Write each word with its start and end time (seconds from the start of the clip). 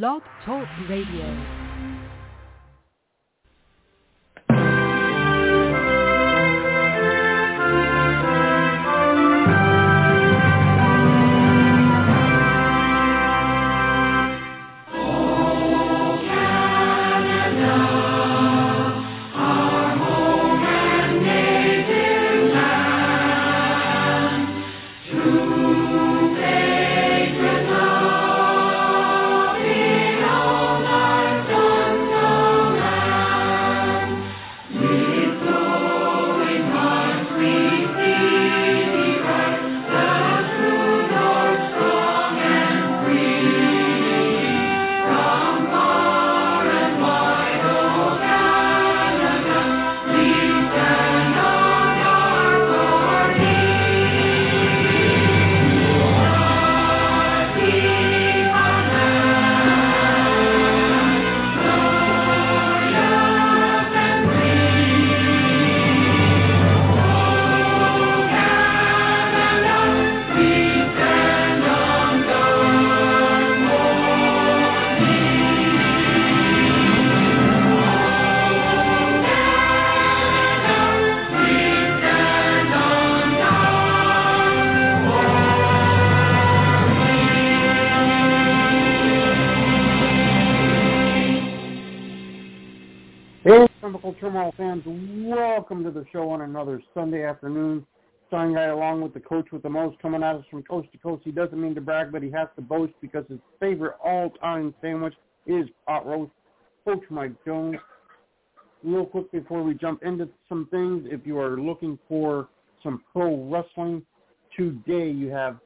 Blog 0.00 0.22
Talk 0.46 0.66
Radio. 0.88 1.61
Another 96.62 96.80
Sunday 96.94 97.24
afternoon. 97.24 97.84
Starting 98.28 98.54
guy 98.54 98.66
along 98.66 99.00
with 99.00 99.12
the 99.12 99.20
coach 99.20 99.46
with 99.50 99.64
the 99.64 99.68
most 99.68 100.00
coming 100.00 100.22
at 100.22 100.36
us 100.36 100.44
from 100.48 100.62
coast 100.62 100.88
to 100.92 100.98
coast. 100.98 101.22
He 101.24 101.32
doesn't 101.32 101.60
mean 101.60 101.74
to 101.74 101.80
brag, 101.80 102.12
but 102.12 102.22
he 102.22 102.30
has 102.30 102.46
to 102.54 102.62
boast 102.62 102.92
because 103.00 103.24
his 103.28 103.40
favorite 103.58 103.96
all-time 104.02 104.72
sandwich 104.80 105.14
is 105.44 105.66
pot 105.88 106.06
roast. 106.06 106.30
Coach 106.84 107.02
Mike 107.10 107.32
Jones. 107.44 107.78
Real 108.84 109.04
quick 109.04 109.30
before 109.32 109.64
we 109.64 109.74
jump 109.74 110.04
into 110.04 110.28
some 110.48 110.68
things, 110.70 111.04
if 111.10 111.26
you 111.26 111.36
are 111.38 111.60
looking 111.60 111.98
for 112.08 112.48
some 112.84 113.02
pro 113.12 113.44
wrestling, 113.48 114.00
today 114.56 115.10
you 115.10 115.30
have 115.30 115.58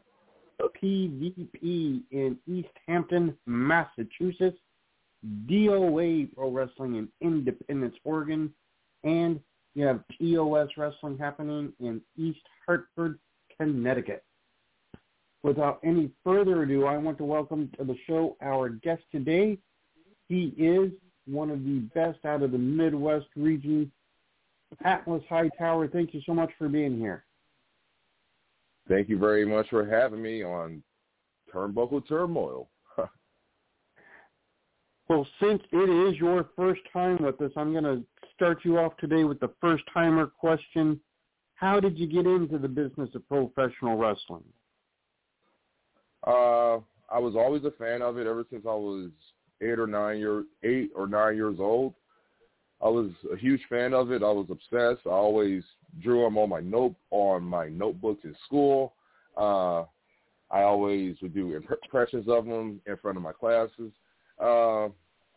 PVP 0.82 2.02
in 2.10 2.38
East 2.46 2.68
Hampton, 2.88 3.36
Massachusetts. 3.44 4.58
DOA 5.46 6.34
Pro 6.34 6.50
Wrestling 6.50 6.96
in 6.96 7.08
Independence, 7.20 7.96
Oregon, 8.04 8.52
and 9.02 9.40
you 9.76 9.84
have 9.84 10.00
EOS 10.22 10.70
Wrestling 10.78 11.18
happening 11.18 11.70
in 11.80 12.00
East 12.16 12.40
Hartford, 12.66 13.18
Connecticut. 13.58 14.24
Without 15.42 15.80
any 15.84 16.10
further 16.24 16.62
ado, 16.62 16.86
I 16.86 16.96
want 16.96 17.18
to 17.18 17.24
welcome 17.24 17.70
to 17.78 17.84
the 17.84 17.94
show 18.06 18.38
our 18.42 18.70
guest 18.70 19.02
today. 19.12 19.58
He 20.30 20.54
is 20.56 20.90
one 21.26 21.50
of 21.50 21.62
the 21.62 21.80
best 21.94 22.24
out 22.24 22.42
of 22.42 22.52
the 22.52 22.58
Midwest 22.58 23.26
region. 23.36 23.92
Atlas 24.82 25.22
Hytower, 25.30 25.92
thank 25.92 26.14
you 26.14 26.22
so 26.24 26.32
much 26.32 26.50
for 26.56 26.68
being 26.68 26.98
here. 26.98 27.24
Thank 28.88 29.10
you 29.10 29.18
very 29.18 29.44
much 29.44 29.68
for 29.68 29.84
having 29.84 30.22
me 30.22 30.42
on 30.42 30.82
Turnbuckle 31.52 32.08
Turmoil. 32.08 32.70
Well, 35.08 35.26
since 35.40 35.62
it 35.72 35.88
is 35.88 36.18
your 36.18 36.48
first 36.56 36.80
time 36.92 37.18
with 37.20 37.40
us, 37.40 37.52
I'm 37.56 37.72
going 37.72 37.84
to 37.84 38.02
start 38.34 38.64
you 38.64 38.78
off 38.78 38.96
today 38.96 39.24
with 39.24 39.38
the 39.38 39.52
first 39.60 39.84
timer 39.92 40.26
question. 40.26 41.00
How 41.54 41.78
did 41.78 41.96
you 41.96 42.06
get 42.06 42.26
into 42.26 42.58
the 42.58 42.68
business 42.68 43.10
of 43.14 43.26
professional 43.28 43.96
wrestling? 43.96 44.44
Uh, 46.26 46.78
I 47.08 47.20
was 47.20 47.34
always 47.36 47.64
a 47.64 47.70
fan 47.70 48.02
of 48.02 48.18
it 48.18 48.26
ever 48.26 48.44
since 48.50 48.64
I 48.66 48.74
was 48.74 49.10
eight 49.62 49.78
or 49.78 49.86
nine 49.86 50.18
year 50.18 50.44
eight 50.64 50.90
or 50.94 51.06
nine 51.06 51.36
years 51.36 51.56
old. 51.60 51.94
I 52.82 52.88
was 52.88 53.10
a 53.32 53.36
huge 53.36 53.62
fan 53.70 53.94
of 53.94 54.10
it. 54.10 54.22
I 54.22 54.30
was 54.30 54.48
obsessed. 54.50 55.06
I 55.06 55.10
always 55.10 55.62
drew 56.02 56.24
them 56.24 56.36
on 56.36 56.50
my 56.50 56.60
note 56.60 56.96
on 57.10 57.44
my 57.44 57.68
notebooks 57.68 58.24
in 58.24 58.34
school. 58.44 58.94
Uh, 59.36 59.82
I 60.50 60.62
always 60.62 61.16
would 61.22 61.32
do 61.32 61.56
impressions 61.56 62.28
of 62.28 62.44
them 62.44 62.80
in 62.86 62.96
front 62.98 63.16
of 63.16 63.22
my 63.22 63.32
classes. 63.32 63.92
Uh, 64.40 64.86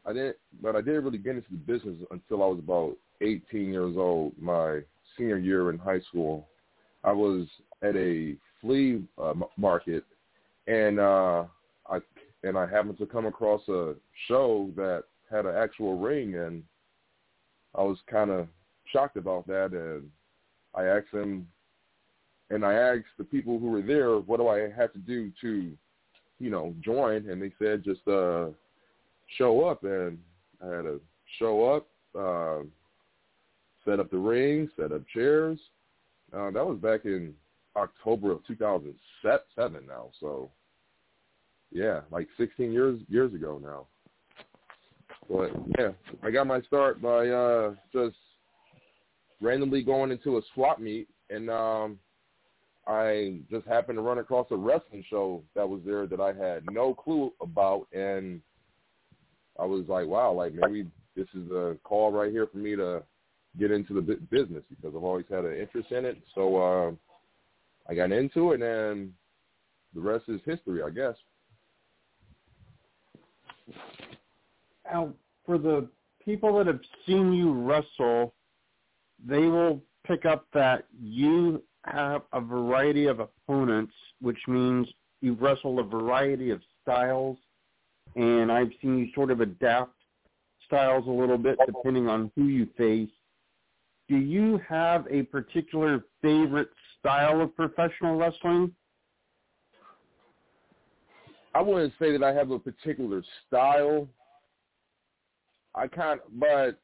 I 0.05 0.13
didn't, 0.13 0.37
but 0.61 0.75
I 0.75 0.81
didn't 0.81 1.03
really 1.03 1.17
get 1.17 1.35
into 1.35 1.49
the 1.51 1.57
business 1.57 1.97
until 2.11 2.43
I 2.43 2.47
was 2.47 2.59
about 2.59 2.97
18 3.21 3.71
years 3.71 3.95
old, 3.97 4.33
my 4.39 4.79
senior 5.17 5.37
year 5.37 5.69
in 5.69 5.77
high 5.77 5.99
school. 6.01 6.47
I 7.03 7.11
was 7.11 7.47
at 7.81 7.95
a 7.95 8.35
flea 8.61 9.03
uh, 9.21 9.33
market, 9.57 10.03
and 10.67 10.99
uh, 10.99 11.45
I 11.89 11.99
and 12.43 12.57
I 12.57 12.65
happened 12.67 12.97
to 12.99 13.05
come 13.05 13.25
across 13.25 13.67
a 13.67 13.95
show 14.27 14.71
that 14.75 15.03
had 15.29 15.45
an 15.45 15.55
actual 15.55 15.97
ring, 15.97 16.35
and 16.35 16.63
I 17.75 17.81
was 17.81 17.97
kind 18.09 18.31
of 18.31 18.47
shocked 18.91 19.17
about 19.17 19.45
that. 19.47 19.71
And 19.73 20.09
I 20.73 20.85
asked 20.85 21.11
them, 21.11 21.47
and 22.49 22.65
I 22.65 22.73
asked 22.73 23.05
the 23.17 23.23
people 23.23 23.59
who 23.59 23.67
were 23.67 23.81
there, 23.81 24.17
what 24.17 24.37
do 24.37 24.47
I 24.47 24.69
have 24.71 24.93
to 24.93 24.99
do 24.99 25.31
to, 25.41 25.71
you 26.39 26.49
know, 26.49 26.73
join? 26.81 27.29
And 27.29 27.41
they 27.41 27.51
said 27.59 27.83
just 27.83 28.07
uh 28.07 28.47
show 29.37 29.65
up, 29.65 29.83
and 29.83 30.17
I 30.63 30.67
had 30.67 30.81
to 30.83 31.01
show 31.37 31.65
up, 31.75 31.87
uh, 32.17 32.63
set 33.85 33.99
up 33.99 34.09
the 34.11 34.17
ring, 34.17 34.69
set 34.75 34.91
up 34.91 35.01
chairs. 35.13 35.59
Uh, 36.33 36.51
that 36.51 36.65
was 36.65 36.77
back 36.79 37.05
in 37.05 37.33
October 37.75 38.31
of 38.31 38.45
2007 38.47 39.83
now. 39.87 40.09
So, 40.19 40.51
yeah, 41.71 42.01
like 42.11 42.27
16 42.37 42.71
years 42.71 42.99
years 43.09 43.33
ago 43.33 43.59
now. 43.61 43.87
But 45.29 45.51
yeah, 45.77 45.89
I 46.23 46.31
got 46.31 46.47
my 46.47 46.61
start 46.61 47.01
by 47.01 47.27
uh, 47.29 47.75
just 47.93 48.15
randomly 49.41 49.83
going 49.83 50.11
into 50.11 50.37
a 50.37 50.41
swap 50.53 50.79
meet, 50.79 51.07
and 51.29 51.49
um, 51.49 51.99
I 52.87 53.39
just 53.51 53.67
happened 53.67 53.97
to 53.97 54.01
run 54.01 54.17
across 54.17 54.47
a 54.49 54.55
wrestling 54.55 55.03
show 55.09 55.43
that 55.55 55.67
was 55.67 55.81
there 55.85 56.07
that 56.07 56.19
I 56.19 56.33
had 56.33 56.63
no 56.71 56.95
clue 56.95 57.31
about, 57.41 57.87
and 57.93 58.41
I 59.59 59.65
was 59.65 59.85
like, 59.87 60.07
wow, 60.07 60.31
like 60.31 60.53
maybe 60.53 60.87
this 61.15 61.27
is 61.33 61.51
a 61.51 61.75
call 61.83 62.11
right 62.11 62.31
here 62.31 62.47
for 62.47 62.57
me 62.57 62.75
to 62.75 63.03
get 63.59 63.71
into 63.71 63.93
the 63.93 64.01
business 64.01 64.63
because 64.69 64.95
I've 64.95 65.03
always 65.03 65.25
had 65.29 65.45
an 65.45 65.57
interest 65.57 65.91
in 65.91 66.05
it. 66.05 66.17
So 66.35 66.55
uh, 66.57 66.91
I 67.89 67.95
got 67.95 68.11
into 68.11 68.53
it, 68.53 68.61
and 68.61 69.11
the 69.93 70.01
rest 70.01 70.25
is 70.27 70.39
history, 70.45 70.81
I 70.83 70.89
guess. 70.89 71.15
Now, 74.85 75.13
for 75.45 75.57
the 75.57 75.87
people 76.23 76.57
that 76.57 76.67
have 76.67 76.79
seen 77.05 77.33
you 77.33 77.51
wrestle, 77.53 78.33
they 79.25 79.47
will 79.47 79.81
pick 80.05 80.25
up 80.25 80.45
that 80.53 80.85
you 81.01 81.61
have 81.85 82.21
a 82.33 82.41
variety 82.41 83.07
of 83.07 83.19
opponents, 83.19 83.93
which 84.21 84.39
means 84.47 84.87
you've 85.21 85.41
wrestled 85.41 85.79
a 85.79 85.83
variety 85.83 86.51
of 86.51 86.61
styles 86.81 87.37
and 88.15 88.51
I've 88.51 88.71
seen 88.81 88.97
you 88.97 89.07
sort 89.13 89.31
of 89.31 89.41
adapt 89.41 89.93
styles 90.65 91.07
a 91.07 91.11
little 91.11 91.37
bit 91.37 91.57
depending 91.65 92.07
on 92.07 92.31
who 92.35 92.45
you 92.45 92.67
face. 92.77 93.09
Do 94.07 94.17
you 94.17 94.59
have 94.67 95.05
a 95.09 95.23
particular 95.23 96.05
favorite 96.21 96.69
style 96.99 97.41
of 97.41 97.55
professional 97.55 98.17
wrestling? 98.17 98.73
I 101.53 101.61
wouldn't 101.61 101.93
say 101.99 102.11
that 102.11 102.23
I 102.23 102.33
have 102.33 102.51
a 102.51 102.59
particular 102.59 103.23
style. 103.47 104.07
I 105.75 105.87
kind, 105.87 106.19
of, 106.19 106.39
but 106.39 106.79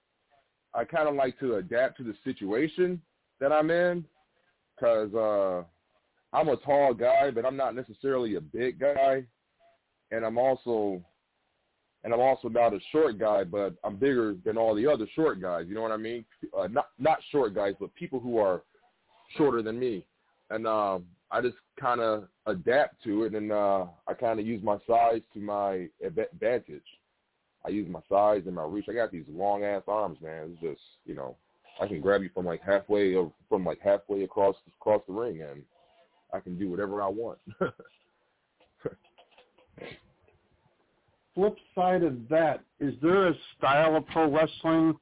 I 0.74 0.83
kind 0.83 1.07
of 1.07 1.16
like 1.16 1.39
to 1.39 1.56
adapt 1.56 1.98
to 1.98 2.04
the 2.04 2.16
situation 2.24 3.01
that 3.39 3.51
I'm 3.51 3.69
in, 3.72 4.06
because 4.75 5.13
uh, 5.13 5.63
I'm 6.36 6.50
a 6.50 6.57
tall 6.57 6.94
guy, 6.94 7.31
but 7.31 7.45
I'm 7.45 7.57
not 7.57 7.75
necessarily 7.75 8.36
a 8.36 8.42
big 8.42 8.80
guy, 8.80 9.24
and 10.12 10.25
I'm 10.25 10.38
also 10.38 11.01
and 12.06 12.13
I'm 12.13 12.22
also 12.22 12.48
not 12.48 12.74
a 12.74 12.80
short 12.92 13.18
guy, 13.18 13.44
but 13.44 13.74
I'm 13.84 13.96
bigger 13.96 14.36
than 14.46 14.57
all 14.60 14.75
the 14.75 14.86
other 14.86 15.07
short 15.16 15.42
guys. 15.42 15.66
You 15.68 15.74
know 15.74 15.81
what 15.81 15.92
I 15.92 15.98
mean? 15.98 16.24
Uh, 16.57 16.68
not 16.68 16.90
not 17.00 17.18
short 17.31 17.56
guys, 17.56 17.74
but 17.80 17.94
people 17.96 18.19
who 18.19 18.38
are 18.38 18.62
shorter 19.36 19.63
than 19.63 19.80
me, 19.80 20.06
and 20.52 20.68
um, 20.68 21.06
I 21.31 21.42
just 21.42 21.56
kind 21.81 22.00
of 22.00 22.28
adapt 22.46 23.04
to 23.06 23.24
it, 23.24 23.34
and 23.34 23.52
uh, 23.52 23.86
I 24.07 24.13
kind 24.13 24.40
of 24.40 24.46
use 24.46 24.63
my 24.63 24.78
size 24.88 25.22
to 25.34 25.40
my 25.40 25.88
advantage. 26.06 26.84
I 27.66 27.69
use 27.69 27.90
my 27.90 28.02
size 28.08 28.44
and 28.46 28.54
my 28.54 28.66
reach. 28.66 28.86
I 28.88 28.94
got 28.94 29.12
these 29.12 29.25
long 29.28 29.63
ass 29.63 29.81
arms, 29.88 30.19
man. 30.22 30.51
It's 30.51 30.62
just 30.62 30.81
you 31.08 31.16
know, 31.16 31.36
I 31.81 31.88
can 31.88 32.01
grab 32.01 32.22
you 32.22 32.30
from 32.36 32.46
like 32.46 32.62
halfway 32.62 33.16
or 33.16 33.31
from 33.50 33.66
like 33.66 33.80
halfway 33.84 34.24
across 34.24 34.56
across 34.80 35.01
the 35.08 35.13
ring, 35.13 35.42
and 35.42 35.63
I 36.31 36.40
can 36.40 36.56
do 36.60 36.69
whatever 36.69 37.01
I 37.01 37.08
want. 37.08 37.40
Flip 41.36 41.56
side 41.76 42.04
of 42.04 42.30
that, 42.30 42.62
is 42.80 42.94
there 43.02 43.28
a 43.28 43.34
style 43.58 43.98
of 43.98 44.08
pro 44.08 44.32
wrestling 44.32 44.98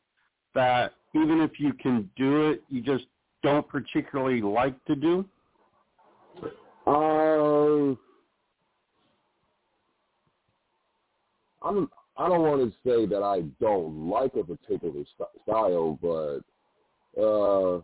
that 0.55 0.93
even 1.15 1.39
if 1.41 1.59
you 1.59 1.73
can 1.73 2.09
do 2.17 2.49
it, 2.49 2.63
you 2.69 2.81
just 2.81 3.05
don't 3.43 3.67
particularly 3.67 4.41
like 4.41 4.83
to 4.85 4.95
do? 4.95 5.25
Um, 6.87 7.97
I'm. 11.61 11.89
I 12.15 12.27
don't 12.27 12.41
want 12.41 12.61
to 12.61 12.77
say 12.87 13.07
that 13.07 13.23
I 13.23 13.41
don't 13.59 14.07
like 14.07 14.33
a 14.35 14.43
particular 14.43 15.03
st- 15.15 15.29
style, 15.43 15.97
but 15.99 16.41
uh, 17.19 17.77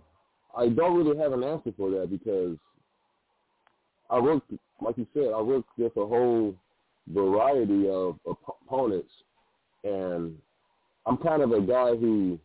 I 0.55 0.69
don't 0.69 0.97
really 0.97 1.17
have 1.17 1.33
an 1.33 1.43
answer 1.43 1.71
for 1.75 1.89
that 1.91 2.11
because 2.11 2.57
I 4.09 4.19
work, 4.19 4.43
like 4.81 4.97
you 4.97 5.07
said, 5.13 5.31
I 5.35 5.41
work 5.41 5.65
with 5.77 5.97
a 5.97 6.05
whole 6.05 6.55
variety 7.09 7.89
of 7.89 8.17
opponents, 8.25 9.11
and 9.83 10.37
I'm 11.05 11.17
kind 11.17 11.41
of 11.41 11.51
a 11.51 11.61
guy 11.61 11.95
who 11.95 12.39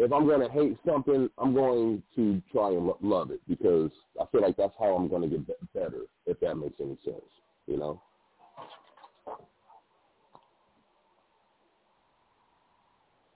if 0.00 0.10
I'm 0.14 0.26
going 0.26 0.40
to 0.40 0.48
hate 0.50 0.78
something, 0.86 1.28
I'm 1.36 1.52
going 1.52 2.02
to 2.16 2.42
try 2.50 2.68
and 2.68 2.86
lo- 2.86 2.96
love 3.02 3.30
it 3.30 3.40
because 3.46 3.90
I 4.18 4.24
feel 4.32 4.40
like 4.40 4.56
that's 4.56 4.72
how 4.78 4.96
I'm 4.96 5.08
going 5.08 5.22
to 5.22 5.28
get 5.28 5.46
be- 5.46 5.78
better, 5.78 6.04
if 6.24 6.40
that 6.40 6.54
makes 6.54 6.80
any 6.80 6.96
sense, 7.04 7.20
you 7.66 7.76
know? 7.76 8.00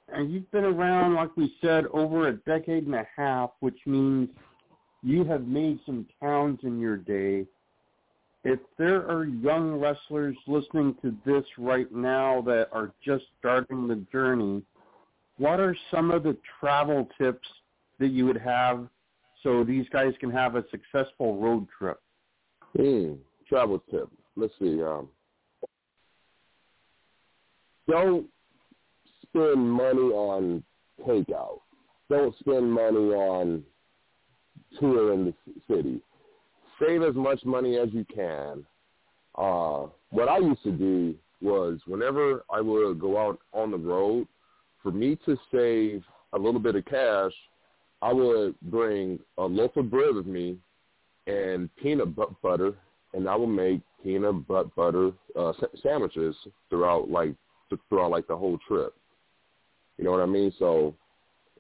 And 0.09 0.32
you've 0.32 0.50
been 0.53 0.65
around, 0.65 1.15
like 1.15 1.37
we 1.37 1.55
said, 1.61 1.85
over 1.93 2.29
a 2.29 2.37
decade 2.38 2.87
and 2.87 2.94
a 2.94 3.06
half, 3.15 3.50
which 3.61 3.79
means 3.85 4.31
you 5.03 5.23
have 5.25 5.47
made 5.47 5.81
some 5.85 6.06
towns 6.19 6.61
in 6.62 6.81
your 6.81 6.97
day. 6.97 7.47
If 8.44 8.61
there 8.76 9.11
are 9.11 9.25
young 9.25 9.81
wrestlers 9.81 10.37
listening 10.46 10.94
to 11.00 11.17
this 11.25 11.44
right 11.56 11.91
now 11.91 12.43
that 12.43 12.69
are 12.73 12.93
just 13.02 13.25
starting 13.38 13.88
the 13.88 14.05
journey, 14.12 14.62
what 15.38 15.61
are 15.61 15.75
some 15.91 16.11
of 16.11 16.25
the 16.25 16.37
travel 16.61 17.08
tips 17.19 17.49
that 17.99 18.08
you 18.08 18.26
would 18.26 18.37
have 18.37 18.87
so 19.43 19.64
these 19.64 19.87
guys 19.91 20.12
can 20.20 20.31
have 20.31 20.56
a 20.56 20.64
successful 20.70 21.38
road 21.38 21.67
trip? 21.79 22.00
Hmm, 22.76 23.14
travel 23.49 23.82
tip. 23.91 24.11
Let's 24.37 24.52
see. 24.58 24.82
Um, 24.82 25.08
don't 27.88 28.26
spend 29.23 29.70
money 29.70 30.11
on 30.11 30.62
takeout. 31.06 31.61
Don't 32.11 32.37
spend 32.41 32.70
money 32.70 33.12
on 33.12 33.62
touring 34.79 35.26
the 35.26 35.35
city. 35.69 36.00
Save 36.85 37.03
as 37.03 37.15
much 37.15 37.45
money 37.45 37.79
as 37.79 37.89
you 37.93 38.05
can. 38.13 38.65
Uh, 39.37 39.87
what 40.11 40.29
I 40.29 40.39
used 40.39 40.63
to 40.65 40.73
do 40.73 41.15
was 41.41 41.81
whenever 41.87 42.45
I 42.51 42.61
would 42.61 43.01
go 43.01 43.19
out 43.19 43.39
on 43.53 43.71
the 43.71 43.79
road, 43.79 44.27
for 44.83 44.93
me 44.93 45.19
to 45.25 45.37
save 45.53 46.03
a 46.33 46.39
little 46.39 46.61
bit 46.61 46.77
of 46.77 46.85
cash, 46.85 47.33
I 48.03 48.13
would 48.13 48.55
bring 48.63 49.19
a 49.39 49.45
loaf 49.45 49.77
of 49.77 49.91
bread 49.91 50.15
with 50.15 50.27
me 50.27 50.59
and 51.27 51.75
peanut 51.77 52.15
butter, 52.43 52.75
and 53.15 53.29
I 53.29 53.37
would 53.37 53.47
make 53.47 53.81
peanut 54.03 54.47
butter 54.47 55.13
uh, 55.39 55.53
sandwiches 55.83 56.37
throughout 56.69 57.11
like 57.11 57.35
throughout 57.89 58.11
like 58.11 58.27
the 58.27 58.37
whole 58.37 58.59
trip. 58.69 58.95
You 59.97 60.05
know 60.05 60.11
what 60.11 60.21
I 60.21 60.27
mean? 60.27 60.53
So 60.59 60.95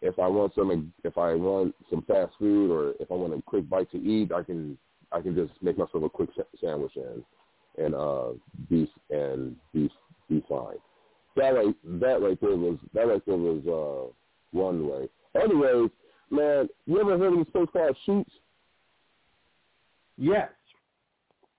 if 0.02 0.18
I 0.18 0.26
want 0.26 0.54
some, 0.54 0.92
if 1.02 1.16
I 1.16 1.34
want 1.34 1.74
some 1.88 2.02
fast 2.02 2.32
food, 2.38 2.70
or 2.70 2.94
if 3.00 3.10
I 3.10 3.14
want 3.14 3.32
a 3.32 3.42
quick 3.42 3.68
bite 3.70 3.90
to 3.92 3.98
eat, 3.98 4.32
I 4.32 4.42
can 4.42 4.76
I 5.14 5.20
can 5.20 5.34
just 5.34 5.52
make 5.62 5.78
myself 5.78 6.02
a 6.04 6.08
quick 6.08 6.30
sandwich 6.60 6.92
and 6.96 7.24
and 7.76 7.94
uh, 7.94 8.32
be 8.68 8.90
and 9.10 9.56
be 9.72 9.90
be 10.28 10.44
fine 10.48 10.76
that 11.36 11.50
right 11.50 11.74
that 12.00 12.20
right 12.20 12.40
there 12.40 12.56
was 12.56 12.78
that 12.92 13.08
right 13.08 13.22
there 13.26 13.36
was 13.36 13.62
uh 13.66 14.12
one 14.52 14.88
way. 14.88 15.08
Anyways, 15.34 15.90
man, 16.30 16.68
you 16.86 17.00
ever 17.00 17.18
heard 17.18 17.32
of 17.32 17.38
this 17.40 17.52
place 17.52 17.66
called 17.72 17.96
Shoots? 18.06 18.30
Yes. 20.16 20.50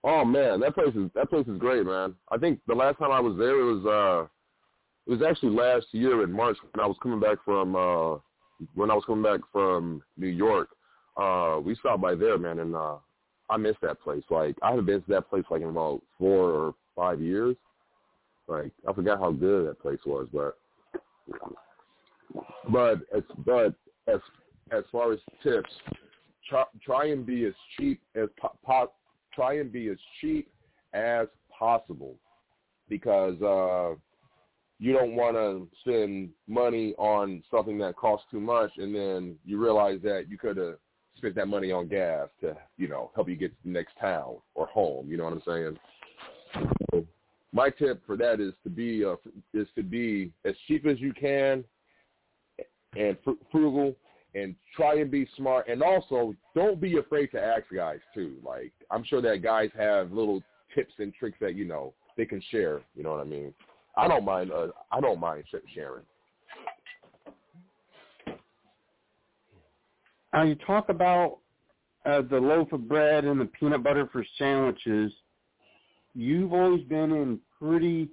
Oh 0.03 0.23
man, 0.23 0.61
that 0.61 0.75
place 0.75 0.95
is 0.95 1.09
that 1.15 1.29
place 1.29 1.47
is 1.47 1.57
great, 1.57 1.85
man. 1.85 2.15
I 2.31 2.37
think 2.37 2.59
the 2.67 2.75
last 2.75 2.99
time 2.99 3.11
I 3.11 3.19
was 3.19 3.37
there 3.37 3.59
it 3.59 3.63
was 3.63 3.85
uh 3.85 4.27
it 5.07 5.19
was 5.19 5.27
actually 5.27 5.55
last 5.55 5.87
year 5.91 6.23
in 6.23 6.31
March 6.31 6.57
when 6.73 6.83
I 6.83 6.87
was 6.87 6.97
coming 7.03 7.19
back 7.19 7.37
from 7.43 7.75
uh 7.75 8.17
when 8.75 8.89
I 8.89 8.95
was 8.95 9.03
coming 9.05 9.23
back 9.23 9.41
from 9.51 10.01
New 10.17 10.27
York. 10.27 10.69
Uh 11.17 11.59
we 11.63 11.75
stopped 11.75 12.01
by 12.01 12.15
there, 12.15 12.37
man, 12.37 12.59
and 12.59 12.75
uh 12.75 12.95
I 13.49 13.57
miss 13.57 13.75
that 13.81 14.01
place. 14.01 14.23
Like 14.29 14.55
I 14.61 14.71
haven't 14.71 14.85
been 14.85 15.01
to 15.01 15.09
that 15.09 15.29
place 15.29 15.43
like 15.49 15.61
in 15.61 15.69
about 15.69 16.01
four 16.17 16.49
or 16.49 16.75
five 16.95 17.21
years. 17.21 17.55
Like 18.47 18.71
I 18.87 18.93
forgot 18.93 19.19
how 19.19 19.31
good 19.31 19.67
that 19.67 19.79
place 19.79 19.99
was, 20.05 20.27
but 20.33 20.57
but 22.71 23.01
as 23.15 23.23
but 23.45 23.73
as 24.07 24.19
as 24.71 24.83
far 24.91 25.13
as 25.13 25.19
tips, 25.43 25.69
try, 26.47 26.63
try 26.83 27.07
and 27.07 27.25
be 27.25 27.45
as 27.45 27.53
cheap 27.77 28.01
as 28.15 28.29
po-, 28.39 28.57
po- 28.65 28.91
try 29.33 29.59
and 29.59 29.71
be 29.71 29.89
as 29.89 29.97
cheap 30.21 30.49
as 30.93 31.27
possible 31.57 32.15
because 32.89 33.39
uh 33.41 33.95
you 34.77 34.91
don't 34.91 35.15
want 35.15 35.35
to 35.35 35.67
spend 35.81 36.29
money 36.47 36.93
on 36.97 37.41
something 37.49 37.77
that 37.77 37.95
costs 37.95 38.25
too 38.29 38.39
much 38.41 38.71
and 38.77 38.93
then 38.93 39.35
you 39.45 39.61
realize 39.61 39.99
that 40.03 40.25
you 40.29 40.37
could 40.37 40.57
have 40.57 40.75
spent 41.17 41.35
that 41.35 41.47
money 41.47 41.71
on 41.71 41.87
gas 41.87 42.27
to, 42.41 42.55
you 42.77 42.87
know, 42.87 43.11
help 43.15 43.29
you 43.29 43.35
get 43.35 43.51
to 43.51 43.57
the 43.63 43.71
next 43.71 43.93
town 43.99 44.35
or 44.53 44.67
home, 44.67 45.09
you 45.09 45.17
know 45.17 45.25
what 45.25 45.33
I'm 45.33 45.41
saying? 45.45 47.05
my 47.55 47.69
tip 47.69 48.05
for 48.05 48.17
that 48.17 48.41
is 48.41 48.53
to 48.63 48.69
be 48.69 49.03
uh, 49.05 49.15
is 49.53 49.67
to 49.75 49.81
be 49.81 50.31
as 50.43 50.53
cheap 50.67 50.85
as 50.85 50.99
you 50.99 51.13
can 51.13 51.63
and 52.97 53.17
fr- 53.23 53.31
frugal 53.51 53.95
and 54.35 54.55
try 54.75 54.95
and 54.99 55.09
be 55.09 55.27
smart. 55.37 55.69
And 55.69 55.81
also 55.81 56.35
don't 56.53 56.81
be 56.81 56.97
afraid 56.97 57.27
to 57.27 57.41
ask 57.41 57.63
guys 57.73 57.99
too. 58.13 58.35
Like 58.45 58.73
i'm 58.91 59.03
sure 59.03 59.21
that 59.21 59.41
guys 59.41 59.69
have 59.77 60.11
little 60.11 60.43
tips 60.75 60.93
and 60.99 61.13
tricks 61.13 61.37
that 61.39 61.55
you 61.55 61.65
know 61.65 61.93
they 62.17 62.25
can 62.25 62.41
share 62.51 62.81
you 62.95 63.03
know 63.03 63.11
what 63.11 63.21
i 63.21 63.25
mean? 63.25 63.53
I 63.97 64.07
don't 64.09 64.25
mind 64.25 64.51
uh, 64.51 64.67
i 64.91 64.99
don't 64.99 65.19
mind 65.19 65.45
sharing 65.73 66.03
now 70.35 70.43
you 70.43 70.55
talk 70.55 70.89
about 70.89 71.39
uh, 72.05 72.21
the 72.29 72.37
loaf 72.37 72.71
of 72.71 72.87
bread 72.87 73.25
and 73.25 73.39
the 73.39 73.45
peanut 73.45 73.83
butter 73.83 74.07
for 74.11 74.23
sandwiches 74.37 75.11
you've 76.15 76.53
always 76.53 76.83
been 76.85 77.11
in 77.11 77.39
pretty 77.59 78.09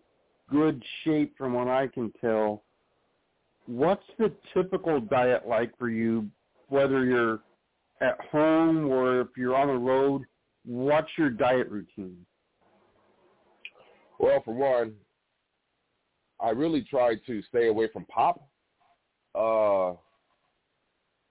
good 0.51 0.83
shape 1.05 1.37
from 1.39 1.55
what 1.55 1.69
I 1.69 1.87
can 1.87 2.13
tell. 2.21 2.65
What's 3.67 4.05
the 4.19 4.33
typical 4.53 5.01
diet 5.01 5.47
like 5.47 5.77
for 5.79 5.89
you, 5.89 6.29
whether 6.69 7.05
you're 7.05 7.41
at 8.01 8.19
home 8.31 8.89
or 8.91 9.21
if 9.21 9.29
you're 9.37 9.57
on 9.57 9.69
the 9.69 9.75
road? 9.75 10.23
What's 10.67 11.09
your 11.17 11.31
diet 11.31 11.69
routine? 11.71 12.27
Well, 14.19 14.43
for 14.45 14.55
one, 14.55 14.95
I 16.41 16.51
really 16.51 16.83
try 16.83 17.15
to 17.27 17.43
stay 17.49 17.69
away 17.69 17.89
from 17.93 18.05
pop. 18.07 18.47
Uh, 19.35 19.95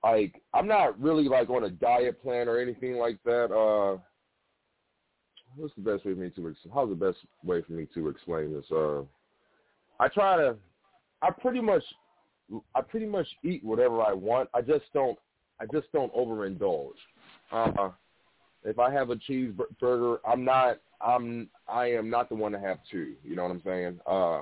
like 0.03 0.41
I'm 0.53 0.67
not 0.67 0.99
really 0.99 1.27
like 1.27 1.49
on 1.49 1.65
a 1.65 1.69
diet 1.69 2.21
plan 2.21 2.47
or 2.47 2.59
anything 2.59 2.95
like 2.95 3.17
that. 3.25 3.53
Uh, 3.53 3.99
what's 5.55 5.75
the 5.75 5.81
best 5.81 6.05
way 6.05 6.13
for 6.13 6.19
me 6.19 6.29
to 6.29 6.55
how's 6.73 6.89
the 6.89 6.95
best 6.95 7.17
way 7.43 7.61
for 7.61 7.73
me 7.73 7.87
to 7.93 8.09
explain 8.09 8.53
this? 8.53 8.65
Uh, 8.71 9.01
I 9.99 10.07
try 10.07 10.37
to, 10.37 10.55
I 11.21 11.29
pretty 11.29 11.61
much, 11.61 11.83
I 12.73 12.81
pretty 12.81 13.05
much 13.05 13.27
eat 13.43 13.63
whatever 13.63 14.01
I 14.01 14.13
want. 14.13 14.49
I 14.53 14.61
just 14.61 14.85
don't, 14.93 15.17
I 15.59 15.65
just 15.71 15.91
don't 15.93 16.13
overindulge. 16.15 16.93
Uh, 17.51 17.89
if 18.63 18.79
I 18.79 18.91
have 18.91 19.11
a 19.11 19.15
cheeseburger, 19.15 20.17
I'm 20.27 20.43
not, 20.43 20.79
I'm, 20.99 21.49
I 21.67 21.91
am 21.91 22.09
not 22.09 22.29
the 22.29 22.35
one 22.35 22.51
to 22.53 22.59
have 22.59 22.79
two. 22.89 23.13
You 23.23 23.35
know 23.35 23.43
what 23.43 23.51
I'm 23.51 23.61
saying? 23.63 23.99
Uh, 24.07 24.41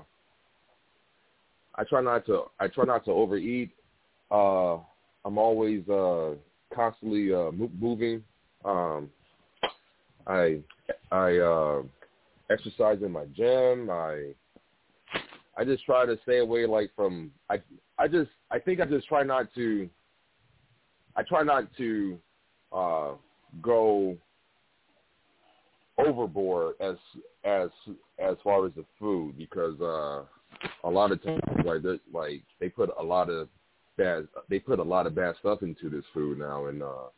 I 1.75 1.83
try 1.89 2.01
not 2.01 2.25
to, 2.27 2.43
I 2.59 2.67
try 2.67 2.85
not 2.85 3.03
to 3.05 3.11
overeat. 3.11 3.71
Uh, 4.31 4.77
I'm 5.25 5.37
always 5.37 5.87
uh, 5.89 6.31
constantly 6.73 7.33
uh, 7.33 7.51
moving. 7.51 8.23
Um, 8.65 9.09
I 10.27 10.59
I 11.11 11.37
uh, 11.37 11.81
exercise 12.49 12.99
in 13.03 13.11
my 13.11 13.25
gym. 13.35 13.89
I 13.89 14.33
I 15.57 15.65
just 15.65 15.83
try 15.85 16.05
to 16.05 16.17
stay 16.23 16.39
away 16.39 16.65
like 16.65 16.91
from 16.95 17.31
I 17.49 17.59
I 17.97 18.07
just 18.07 18.29
I 18.51 18.59
think 18.59 18.79
I 18.79 18.85
just 18.85 19.07
try 19.07 19.23
not 19.23 19.53
to 19.55 19.89
I 21.15 21.23
try 21.23 21.43
not 21.43 21.65
to 21.77 22.17
uh 22.71 23.11
go 23.61 24.15
overboard 25.97 26.75
as 26.79 26.95
as 27.43 27.69
as 28.19 28.35
far 28.43 28.65
as 28.65 28.71
the 28.75 28.85
food 28.97 29.37
because 29.37 29.79
uh 29.81 30.23
a 30.87 30.89
lot 30.89 31.11
of 31.11 31.21
times 31.23 31.41
like 31.65 31.81
they 31.81 31.99
like 32.13 32.41
they 32.59 32.69
put 32.69 32.89
a 32.97 33.03
lot 33.03 33.29
of 33.29 33.49
bad 33.99 34.27
they 34.49 34.59
put 34.59 34.79
a 34.79 34.83
lot 34.83 35.05
of 35.05 35.13
bad 35.13 35.35
stuff 35.39 35.61
into 35.61 35.89
this 35.89 36.05
food 36.13 36.39
now 36.39 36.65
and 36.65 36.81
uh 36.81 37.09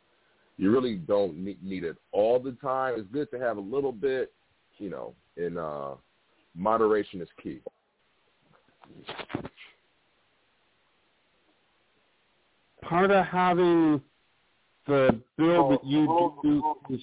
you 0.56 0.70
really 0.70 0.96
don't 0.96 1.36
need, 1.36 1.62
need 1.62 1.82
it 1.82 1.96
all 2.12 2.38
the 2.38 2.52
time. 2.52 2.94
It's 2.96 3.08
good 3.12 3.30
to 3.30 3.38
have 3.38 3.56
a 3.56 3.60
little 3.60 3.92
bit, 3.92 4.32
you 4.78 4.90
know, 4.90 5.14
in 5.36 5.58
uh 5.58 5.94
moderation 6.54 7.20
is 7.20 7.28
key. 7.42 7.60
Part 12.82 13.10
of 13.10 13.24
having 13.26 14.02
the 14.86 15.20
build 15.38 15.72
that 15.72 15.86
you 15.86 16.34
do 16.42 16.74
is 16.90 17.00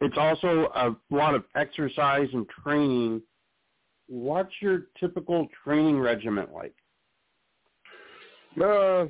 it's 0.00 0.18
also 0.18 0.70
a 0.74 0.94
lot 1.10 1.34
of 1.34 1.44
exercise 1.54 2.28
and 2.32 2.46
training. 2.62 3.22
What's 4.08 4.52
your 4.60 4.86
typical 5.00 5.48
training 5.64 5.98
regimen 5.98 6.46
like? 6.52 6.74
Uh, 8.62 9.06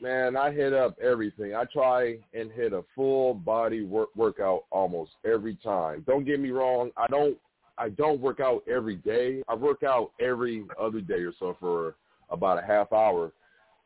man, 0.00 0.36
I 0.36 0.50
hit 0.50 0.72
up 0.72 0.96
everything. 0.98 1.54
I 1.54 1.64
try 1.64 2.18
and 2.32 2.50
hit 2.50 2.72
a 2.72 2.82
full 2.94 3.34
body 3.34 3.82
work 3.82 4.10
workout 4.16 4.64
almost 4.70 5.12
every 5.24 5.56
time. 5.56 6.04
Don't 6.06 6.24
get 6.24 6.40
me 6.40 6.50
wrong. 6.50 6.90
I 6.96 7.06
don't 7.08 7.36
I 7.76 7.88
don't 7.90 8.20
work 8.20 8.40
out 8.40 8.62
every 8.68 8.96
day. 8.96 9.42
I 9.48 9.54
work 9.54 9.82
out 9.82 10.12
every 10.20 10.64
other 10.80 11.00
day 11.00 11.20
or 11.20 11.32
so 11.38 11.56
for 11.60 11.96
about 12.30 12.62
a 12.62 12.66
half 12.66 12.92
hour. 12.92 13.32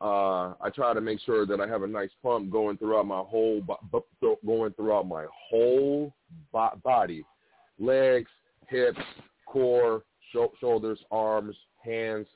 Uh, 0.01 0.53
I 0.61 0.69
try 0.73 0.93
to 0.93 1.01
make 1.01 1.19
sure 1.21 1.45
that 1.45 1.59
I 1.59 1.67
have 1.67 1.83
a 1.83 1.87
nice 1.87 2.11
pump 2.23 2.51
going 2.51 2.77
throughout 2.77 3.05
my 3.05 3.19
whole 3.19 3.61
going 4.45 4.73
throughout 4.73 5.07
my 5.07 5.25
whole 5.49 6.13
body, 6.51 7.25
legs, 7.77 8.29
hips, 8.67 8.99
core, 9.45 10.03
shoulders, 10.61 10.99
arms, 11.11 11.55
hands. 11.83 12.27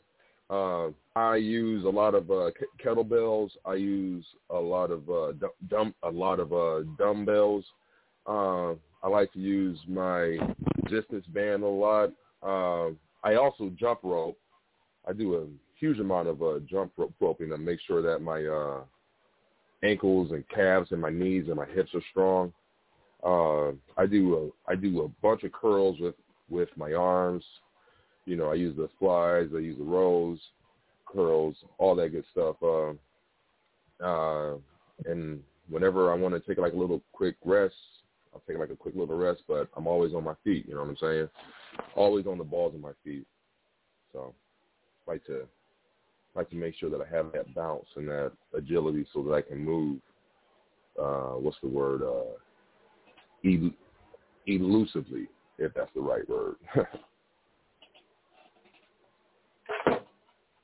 Uh, 0.50 0.90
I 1.16 1.36
use 1.36 1.86
a 1.86 1.90
lot 1.90 2.16
of 2.16 2.30
uh, 2.30 2.52
kettlebells. 2.84 3.52
I 3.66 3.76
use 3.76 4.26
a 4.50 4.58
lot 4.60 4.92
of 4.92 5.10
uh, 5.10 5.34
dumb 5.70 5.94
a 6.04 6.10
lot 6.10 6.40
of 6.40 6.54
uh, 6.54 6.82
dumbbells. 6.98 7.66
Uh, 8.28 8.74
I 9.04 9.10
like 9.10 9.32
to 9.34 9.40
use 9.40 9.80
my 9.88 10.38
resistance 10.84 11.26
band 11.28 11.64
a 11.64 11.68
lot. 11.68 12.12
Uh, 12.42 12.92
I 13.24 13.36
also 13.36 13.72
jump 13.78 14.00
rope. 14.04 14.38
I 15.08 15.14
do 15.14 15.36
a 15.36 15.46
huge 15.80 16.00
amount 16.00 16.28
of 16.28 16.42
uh, 16.42 16.60
jump 16.70 16.94
rope 16.98 17.14
roping 17.20 17.50
to 17.50 17.58
make 17.58 17.80
sure 17.86 18.02
that 18.02 18.20
my 18.20 18.46
uh, 18.46 18.82
ankles 19.84 20.32
and 20.32 20.48
calves 20.50 20.92
and 20.92 21.02
my 21.02 21.10
knees 21.10 21.46
and 21.48 21.56
my 21.56 21.66
hips 21.66 21.92
are 21.94 22.04
strong. 22.12 22.54
Uh, 23.24 23.72
I 23.98 24.06
do 24.06 24.54
a 24.68 24.72
I 24.72 24.76
do 24.76 25.04
a 25.04 25.08
bunch 25.22 25.44
of 25.44 25.52
curls 25.52 25.98
with 26.00 26.16
with 26.50 26.70
my 26.76 26.94
arms. 26.94 27.44
You 28.26 28.38
know, 28.38 28.52
I 28.52 28.56
use 28.56 28.76
the 28.76 28.90
flies, 29.00 29.50
I 29.54 29.60
use 29.60 29.78
the 29.78 29.84
rows, 29.84 30.40
curls, 31.06 31.56
all 31.78 31.96
that 31.96 32.10
good 32.10 32.26
stuff. 32.32 32.56
Uh, 32.62 32.94
uh, 34.04 34.58
and 35.06 35.42
whenever 35.70 36.12
I 36.12 36.16
want 36.16 36.34
to 36.34 36.40
take 36.40 36.58
like 36.58 36.74
a 36.74 36.78
little 36.78 37.02
quick 37.12 37.36
rest, 37.44 37.76
I'll 38.34 38.42
take 38.48 38.58
like 38.58 38.70
a 38.70 38.76
quick 38.76 38.96
little 38.96 39.18
rest. 39.18 39.44
But 39.48 39.70
I'm 39.76 39.88
always 39.88 40.14
on 40.14 40.24
my 40.24 40.36
feet. 40.44 40.68
You 40.68 40.76
know 40.76 40.82
what 40.82 40.90
I'm 40.90 40.98
saying? 40.98 41.30
Always 41.96 42.28
on 42.28 42.38
the 42.38 42.44
balls 42.44 42.76
of 42.76 42.82
my 42.82 42.92
feet. 43.04 43.26
So, 44.14 44.34
I 45.08 45.12
like 45.12 45.26
to 45.26 45.48
like 46.36 46.50
to 46.50 46.56
make 46.56 46.76
sure 46.76 46.90
that 46.90 47.02
I 47.02 47.16
have 47.16 47.32
that 47.34 47.54
bounce 47.54 47.86
and 47.96 48.08
that 48.08 48.32
agility 48.56 49.06
so 49.14 49.22
that 49.24 49.34
I 49.34 49.42
can 49.42 49.64
move. 49.64 50.00
Uh, 51.00 51.34
what's 51.34 51.58
the 51.62 51.70
word? 51.70 52.02
Uh, 52.02 52.34
el- 53.46 53.72
elusively, 54.48 55.28
if 55.58 55.74
that's 55.74 55.92
the 55.94 56.02
right 56.02 56.28
word. 56.30 56.56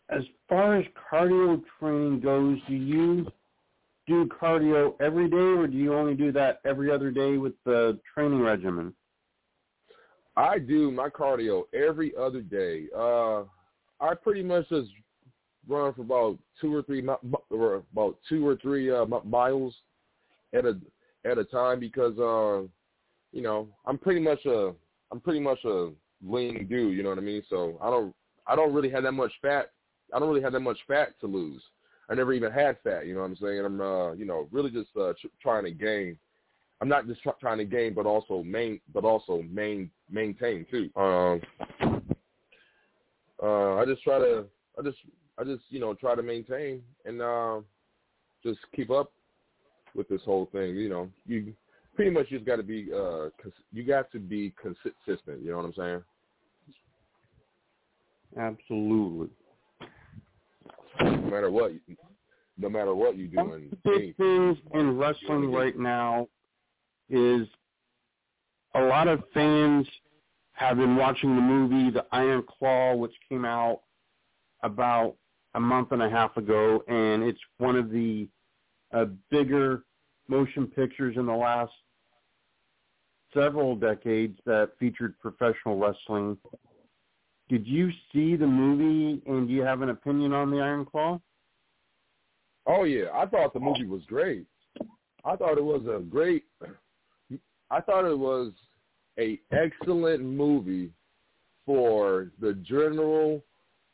as 0.10 0.24
far 0.48 0.78
as 0.78 0.86
cardio 1.12 1.62
training 1.80 2.20
goes, 2.20 2.58
do 2.68 2.74
you 2.74 3.32
do 4.08 4.28
cardio 4.28 5.00
every 5.00 5.30
day, 5.30 5.36
or 5.36 5.68
do 5.68 5.78
you 5.78 5.94
only 5.94 6.16
do 6.16 6.32
that 6.32 6.62
every 6.66 6.92
other 6.92 7.12
day 7.12 7.38
with 7.38 7.54
the 7.63 8.00
training 8.13 8.42
regimen? 8.42 8.94
I 10.36 10.58
do 10.58 10.89
my 10.89 11.10
cardio 11.10 11.63
every 11.74 12.13
other 12.20 12.42
day. 12.42 12.86
Uh, 12.96 13.42
I 14.00 14.16
pretty 14.16 14.42
much 14.42 14.68
just 14.70 14.89
run 15.68 15.94
for 15.94 16.01
about 16.01 16.39
two 16.60 16.74
or 16.74 16.82
three 16.82 17.06
or 17.51 17.84
about 17.92 18.18
two 18.28 18.48
or 18.48 18.56
three 18.56 18.92
uh, 18.92 19.06
miles 19.06 19.75
at 20.54 20.66
a 20.66 20.78
at 21.25 21.38
a 21.38 21.44
time 21.44 21.80
because 21.80 22.18
uh, 22.18 22.66
you 23.32 23.44
know 23.44 23.68
I'm 23.86 23.98
pretty 23.98 24.22
much 24.22 24.44
a 24.46 24.74
I'm 25.12 25.20
pretty 25.20 25.39
much 25.39 25.60
a 25.66 25.89
lean 26.25 26.68
dude. 26.68 26.96
You 26.96 27.04
know 27.04 27.10
what 27.10 27.18
I 27.18 27.22
mean? 27.22 27.44
So 27.50 27.78
I 27.82 27.89
don't 27.89 28.16
I 28.48 28.56
don't 28.56 28.74
really 28.74 28.89
have 28.89 29.04
that 29.04 29.12
much 29.12 29.32
fat. 29.42 29.72
I 30.13 30.20
don't 30.20 30.30
really 30.30 30.42
have 30.42 30.54
that 30.54 30.60
much 30.62 30.80
fat 30.88 31.20
to 31.22 31.28
lose. 31.28 31.62
I 32.10 32.16
never 32.16 32.34
even 32.34 32.51
had 32.51 32.78
fat. 32.84 33.06
You 33.06 33.13
know 33.13 33.22
what 33.22 33.28
I'm 33.28 33.36
saying? 33.36 33.66
I'm 33.66 33.82
uh, 33.82 34.13
you 34.13 34.25
know 34.25 34.48
really 34.51 34.72
just 34.72 34.89
uh, 35.00 35.13
tr- 35.20 35.28
trying 35.42 35.66
to 35.66 35.72
gain. 35.72 36.18
I'm 36.82 36.89
not 36.89 37.08
just 37.08 37.22
tr- 37.22 37.30
trying 37.39 37.58
to 37.60 37.66
gain, 37.66 37.94
but 37.94 38.06
also 38.06 38.42
main, 38.44 38.80
but 38.94 39.04
also 39.04 39.44
main 39.44 39.92
maintain 40.10 40.66
too. 40.72 40.89
Um, 40.96 41.42
uh, 43.42 43.75
I 43.75 43.86
just 43.86 44.04
try 44.04 44.20
to 44.20 44.46
I 44.78 44.82
just 44.82 44.98
I 45.38 45.44
just 45.44 45.63
you 45.70 45.80
know 45.80 45.94
try 45.94 46.16
to 46.16 46.24
maintain 46.24 46.82
and 47.06 47.22
uh, 47.22 47.60
just 48.44 48.60
keep 48.75 48.89
up 48.89 49.12
with 49.96 50.08
this 50.10 50.22
whole 50.25 50.48
thing. 50.51 50.75
You 50.75 50.89
know, 50.89 51.10
you 51.25 51.54
pretty 51.96 52.12
much 52.12 52.30
just 52.30 52.46
got 52.46 52.56
to 52.56 52.63
be 52.63 52.88
uh, 52.94 53.30
cons- 53.42 53.54
you 53.72 53.84
got 53.84 54.12
to 54.12 54.20
be 54.20 54.54
consistent. 54.60 55.44
You 55.44 55.51
know 55.51 55.58
what 55.58 55.66
I'm 55.66 55.74
saying? 55.74 56.04
Absolutely. 58.38 59.30
No 61.30 61.36
matter 61.36 61.52
what, 61.52 61.72
no 62.58 62.70
matter 62.70 62.96
what 62.96 63.18
you 63.18 63.28
do. 63.28 63.38
One 63.38 63.78
big 63.84 64.16
things 64.18 64.58
in 64.74 64.98
wrestling 64.98 65.52
right 65.52 65.78
now 65.78 66.28
is 67.10 67.48
a 68.76 68.82
lot 68.82 69.08
of 69.08 69.24
fans 69.34 69.88
have 70.54 70.78
been 70.78 70.96
watching 70.96 71.36
the 71.36 71.42
movie 71.42 71.90
The 71.90 72.06
Iron 72.12 72.44
Claw, 72.48 72.96
which 72.96 73.14
came 73.30 73.46
out 73.46 73.82
about 74.64 75.16
a 75.56 75.60
month 75.60 75.92
and 75.92 76.02
a 76.02 76.10
half 76.10 76.36
ago, 76.38 76.84
and 76.88 77.24
it's 77.24 77.40
one 77.58 77.76
of 77.76 77.90
the 77.92 78.28
uh, 78.94 79.06
bigger 79.32 79.84
motion 80.28 80.68
pictures 80.68 81.16
in 81.18 81.26
the 81.26 81.34
last 81.34 81.72
several 83.34 83.76
decades 83.76 84.38
that 84.46 84.72
featured 84.80 85.18
professional 85.20 85.78
wrestling. 85.78 86.38
Did 87.50 87.65
you 87.65 87.89
see 88.13 88.36
the 88.36 88.48
movie, 88.48 89.22
and 89.25 89.48
do 89.48 89.53
you 89.53 89.63
have 89.63 89.82
an 89.82 89.89
opinion 89.89 90.34
on 90.34 90.51
the 90.51 90.58
Iron 90.58 90.86
Claw? 90.86 91.20
Oh 92.68 92.84
yeah, 92.84 93.06
I 93.13 93.25
thought 93.25 93.53
the 93.53 93.60
movie 93.60 93.88
was 93.88 94.03
great. 94.06 94.46
I 95.25 95.36
thought 95.36 95.58
it 95.58 95.63
was 95.63 95.82
a 95.88 96.00
great. 96.00 96.46
I 97.72 97.82
thought 97.82 98.06
it 98.06 98.18
was 98.18 98.51
a 99.20 99.39
excellent 99.51 100.24
movie 100.24 100.91
for 101.65 102.32
the 102.39 102.53
general 102.53 103.44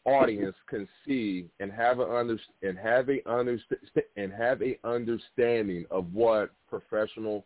audience 0.05 0.55
can 0.69 0.87
see 1.05 1.49
and 1.59 1.71
have 1.71 1.99
a 1.99 2.09
under 2.09 2.37
and 2.61 2.77
have 2.77 3.09
a 3.09 3.27
understand 3.29 3.79
and 4.17 4.31
have 4.31 4.61
a 4.61 4.77
understanding 4.83 5.85
of 5.89 6.13
what 6.13 6.51
professional 6.69 7.45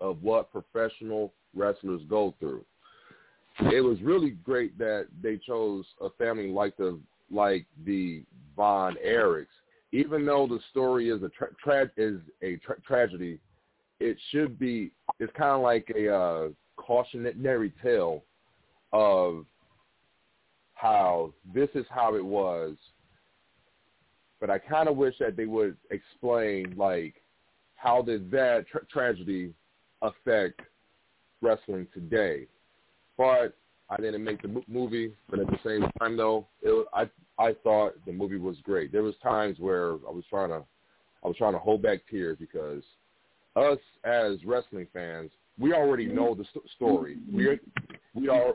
of 0.00 0.22
what 0.22 0.52
professional 0.52 1.32
wrestlers 1.54 2.02
go 2.08 2.34
through. 2.38 2.64
It 3.72 3.82
was 3.82 4.00
really 4.02 4.30
great 4.30 4.76
that 4.78 5.08
they 5.22 5.36
chose 5.36 5.84
a 6.00 6.10
family 6.10 6.50
like 6.50 6.76
the 6.76 6.98
like 7.30 7.66
the 7.84 8.22
Von 8.56 8.96
Erichs. 9.06 9.46
Even 9.92 10.24
though 10.24 10.46
the 10.46 10.60
story 10.70 11.10
is 11.10 11.22
a 11.22 11.28
tra- 11.28 11.54
tra- 11.62 11.90
is 11.96 12.20
a 12.42 12.56
tra- 12.56 12.80
tragedy, 12.80 13.38
it 13.98 14.16
should 14.30 14.58
be. 14.58 14.92
It's 15.18 15.32
kind 15.36 15.52
of 15.52 15.62
like 15.62 15.92
a 15.94 16.14
uh, 16.14 16.48
cautionary 16.76 17.72
tale 17.82 18.24
of 18.92 19.44
how 20.74 21.32
this 21.54 21.68
is 21.74 21.84
how 21.90 22.14
it 22.14 22.24
was, 22.24 22.76
but 24.40 24.48
I 24.48 24.58
kind 24.58 24.88
of 24.88 24.96
wish 24.96 25.14
that 25.20 25.36
they 25.36 25.46
would 25.46 25.76
explain 25.90 26.74
like 26.76 27.16
how 27.76 28.00
did 28.00 28.30
that 28.30 28.66
tra- 28.68 28.86
tragedy 28.86 29.52
affect 30.02 30.60
wrestling 31.42 31.86
today. 31.92 32.46
But 33.20 33.54
I 33.90 34.00
didn't 34.00 34.24
make 34.24 34.40
the 34.40 34.62
movie, 34.66 35.12
but 35.28 35.40
at 35.40 35.46
the 35.48 35.58
same 35.62 35.86
time 35.98 36.16
though, 36.16 36.46
it, 36.62 36.86
I 36.94 37.02
I 37.38 37.52
thought 37.62 37.92
the 38.06 38.12
movie 38.12 38.38
was 38.38 38.56
great. 38.62 38.92
There 38.92 39.02
was 39.02 39.14
times 39.22 39.58
where 39.58 39.90
I 39.90 40.10
was 40.10 40.24
trying 40.30 40.48
to 40.48 40.62
I 41.22 41.28
was 41.28 41.36
trying 41.36 41.52
to 41.52 41.58
hold 41.58 41.82
back 41.82 41.98
tears 42.10 42.38
because 42.40 42.82
us 43.56 43.78
as 44.04 44.42
wrestling 44.46 44.86
fans, 44.94 45.30
we 45.58 45.74
already 45.74 46.06
know 46.06 46.34
the 46.34 46.44
st- 46.44 46.64
story. 46.76 47.18
We 47.30 47.46
are, 47.48 47.58
we 48.14 48.28
are 48.30 48.54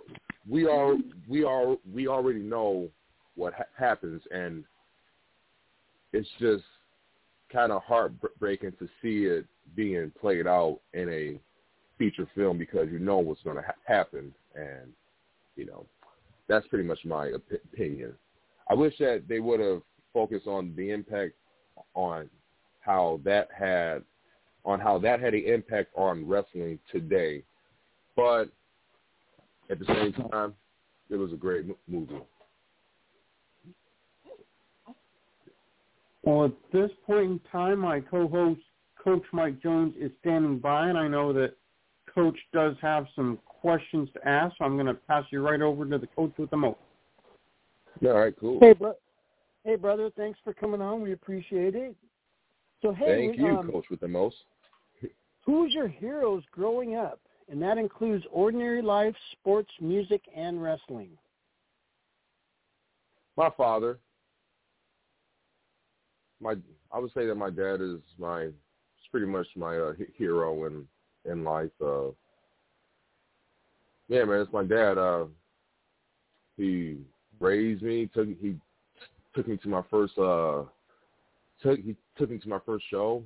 we 0.50 0.66
are 0.66 0.96
we 1.30 1.44
are 1.44 1.76
we 1.94 2.08
already 2.08 2.40
know 2.40 2.90
what 3.36 3.54
ha- 3.54 3.66
happens, 3.78 4.24
and 4.32 4.64
it's 6.12 6.30
just 6.40 6.64
kind 7.54 7.72
of 7.72 7.84
heartbreaking 7.84 8.72
to 8.80 8.90
see 9.04 9.26
it 9.26 9.46
being 9.76 10.12
played 10.20 10.48
out 10.48 10.80
in 10.96 11.08
a 11.10 11.40
feature 12.00 12.28
film 12.34 12.58
because 12.58 12.88
you 12.92 12.98
know 12.98 13.20
what's 13.20 13.44
going 13.44 13.58
to 13.58 13.62
ha- 13.62 13.74
happen, 13.86 14.34
and 14.56 14.92
you 15.56 15.66
know 15.66 15.86
that's 16.48 16.68
pretty 16.68 16.84
much 16.84 17.00
my 17.06 17.30
op- 17.32 17.44
opinion. 17.74 18.14
I 18.70 18.74
wish 18.74 18.98
that 19.00 19.24
they 19.28 19.40
would 19.40 19.60
have 19.60 19.82
focused 20.14 20.48
on 20.48 20.74
the 20.76 20.92
impact 20.92 21.34
on 21.94 22.30
how 22.80 23.20
that 23.24 23.50
had 23.58 24.04
on 24.64 24.80
how 24.80 24.98
that 25.00 25.20
had 25.20 25.34
an 25.34 25.44
impact 25.46 25.90
on 25.96 26.28
wrestling 26.28 26.80
today, 26.92 27.44
but 28.16 28.46
at 29.70 29.80
the 29.80 29.86
same 29.86 30.14
time, 30.32 30.54
it 31.10 31.16
was 31.16 31.34
a 31.34 31.36
great 31.36 31.66
movie. 31.88 32.22
Well, 36.24 36.46
at 36.46 36.52
this 36.74 36.90
point 37.06 37.32
in 37.32 37.40
time, 37.52 37.80
my 37.80 38.00
co-host, 38.00 38.62
Coach 39.02 39.24
Mike 39.32 39.62
Jones, 39.62 39.94
is 40.00 40.12
standing 40.22 40.58
by, 40.58 40.88
and 40.88 40.98
I 40.98 41.08
know 41.08 41.32
that 41.34 41.54
Coach 42.16 42.38
does 42.54 42.76
have 42.82 43.06
some 43.14 43.38
questions 43.46 44.10
to 44.14 44.28
ask, 44.28 44.56
so 44.58 44.64
I'm 44.64 44.76
going 44.76 44.88
to 44.88 44.94
pass 44.94 45.26
you 45.32 45.42
right 45.42 45.62
over 45.62 45.86
to 45.86 45.98
the 45.98 46.08
coach 46.08 46.32
with 46.38 46.50
the 46.50 46.58
most. 46.58 46.80
Yeah, 48.00 48.12
all 48.12 48.20
right, 48.20 48.34
cool. 48.40 48.60
Hey, 48.62 48.74
bro- 48.74 48.96
hey, 49.66 49.76
brother, 49.76 50.10
thanks 50.16 50.40
for 50.44 50.54
coming 50.54 50.82
on. 50.82 51.02
We 51.02 51.12
appreciate 51.12 51.76
it. 51.76 51.96
So, 52.82 52.94
hey, 52.94 53.28
Thank 53.28 53.38
you, 53.38 53.58
um, 53.58 53.72
Coach 53.72 53.86
with 53.90 54.00
the 54.00 54.08
most. 54.08 54.38
who's 55.46 55.74
your 55.74 55.88
heroes 55.88 56.44
growing 56.52 56.96
up? 56.96 57.20
And 57.50 57.62
that 57.62 57.78
includes 57.78 58.26
ordinary 58.32 58.82
life, 58.82 59.16
sports, 59.34 59.70
music, 59.80 60.24
and 60.36 60.62
wrestling. 60.62 61.10
My 63.38 63.50
father. 63.56 64.00
My 66.42 66.56
I 66.92 67.00
would 67.00 67.12
say 67.14 67.26
that 67.28 67.36
my 67.36 67.50
dad 67.50 67.82
is 67.82 68.00
my 68.18 68.42
it's 68.44 69.08
pretty 69.12 69.26
much 69.28 69.48
my 69.56 69.78
uh, 69.78 69.94
hero 70.18 70.66
in 70.66 70.88
in 71.30 71.44
life. 71.44 71.72
Uh, 71.84 72.10
yeah, 74.08 74.24
man, 74.24 74.42
it's 74.42 74.54
my 74.54 74.64
dad. 74.64 74.98
Uh, 74.98 75.26
he 76.58 76.98
raised 77.40 77.82
me. 77.82 78.10
Took 78.14 78.28
he 78.40 78.56
took 79.34 79.48
me 79.48 79.58
to 79.58 79.68
my 79.68 79.82
first 79.90 80.18
uh 80.18 80.64
took 81.62 81.80
he 81.80 81.96
took 82.18 82.30
me 82.30 82.38
to 82.40 82.50
my 82.50 82.60
first 82.66 82.86
show. 82.90 83.24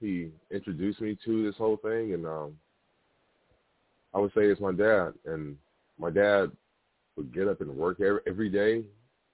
He 0.00 0.30
introduced 0.50 1.00
me 1.00 1.18
to 1.24 1.44
this 1.44 1.56
whole 1.56 1.76
thing, 1.76 2.14
and 2.14 2.26
um, 2.26 2.52
I 4.14 4.18
would 4.18 4.32
say 4.32 4.42
it's 4.42 4.60
my 4.60 4.72
dad. 4.72 5.14
And 5.24 5.56
my 5.98 6.10
dad 6.10 6.52
would 7.16 7.34
get 7.34 7.48
up 7.48 7.60
and 7.60 7.76
work 7.76 8.00
every, 8.00 8.20
every 8.26 8.48
day, 8.48 8.84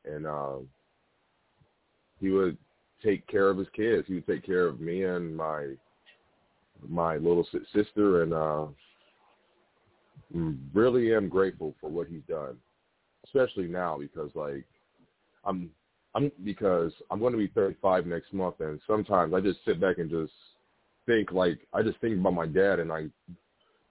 and 0.07 0.27
uh, 0.27 0.57
he 2.19 2.31
would 2.31 2.57
take 3.03 3.27
care 3.27 3.51
of 3.51 3.59
his 3.59 3.69
kids. 3.75 4.07
He 4.09 4.15
would 4.15 4.27
take 4.27 4.45
care 4.45 4.67
of 4.67 4.81
me 4.81 5.05
and 5.05 5.37
my 5.37 5.75
my 6.87 7.17
little 7.17 7.47
si- 7.51 7.59
sister, 7.75 8.23
and 8.23 8.33
uh, 8.33 8.67
mm, 10.35 10.59
really 10.73 11.15
am 11.15 11.29
grateful 11.29 11.75
for 11.81 11.91
what 11.91 12.09
he's 12.09 12.23
done, 12.29 12.57
especially 13.25 13.67
now 13.67 13.99
because 13.99 14.31
like 14.35 14.65
I'm 15.45 15.71
I'm 16.15 16.31
because 16.45 16.93
I'm 17.11 17.21
going 17.21 17.33
to 17.33 17.39
be 17.39 17.49
35 17.49 18.07
next 18.07 18.33
month, 18.33 18.57
and 18.61 18.81
sometimes 18.87 19.35
I 19.35 19.41
just 19.41 19.65
sit 19.65 19.81
back 19.81 19.99
and 19.99 20.11
just 20.11 20.33
think 21.07 21.33
like 21.33 21.61
I 21.73 21.83
just 21.83 22.01
think 22.01 22.19
about 22.19 22.35
my 22.35 22.47
dad, 22.47 22.79
and 22.79 22.93
I 22.93 23.07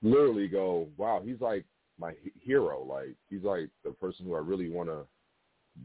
literally 0.02 0.48
go, 0.48 0.88
wow, 0.98 1.22
he's 1.24 1.42
like 1.42 1.66
my 2.00 2.14
hero. 2.42 2.84
Like 2.84 3.16
he's 3.30 3.44
like 3.44 3.70
the 3.84 3.92
person 3.92 4.26
who 4.26 4.36
I 4.36 4.40
really 4.40 4.70
want 4.70 4.90
to 4.90 5.06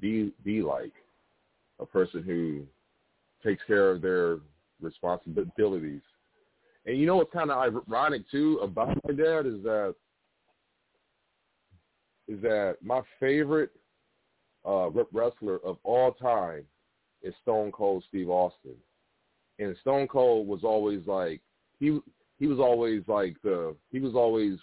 be 0.00 0.32
be 0.44 0.62
like, 0.62 0.92
a 1.80 1.86
person 1.86 2.22
who 2.22 2.66
takes 3.46 3.62
care 3.66 3.90
of 3.90 4.02
their 4.02 4.38
responsibilities. 4.80 6.02
And 6.88 6.98
you 6.98 7.04
know 7.04 7.16
what's 7.16 7.32
kind 7.34 7.50
of 7.50 7.58
ironic 7.88 8.22
too 8.30 8.60
about 8.62 8.88
my 9.06 9.12
dad 9.12 9.44
is 9.44 9.62
that 9.62 9.94
is 12.26 12.40
that 12.40 12.76
my 12.82 13.02
favorite 13.20 13.72
uh, 14.66 14.88
wrestler 15.12 15.58
of 15.66 15.76
all 15.84 16.12
time 16.12 16.64
is 17.22 17.34
Stone 17.42 17.72
Cold 17.72 18.04
Steve 18.08 18.30
Austin, 18.30 18.74
and 19.58 19.76
Stone 19.82 20.08
Cold 20.08 20.48
was 20.48 20.60
always 20.64 21.00
like 21.06 21.42
he 21.78 22.00
he 22.38 22.46
was 22.46 22.58
always 22.58 23.02
like 23.06 23.36
the 23.44 23.76
he 23.92 24.00
was 24.00 24.14
always 24.14 24.58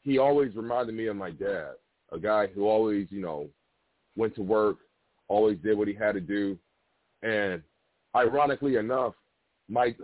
he 0.00 0.16
always 0.16 0.56
reminded 0.56 0.94
me 0.94 1.08
of 1.08 1.16
my 1.16 1.30
dad, 1.30 1.72
a 2.10 2.18
guy 2.18 2.46
who 2.46 2.68
always 2.68 3.06
you 3.10 3.20
know 3.20 3.50
went 4.16 4.34
to 4.36 4.42
work, 4.42 4.78
always 5.28 5.58
did 5.58 5.76
what 5.76 5.88
he 5.88 5.94
had 5.94 6.12
to 6.12 6.22
do, 6.22 6.58
and 7.22 7.62
ironically 8.16 8.76
enough, 8.76 9.12
my 9.68 9.94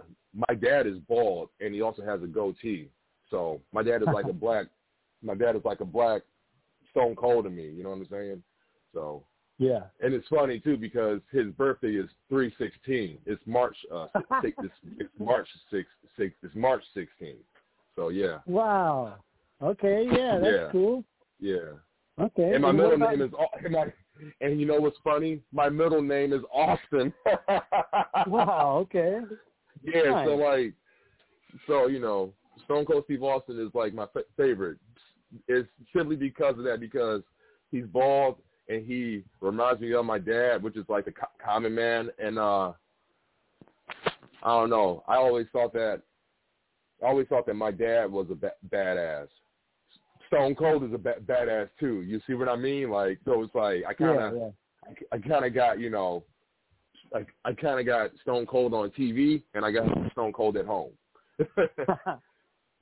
my 0.48 0.54
dad 0.54 0.86
is 0.86 0.98
bald 1.08 1.48
and 1.60 1.72
he 1.74 1.80
also 1.82 2.02
has 2.04 2.22
a 2.22 2.26
goatee. 2.26 2.90
So 3.30 3.60
my 3.72 3.82
dad 3.82 4.02
is 4.02 4.08
like 4.12 4.26
a 4.26 4.32
black 4.44 4.66
my 5.22 5.34
dad 5.34 5.56
is 5.56 5.62
like 5.64 5.80
a 5.80 5.84
black 5.84 6.22
Stone 6.90 7.16
Cold 7.16 7.44
to 7.44 7.50
me. 7.50 7.68
You 7.68 7.82
know 7.82 7.90
what 7.90 7.96
I'm 7.98 8.08
saying? 8.10 8.42
So 8.94 9.24
Yeah. 9.58 9.84
and 10.00 10.12
it's 10.14 10.28
funny 10.28 10.60
too 10.60 10.76
because 10.76 11.20
his 11.32 11.46
birthday 11.52 11.94
is 11.96 12.08
three 12.28 12.52
sixteen. 12.58 13.18
It's 13.26 13.42
March 13.46 13.76
uh 13.92 14.06
six, 14.42 14.56
it's, 14.62 14.74
it's 14.98 15.10
March 15.18 15.48
six 15.70 15.88
six 16.18 16.34
it's 16.42 16.54
March 16.54 16.82
sixteen. 16.94 17.36
So 17.96 18.08
yeah, 18.10 18.38
Wow. 18.46 19.16
Okay. 19.62 20.06
Yeah, 20.10 20.38
that's 20.42 20.56
Yeah. 20.56 20.68
cool. 20.72 21.04
yeah. 21.40 21.56
Okay. 22.18 22.52
And 22.52 22.62
my 22.62 22.68
what 22.68 22.76
middle 22.76 22.92
about- 22.94 23.10
name 23.18 23.22
is 23.22 23.30
and 23.64 23.72
my 23.72 23.86
and 24.40 24.58
you 24.60 24.66
know 24.66 24.80
what's 24.80 24.96
funny? 25.04 25.42
My 25.52 25.68
middle 25.68 26.00
name 26.02 26.32
is 26.32 26.40
Austin. 26.52 27.12
Wow. 28.26 28.78
Okay. 28.82 29.20
Yeah, 29.82 30.24
so 30.24 30.34
like, 30.36 30.74
so 31.66 31.86
you 31.86 32.00
know, 32.00 32.32
Stone 32.64 32.86
Cold 32.86 33.04
Steve 33.04 33.22
Austin 33.22 33.60
is 33.60 33.74
like 33.74 33.94
my 33.94 34.06
fa- 34.12 34.24
favorite. 34.36 34.78
It's 35.48 35.68
simply 35.94 36.16
because 36.16 36.58
of 36.58 36.64
that, 36.64 36.80
because 36.80 37.22
he's 37.70 37.84
bald 37.86 38.36
and 38.68 38.84
he 38.84 39.22
reminds 39.40 39.80
me 39.80 39.92
of 39.94 40.04
my 40.04 40.18
dad, 40.18 40.62
which 40.62 40.76
is 40.76 40.84
like 40.88 41.06
a 41.06 41.12
co- 41.12 41.26
common 41.44 41.74
man. 41.74 42.10
And 42.18 42.38
uh 42.38 42.72
I 44.42 44.60
don't 44.60 44.70
know. 44.70 45.02
I 45.08 45.16
always 45.16 45.46
thought 45.52 45.72
that. 45.72 46.02
I 47.02 47.06
always 47.06 47.26
thought 47.28 47.46
that 47.46 47.54
my 47.54 47.70
dad 47.70 48.10
was 48.10 48.26
a 48.30 48.34
ba- 48.34 48.52
badass. 48.72 49.28
Stone 50.28 50.54
Cold 50.54 50.82
is 50.84 50.92
a 50.94 50.98
ba- 50.98 51.20
badass 51.24 51.68
too. 51.78 52.02
You 52.02 52.20
see 52.26 52.34
what 52.34 52.48
I 52.48 52.56
mean? 52.56 52.90
Like, 52.90 53.18
so 53.24 53.42
it's 53.42 53.54
like 53.54 53.82
I 53.86 53.94
kind 53.94 54.18
Yeah. 54.18 54.28
of, 54.28 54.34
Yeah. 54.34 54.50
I, 55.12 55.16
I 55.16 55.18
kind 55.18 55.44
of 55.44 55.54
got 55.54 55.78
you 55.78 55.90
know, 55.90 56.24
like 57.12 57.28
I 57.44 57.52
kind 57.52 57.80
of 57.80 57.86
got 57.86 58.10
Stone 58.22 58.46
Cold 58.46 58.74
on 58.74 58.90
TV 58.90 59.42
and 59.54 59.64
I 59.64 59.70
got 59.70 59.86
Stone 60.12 60.32
Cold 60.32 60.56
at 60.56 60.66
home. 60.66 60.92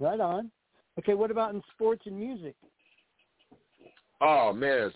right 0.00 0.20
on. 0.20 0.50
Okay. 0.98 1.14
What 1.14 1.30
about 1.30 1.54
in 1.54 1.62
sports 1.74 2.02
and 2.06 2.18
music? 2.18 2.54
oh 4.24 4.52
man, 4.52 4.90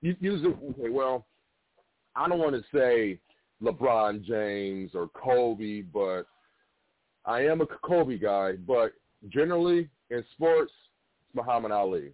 you, 0.00 0.56
okay, 0.70 0.88
well, 0.90 1.26
I 2.16 2.28
don't 2.28 2.38
want 2.38 2.54
to 2.54 2.62
say 2.76 3.18
LeBron 3.62 4.24
James 4.24 4.92
or 4.94 5.08
Kobe, 5.08 5.82
but 5.82 6.24
I 7.24 7.42
am 7.42 7.60
a 7.60 7.66
Kobe 7.66 8.18
guy. 8.18 8.52
But 8.52 8.92
generally 9.28 9.88
in 10.10 10.24
sports, 10.32 10.72
it's 11.26 11.34
Muhammad 11.34 11.72
Ali. 11.72 12.12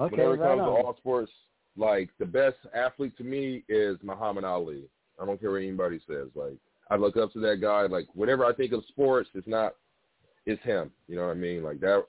Okay. 0.00 0.16
Whenever 0.16 0.34
it 0.34 0.38
right 0.38 0.48
comes 0.48 0.60
to 0.60 0.86
all 0.86 0.96
sports, 0.98 1.32
like 1.78 2.10
the 2.18 2.26
best 2.26 2.56
athlete 2.74 3.16
to 3.16 3.24
me 3.24 3.62
is 3.68 3.96
Muhammad 4.02 4.44
Ali. 4.44 4.84
I 5.20 5.24
don't 5.24 5.40
care 5.40 5.52
what 5.52 5.58
anybody 5.62 6.00
says. 6.06 6.28
Like 6.34 6.56
I 6.90 6.96
look 6.96 7.16
up 7.16 7.32
to 7.32 7.40
that 7.40 7.60
guy. 7.60 7.82
Like 7.82 8.06
whenever 8.14 8.44
I 8.44 8.52
think 8.52 8.72
of 8.72 8.84
sports, 8.88 9.30
it's 9.34 9.46
not, 9.46 9.76
it's 10.44 10.62
him. 10.64 10.90
You 11.06 11.16
know 11.16 11.26
what 11.26 11.30
I 11.30 11.34
mean? 11.34 11.62
Like 11.62 11.80
that, 11.80 12.04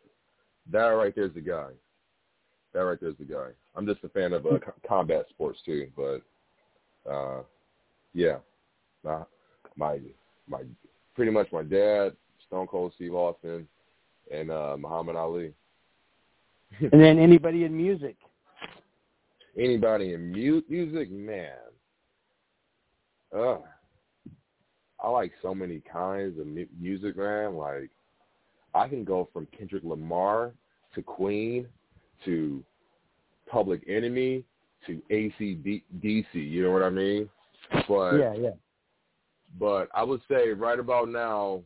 that 0.71 0.87
right 0.87 1.13
there's 1.15 1.33
the 1.33 1.41
guy. 1.41 1.69
That 2.73 2.81
right 2.81 2.97
there's 2.99 3.17
the 3.17 3.25
guy. 3.25 3.49
I'm 3.75 3.85
just 3.85 4.03
a 4.03 4.09
fan 4.09 4.33
of 4.33 4.45
uh, 4.45 4.57
combat 4.87 5.25
sports 5.29 5.59
too, 5.65 5.87
but 5.95 6.21
uh, 7.09 7.43
yeah, 8.13 8.37
my 9.03 9.21
my 9.75 9.99
my 10.47 10.61
pretty 11.15 11.31
much 11.31 11.47
my 11.51 11.63
dad, 11.63 12.15
Stone 12.47 12.67
Cold 12.67 12.93
Steve 12.95 13.13
Austin, 13.13 13.67
and 14.31 14.51
uh, 14.51 14.75
Muhammad 14.79 15.15
Ali. 15.15 15.53
And 16.91 17.01
then 17.01 17.17
anybody 17.17 17.63
in 17.63 17.75
music? 17.75 18.15
Anybody 19.59 20.13
in 20.13 20.31
mu- 20.31 20.63
music, 20.69 21.11
man. 21.11 21.51
Ugh. 23.35 23.61
I 25.01 25.09
like 25.09 25.31
so 25.41 25.53
many 25.53 25.81
kinds 25.91 26.39
of 26.39 26.47
mu- 26.47 26.65
music, 26.79 27.17
man. 27.17 27.55
Like, 27.55 27.89
I 28.73 28.87
can 28.87 29.03
go 29.03 29.29
from 29.31 29.47
Kendrick 29.57 29.83
Lamar 29.83 30.51
to 30.95 31.01
Queen 31.01 31.67
to 32.25 32.63
Public 33.49 33.83
Enemy 33.87 34.43
to 34.87 35.01
ACDC. 35.09 36.25
You 36.33 36.63
know 36.63 36.71
what 36.71 36.83
I 36.83 36.89
mean? 36.89 37.29
But 37.87 38.17
yeah. 38.17 38.33
Yeah. 38.33 38.49
but 39.59 39.89
I 39.93 40.03
would 40.03 40.21
say 40.29 40.49
right 40.49 40.79
about 40.79 41.09
now, 41.09 41.61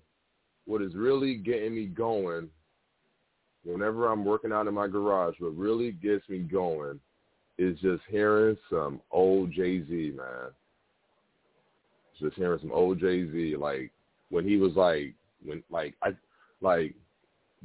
what 0.65 0.81
is 0.81 0.95
really 0.95 1.35
getting 1.35 1.75
me 1.75 1.85
going 1.85 2.49
whenever 3.63 4.11
I'm 4.11 4.25
working 4.25 4.51
out 4.51 4.67
in 4.67 4.73
my 4.73 4.87
garage, 4.87 5.35
what 5.39 5.55
really 5.55 5.91
gets 5.91 6.27
me 6.27 6.39
going 6.39 6.99
is 7.63 7.79
just 7.79 8.03
hearing 8.09 8.57
some 8.69 9.01
old 9.11 9.51
Jay 9.51 9.83
Z, 9.85 10.13
man. 10.15 10.51
Just 12.19 12.35
hearing 12.35 12.59
some 12.59 12.71
old 12.71 12.99
Jay 12.99 13.29
Z, 13.29 13.55
like 13.57 13.91
when 14.29 14.47
he 14.47 14.57
was 14.57 14.73
like 14.75 15.13
when 15.43 15.63
like 15.69 15.95
I 16.01 16.09
like 16.61 16.95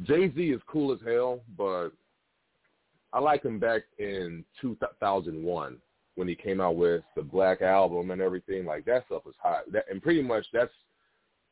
Jay 0.03 0.33
Z 0.35 0.41
is 0.41 0.61
cool 0.67 0.93
as 0.93 0.99
hell, 1.07 1.41
but 1.57 1.91
I 3.13 3.21
like 3.21 3.45
him 3.45 3.59
back 3.59 3.83
in 3.99 4.45
2001 4.61 5.77
when 6.15 6.29
he 6.29 6.35
came 6.35 6.61
out 6.61 6.77
with 6.77 7.03
the 7.17 7.23
Black 7.23 7.63
Album 7.63 8.11
and 8.11 8.21
everything. 8.21 8.65
Like 8.65 8.85
that 8.85 9.07
stuff 9.07 9.25
was 9.25 9.35
hot. 9.43 9.71
That, 9.73 9.85
and 9.91 10.03
pretty 10.03 10.23
much 10.23 10.47
that's 10.53 10.73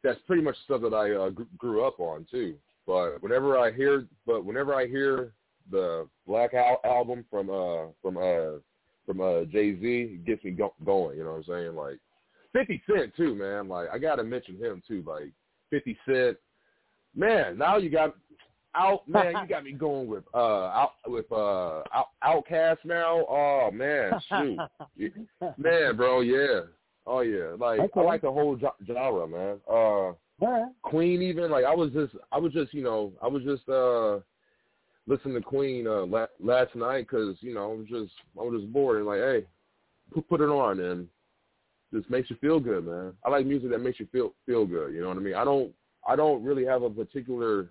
that's 0.03 0.21
pretty 0.27 0.43
much 0.43 0.57
stuff 0.65 0.83
that 0.83 0.95
I 0.95 1.13
uh, 1.13 1.31
grew 1.57 1.85
up 1.85 1.99
on 1.99 2.27
too. 2.31 2.55
But 2.87 3.23
whenever 3.23 3.59
I 3.59 3.73
hear, 3.73 4.07
but 4.27 4.45
whenever 4.45 4.75
I 4.75 4.87
hear 4.87 5.33
the 5.71 6.09
Black 6.27 6.55
Al- 6.55 6.81
album 6.85 7.25
from 7.31 7.51
uh 7.51 7.87
from 8.03 8.17
uh 8.17 8.59
from 9.05 9.21
uh 9.21 9.45
Jay 9.45 9.79
Z, 9.81 10.21
gets 10.27 10.43
me 10.45 10.51
go- 10.53 10.75
going. 10.85 11.17
You 11.19 11.25
know 11.25 11.33
what 11.33 11.37
I'm 11.39 11.45
saying? 11.45 11.75
Like 11.77 11.99
Fifty 12.53 12.83
Cent 12.91 13.15
too, 13.17 13.35
man. 13.35 13.69
Like 13.69 13.89
I 13.93 13.99
gotta 13.99 14.25
mention 14.25 14.57
him 14.57 14.83
too. 14.87 15.05
Like 15.07 15.33
Fifty 15.71 15.97
Cent, 16.07 16.37
man. 17.15 17.59
Now 17.59 17.77
you 17.77 17.91
got 17.91 18.15
out, 18.75 19.09
man. 19.09 19.35
You 19.43 19.49
got 19.49 19.65
me 19.65 19.73
going 19.79 20.07
with 20.09 20.25
uh 20.35 20.39
out 20.67 20.93
with 21.07 21.31
uh 21.33 21.83
out, 21.95 22.09
OutKast 22.25 22.79
now. 22.85 23.25
Oh 23.29 23.71
man, 23.73 24.13
shoot, 24.29 24.59
man, 25.59 25.97
bro. 25.97 26.21
Yeah, 26.21 26.61
oh 27.07 27.21
yeah. 27.21 27.55
Like 27.59 27.81
Okay. 27.81 28.01
I 28.01 28.03
like 28.03 28.23
the 28.23 28.33
whole 28.33 28.59
genre, 28.87 29.27
man. 29.27 29.61
Uh, 29.69 30.13
All 30.41 30.75
Queen 30.83 31.23
even 31.23 31.51
like 31.51 31.65
I 31.65 31.75
was 31.75 31.91
just 31.93 32.15
I 32.33 32.39
was 32.39 32.53
just 32.53 32.75
you 32.75 32.83
know 32.83 33.13
I 33.23 33.27
was 33.27 33.43
just 33.43 33.69
uh 33.69 34.21
listening 35.07 35.35
to 35.35 35.41
Queen 35.41 35.87
uh 35.87 36.07
la- 36.07 36.27
last 36.41 36.75
night 36.75 37.07
because 37.09 37.37
you 37.41 37.55
know 37.55 37.71
I 37.71 37.75
was 37.75 37.87
just 37.89 38.13
I 38.39 38.43
was 38.43 38.61
just 38.61 38.73
bored 38.73 38.99
and 38.99 39.07
like 39.07 39.21
hey 39.21 39.45
put 40.13 40.29
put 40.29 40.41
it 40.41 40.49
on 40.49 40.81
and 40.81 41.09
just 41.93 42.11
makes 42.11 42.31
you 42.31 42.37
feel 42.37 42.61
good 42.61 42.87
man 42.87 43.13
I 43.25 43.31
like 43.31 43.47
music 43.47 43.71
that 43.71 43.79
makes 43.79 44.01
you 44.01 44.09
feel 44.13 44.35
feel 44.45 44.67
good 44.67 44.95
you 44.95 45.01
know 45.01 45.09
what 45.09 45.19
I 45.19 45.21
mean 45.21 45.35
I 45.35 45.45
don't 45.45 45.73
I 46.07 46.17
don't 46.17 46.45
really 46.45 46.65
have 46.65 46.83
a 46.83 46.91
particular 46.91 47.71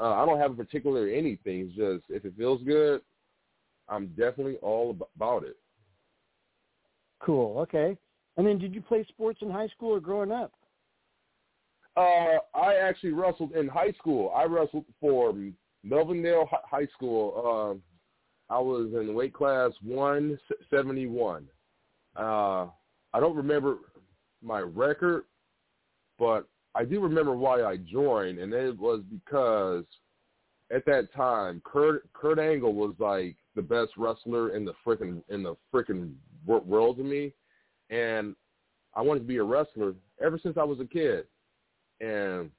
uh, 0.00 0.14
I 0.14 0.26
don't 0.26 0.38
have 0.38 0.52
a 0.52 0.64
particular 0.64 1.08
anything 1.08 1.60
it's 1.60 1.74
just 1.76 2.04
if 2.08 2.24
it 2.24 2.34
feels 2.36 2.62
good 2.62 3.00
I'm 3.88 4.08
definitely 4.08 4.56
all 4.56 4.90
ab- 4.90 5.08
about 5.16 5.44
it 5.44 5.56
Cool. 7.20 7.58
Okay. 7.58 7.96
And 8.36 8.46
then, 8.46 8.58
did 8.58 8.74
you 8.74 8.80
play 8.80 9.04
sports 9.08 9.40
in 9.42 9.50
high 9.50 9.68
school 9.68 9.90
or 9.90 10.00
growing 10.00 10.30
up? 10.30 10.52
Uh, 11.96 12.38
I 12.54 12.74
actually 12.76 13.12
wrestled 13.12 13.52
in 13.52 13.66
high 13.66 13.92
school. 13.98 14.32
I 14.34 14.44
wrestled 14.44 14.84
for 15.00 15.34
Melvindale 15.88 16.48
Hi- 16.48 16.58
High 16.64 16.86
School. 16.94 17.70
Um, 17.72 17.82
I 18.50 18.58
was 18.58 18.92
in 18.94 19.14
weight 19.14 19.34
class 19.34 19.72
171. 19.82 21.46
Uh, 22.16 22.66
I 23.12 23.20
don't 23.20 23.36
remember 23.36 23.78
my 24.42 24.60
record, 24.60 25.24
but 26.18 26.48
I 26.74 26.84
do 26.84 27.00
remember 27.00 27.34
why 27.34 27.62
I 27.62 27.76
joined, 27.76 28.38
and 28.38 28.52
it 28.52 28.78
was 28.78 29.02
because 29.10 29.84
at 30.70 30.84
that 30.86 31.12
time 31.14 31.62
Kurt 31.64 32.10
Kurt 32.12 32.38
Angle 32.38 32.74
was 32.74 32.94
like 32.98 33.36
the 33.54 33.62
best 33.62 33.92
wrestler 33.96 34.54
in 34.54 34.64
the 34.64 34.74
freaking 34.86 35.22
in 35.28 35.42
the 35.42 35.56
freaking 35.72 36.14
world 36.46 36.98
to 36.98 37.04
me, 37.04 37.32
and 37.90 38.34
I 38.94 39.02
wanted 39.02 39.20
to 39.20 39.26
be 39.26 39.36
a 39.36 39.44
wrestler 39.44 39.94
ever 40.20 40.38
since 40.42 40.56
I 40.56 40.64
was 40.64 40.80
a 40.80 40.86
kid. 40.86 41.26
And 42.00 42.50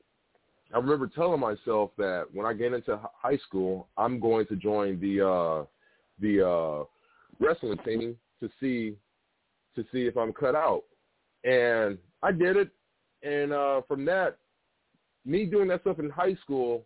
I 0.73 0.77
remember 0.77 1.07
telling 1.07 1.39
myself 1.39 1.91
that 1.97 2.25
when 2.31 2.45
I 2.45 2.53
get 2.53 2.73
into 2.73 2.99
high 3.15 3.37
school, 3.37 3.87
I'm 3.97 4.19
going 4.19 4.45
to 4.47 4.55
join 4.55 4.99
the 4.99 5.27
uh, 5.27 5.65
the 6.19 6.47
uh, 6.47 6.83
wrestling 7.39 7.79
team 7.85 8.15
to 8.39 8.49
see 8.59 8.95
to 9.75 9.83
see 9.91 10.05
if 10.05 10.15
I'm 10.17 10.33
cut 10.33 10.55
out. 10.55 10.83
And 11.43 11.97
I 12.21 12.31
did 12.31 12.57
it. 12.57 12.69
And 13.23 13.51
uh, 13.51 13.81
from 13.87 14.05
that, 14.05 14.37
me 15.25 15.45
doing 15.45 15.67
that 15.69 15.81
stuff 15.81 15.99
in 15.99 16.09
high 16.09 16.35
school, 16.35 16.85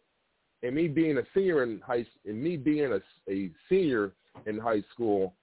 and 0.64 0.74
me 0.74 0.88
being 0.88 1.18
a 1.18 1.24
senior 1.34 1.64
in 1.64 1.82
high, 1.86 2.06
and 2.26 2.42
me 2.42 2.58
being 2.58 2.94
a, 2.94 3.32
a 3.32 3.52
senior 3.70 4.14
in 4.46 4.58
high 4.58 4.84
school, 4.94 5.34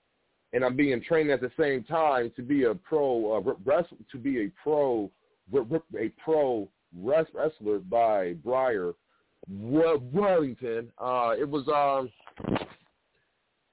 and 0.53 0.65
I'm 0.65 0.77
being 0.77 1.03
trained 1.03 1.31
at 1.31 1.41
the 1.41 1.53
same 1.59 1.85
time 1.85 2.33
to 2.37 2.43
be 2.43 2.65
a 2.65 2.75
pro 2.75 3.39
uh, 3.39 3.83
to 4.11 4.19
be 4.19 4.47
a 4.47 4.51
pro 4.63 5.11
a 5.55 6.09
pro 6.23 6.69
wrestler 6.97 7.79
by 7.79 8.35
Briar 8.45 8.93
Wellington. 9.49 10.93
Uh, 10.99 11.35
it 11.39 11.49
was 11.49 11.67
um, 11.69 12.11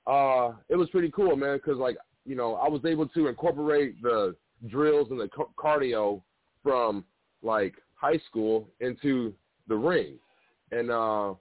uh, 0.07 0.53
it 0.69 0.75
was 0.75 0.89
pretty 0.89 1.11
cool, 1.11 1.35
man, 1.35 1.57
because 1.57 1.77
like 1.77 1.97
you 2.25 2.35
know 2.35 2.55
I 2.55 2.67
was 2.69 2.81
able 2.85 3.07
to 3.09 3.27
incorporate 3.27 4.01
the 4.01 4.35
drills 4.67 5.09
and 5.11 5.19
the 5.19 5.29
cardio 5.57 6.21
from 6.63 7.03
like 7.43 7.75
high 7.95 8.19
school 8.29 8.67
into 8.79 9.33
the 9.67 9.75
ring, 9.75 10.13
and 10.71 10.89
uh, 10.89 11.33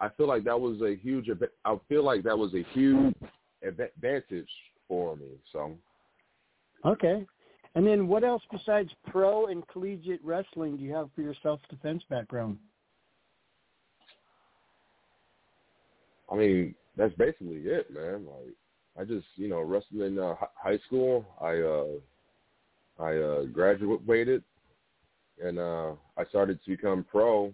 I 0.00 0.08
feel 0.16 0.28
like 0.28 0.44
that 0.44 0.60
was 0.60 0.80
a 0.82 0.96
huge. 0.96 1.28
I 1.64 1.76
feel 1.88 2.04
like 2.04 2.22
that 2.24 2.36
was 2.36 2.52
a 2.54 2.64
huge 2.72 3.14
advantage 3.66 4.50
for 4.86 5.16
me. 5.16 5.26
So. 5.52 5.72
Okay. 6.84 7.26
And 7.78 7.86
then, 7.86 8.08
what 8.08 8.24
else 8.24 8.42
besides 8.50 8.90
pro 9.06 9.46
and 9.46 9.64
collegiate 9.68 10.18
wrestling 10.24 10.76
do 10.76 10.82
you 10.82 10.92
have 10.94 11.10
for 11.14 11.22
your 11.22 11.34
self-defense 11.44 12.02
background? 12.10 12.58
I 16.28 16.34
mean, 16.34 16.74
that's 16.96 17.14
basically 17.14 17.58
it, 17.58 17.88
man. 17.94 18.26
Like, 18.26 18.56
I 18.98 19.04
just, 19.04 19.26
you 19.36 19.46
know, 19.46 19.60
wrestled 19.60 20.00
in 20.00 20.18
uh, 20.18 20.34
high 20.60 20.78
school. 20.88 21.24
I, 21.40 21.58
uh, 21.60 21.86
I 23.00 23.16
uh, 23.16 23.44
graduated, 23.44 24.42
and 25.40 25.60
uh, 25.60 25.92
I 26.16 26.24
started 26.30 26.58
to 26.64 26.70
become 26.70 27.06
pro 27.08 27.52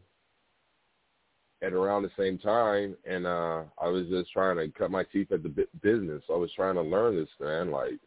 at 1.60 1.74
around 1.74 2.02
the 2.02 2.10
same 2.18 2.38
time. 2.38 2.96
And 3.04 3.26
uh, 3.26 3.64
I 3.78 3.88
was 3.88 4.06
just 4.08 4.32
trying 4.32 4.56
to 4.56 4.68
cut 4.68 4.90
my 4.90 5.04
teeth 5.04 5.32
at 5.32 5.42
the 5.42 5.66
business. 5.82 6.22
I 6.30 6.36
was 6.36 6.50
trying 6.56 6.76
to 6.76 6.82
learn 6.82 7.14
this, 7.14 7.28
man. 7.38 7.70
Like, 7.70 8.00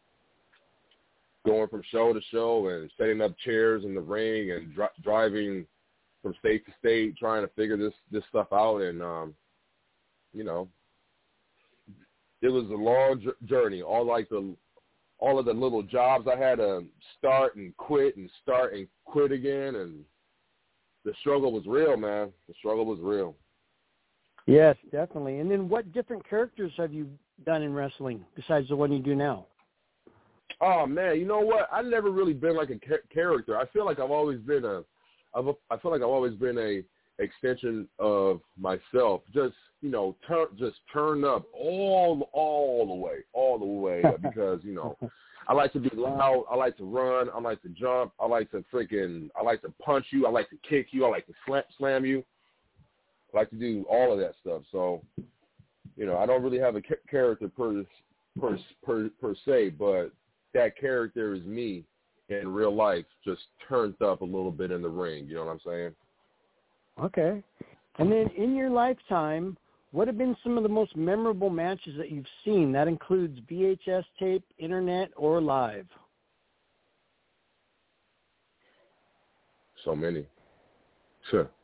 going 1.48 1.68
from 1.68 1.82
show 1.90 2.12
to 2.12 2.20
show 2.30 2.68
and 2.68 2.90
setting 2.98 3.20
up 3.20 3.36
chairs 3.44 3.84
in 3.84 3.94
the 3.94 4.00
ring 4.00 4.52
and 4.52 4.74
dri- 4.74 4.86
driving 5.02 5.66
from 6.22 6.34
state 6.38 6.64
to 6.66 6.72
state, 6.78 7.16
trying 7.16 7.42
to 7.42 7.52
figure 7.54 7.76
this 7.76 7.94
this 8.10 8.24
stuff 8.28 8.48
out. 8.52 8.82
And 8.82 9.02
um, 9.02 9.34
you 10.32 10.44
know, 10.44 10.68
it 12.42 12.48
was 12.48 12.64
a 12.70 12.74
long 12.74 13.24
journey. 13.46 13.82
All 13.82 14.06
like 14.06 14.28
the, 14.28 14.54
all 15.18 15.38
of 15.38 15.46
the 15.46 15.52
little 15.52 15.82
jobs 15.82 16.28
I 16.32 16.38
had 16.38 16.58
to 16.58 16.84
start 17.18 17.56
and 17.56 17.76
quit 17.76 18.16
and 18.16 18.30
start 18.42 18.74
and 18.74 18.86
quit 19.04 19.32
again, 19.32 19.76
and 19.76 20.04
the 21.04 21.12
struggle 21.20 21.52
was 21.52 21.66
real, 21.66 21.96
man. 21.96 22.32
The 22.46 22.54
struggle 22.58 22.84
was 22.84 22.98
real. 23.00 23.34
Yes, 24.46 24.76
definitely. 24.90 25.40
And 25.40 25.50
then, 25.50 25.68
what 25.68 25.92
different 25.92 26.28
characters 26.28 26.72
have 26.76 26.92
you 26.92 27.08
done 27.44 27.62
in 27.62 27.72
wrestling 27.72 28.24
besides 28.34 28.68
the 28.68 28.76
one 28.76 28.92
you 28.92 29.00
do 29.00 29.14
now? 29.14 29.46
Oh 30.60 30.86
man, 30.86 31.18
you 31.18 31.24
know 31.24 31.40
what? 31.40 31.68
I've 31.72 31.86
never 31.86 32.10
really 32.10 32.32
been 32.32 32.56
like 32.56 32.70
a 32.70 32.78
cha- 32.78 33.06
character. 33.12 33.56
I 33.58 33.66
feel 33.66 33.84
like 33.84 34.00
I've 34.00 34.10
always 34.10 34.40
been 34.40 34.64
a, 34.64 34.82
I've, 35.34 35.46
I 35.70 35.76
feel 35.78 35.90
like 35.90 36.00
I've 36.00 36.08
always 36.08 36.34
been 36.34 36.58
a 36.58 36.82
extension 37.22 37.88
of 37.98 38.40
myself. 38.58 39.22
Just 39.32 39.54
you 39.82 39.90
know, 39.90 40.16
turn 40.26 40.46
just 40.58 40.76
turn 40.92 41.24
up 41.24 41.44
all 41.52 42.28
all 42.32 42.86
the 42.86 42.94
way, 42.94 43.18
all 43.32 43.58
the 43.58 43.64
way 43.64 44.02
uh, 44.02 44.16
because 44.20 44.60
you 44.64 44.74
know, 44.74 44.96
I 45.46 45.52
like 45.52 45.72
to 45.74 45.80
be 45.80 45.90
loud. 45.94 46.44
I 46.50 46.56
like 46.56 46.76
to 46.78 46.84
run. 46.84 47.28
I 47.32 47.40
like 47.40 47.62
to 47.62 47.68
jump. 47.68 48.12
I 48.18 48.26
like 48.26 48.50
to 48.50 48.64
freaking. 48.72 49.30
I 49.38 49.42
like 49.42 49.62
to 49.62 49.72
punch 49.84 50.06
you. 50.10 50.26
I 50.26 50.30
like 50.30 50.50
to 50.50 50.56
kick 50.68 50.88
you. 50.90 51.04
I 51.04 51.08
like 51.08 51.26
to 51.26 51.34
slam 51.46 51.62
slam 51.78 52.04
you. 52.04 52.24
I 53.32 53.38
like 53.38 53.50
to 53.50 53.56
do 53.56 53.84
all 53.88 54.12
of 54.12 54.18
that 54.18 54.34
stuff. 54.40 54.62
So, 54.72 55.02
you 55.96 56.06
know, 56.06 56.18
I 56.18 56.26
don't 56.26 56.42
really 56.42 56.58
have 56.58 56.76
a 56.76 56.82
ca- 56.82 56.96
character 57.08 57.48
per 57.48 57.84
per 58.40 58.58
per 58.84 59.10
per 59.20 59.34
se, 59.44 59.70
but 59.70 60.10
that 60.54 60.78
character 60.78 61.34
is 61.34 61.44
me 61.44 61.84
in 62.28 62.48
real 62.48 62.74
life, 62.74 63.04
just 63.24 63.42
turned 63.68 64.00
up 64.02 64.20
a 64.20 64.24
little 64.24 64.50
bit 64.50 64.70
in 64.70 64.82
the 64.82 64.88
ring. 64.88 65.26
You 65.26 65.36
know 65.36 65.46
what 65.46 65.52
I'm 65.52 65.60
saying? 65.64 65.94
Okay. 67.02 67.42
And 67.98 68.12
then, 68.12 68.28
in 68.36 68.54
your 68.54 68.70
lifetime, 68.70 69.56
what 69.92 70.06
have 70.06 70.18
been 70.18 70.36
some 70.42 70.56
of 70.56 70.62
the 70.62 70.68
most 70.68 70.94
memorable 70.96 71.50
matches 71.50 71.96
that 71.96 72.10
you've 72.10 72.26
seen? 72.44 72.72
That 72.72 72.88
includes 72.88 73.38
VHS 73.50 74.04
tape, 74.18 74.44
internet, 74.58 75.10
or 75.16 75.40
live. 75.40 75.86
So 79.84 79.94
many. 79.94 80.26
Sure. 81.30 81.48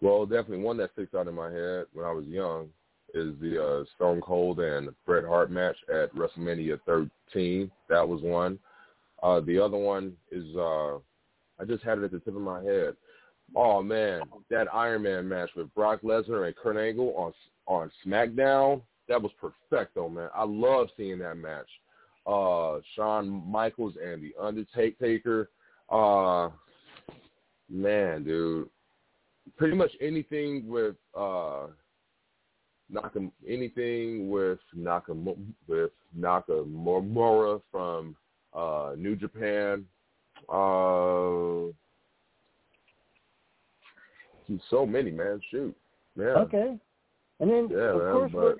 Well, 0.00 0.26
definitely 0.26 0.58
one 0.58 0.76
that 0.78 0.90
sticks 0.92 1.14
out 1.14 1.28
in 1.28 1.34
my 1.34 1.50
head 1.50 1.86
when 1.94 2.04
I 2.04 2.12
was 2.12 2.26
young 2.26 2.68
is 3.14 3.34
the 3.40 3.62
uh, 3.62 3.84
Stone 3.96 4.20
Cold 4.20 4.60
and 4.60 4.90
Bret 5.06 5.24
Hart 5.24 5.50
match 5.50 5.76
at 5.88 6.14
WrestleMania 6.14 6.78
13. 6.86 7.70
That 7.88 8.06
was 8.06 8.20
one. 8.22 8.58
Uh, 9.22 9.40
the 9.40 9.58
other 9.58 9.78
one 9.78 10.12
is 10.30 10.44
uh, 10.56 10.96
I 11.60 11.64
just 11.66 11.82
had 11.84 11.98
it 11.98 12.04
at 12.04 12.10
the 12.10 12.18
tip 12.18 12.36
of 12.36 12.42
my 12.42 12.62
head. 12.62 12.94
Oh 13.56 13.82
man, 13.82 14.22
that 14.50 14.72
Iron 14.72 15.02
Man 15.02 15.28
match 15.28 15.50
with 15.56 15.72
Brock 15.74 16.00
Lesnar 16.02 16.46
and 16.46 16.56
Kurt 16.56 16.76
Angle 16.76 17.14
on 17.16 17.32
on 17.66 17.90
SmackDown, 18.04 18.82
that 19.08 19.20
was 19.20 19.32
perfecto, 19.40 20.08
man. 20.08 20.28
I 20.34 20.44
love 20.44 20.88
seeing 20.96 21.18
that 21.20 21.36
match. 21.36 21.68
Uh, 22.26 22.78
Shawn 22.94 23.42
Michaels 23.46 23.94
and 24.02 24.22
the 24.22 24.34
Undertaker. 24.40 25.50
Uh, 25.90 26.50
man, 27.70 28.24
dude, 28.24 28.68
pretty 29.56 29.76
much 29.76 29.90
anything 30.00 30.66
with 30.68 30.96
uh, 31.16 31.66
Nakam, 32.94 33.30
anything 33.48 34.30
with 34.30 34.58
Nakam 34.76 35.34
with 35.68 35.90
Nakamura 36.18 37.60
from 37.70 38.16
uh, 38.54 38.92
New 38.96 39.16
Japan. 39.16 39.84
Uh, 40.48 41.72
so 44.70 44.84
many, 44.86 45.10
man. 45.10 45.40
Shoot, 45.50 45.74
yeah. 46.18 46.24
Okay. 46.26 46.76
And 47.40 47.50
then 47.50 47.68
Yeah, 47.70 47.78
of 47.78 48.02
man, 48.02 48.12
course 48.12 48.32
but- 48.32 48.40
we're 48.40 48.56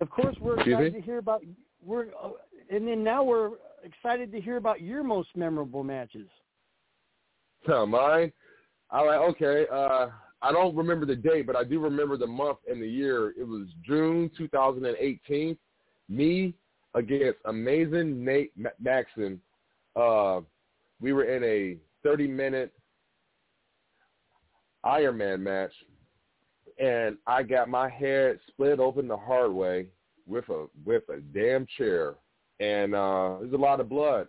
of 0.00 0.10
course 0.10 0.36
we're 0.40 0.54
Excuse 0.54 0.72
excited 0.74 0.94
me? 0.94 1.00
to 1.00 1.04
hear 1.04 1.18
about 1.18 1.42
we're 1.84 2.06
uh, 2.22 2.30
and 2.70 2.86
then 2.88 3.04
now 3.04 3.22
we're 3.22 3.50
excited 3.84 4.32
to 4.32 4.40
hear 4.40 4.56
about 4.56 4.80
your 4.80 5.02
most 5.04 5.28
memorable 5.36 5.84
matches. 5.84 6.28
Huh, 7.66 7.84
mine. 7.84 8.32
I 8.90 9.02
like 9.02 9.20
okay. 9.30 9.66
Uh, 9.70 10.08
I 10.42 10.50
don't 10.50 10.74
remember 10.74 11.06
the 11.06 11.14
date, 11.14 11.46
but 11.46 11.54
I 11.54 11.62
do 11.62 11.78
remember 11.78 12.16
the 12.16 12.26
month 12.26 12.58
and 12.68 12.82
the 12.82 12.88
year. 12.88 13.32
It 13.38 13.46
was 13.46 13.68
June 13.86 14.28
2018. 14.36 15.56
Me 16.08 16.54
against 16.94 17.38
Amazing 17.44 18.24
Nate 18.24 18.52
Ma- 18.56 18.70
Maxon. 18.80 19.40
Uh, 19.94 20.40
we 21.00 21.12
were 21.12 21.24
in 21.24 21.44
a 21.44 21.76
30-minute 22.06 22.72
Iron 24.84 25.16
Man 25.16 25.42
match, 25.42 25.72
and 26.82 27.16
I 27.26 27.44
got 27.44 27.68
my 27.68 27.88
head 27.88 28.40
split 28.48 28.80
open 28.80 29.06
the 29.06 29.16
hard 29.16 29.52
way 29.52 29.86
with 30.26 30.48
a 30.48 30.66
with 30.84 31.04
a 31.08 31.20
damn 31.32 31.66
chair, 31.78 32.14
and 32.58 32.94
uh, 32.94 33.36
there's 33.40 33.52
a 33.52 33.56
lot 33.56 33.78
of 33.78 33.88
blood, 33.88 34.26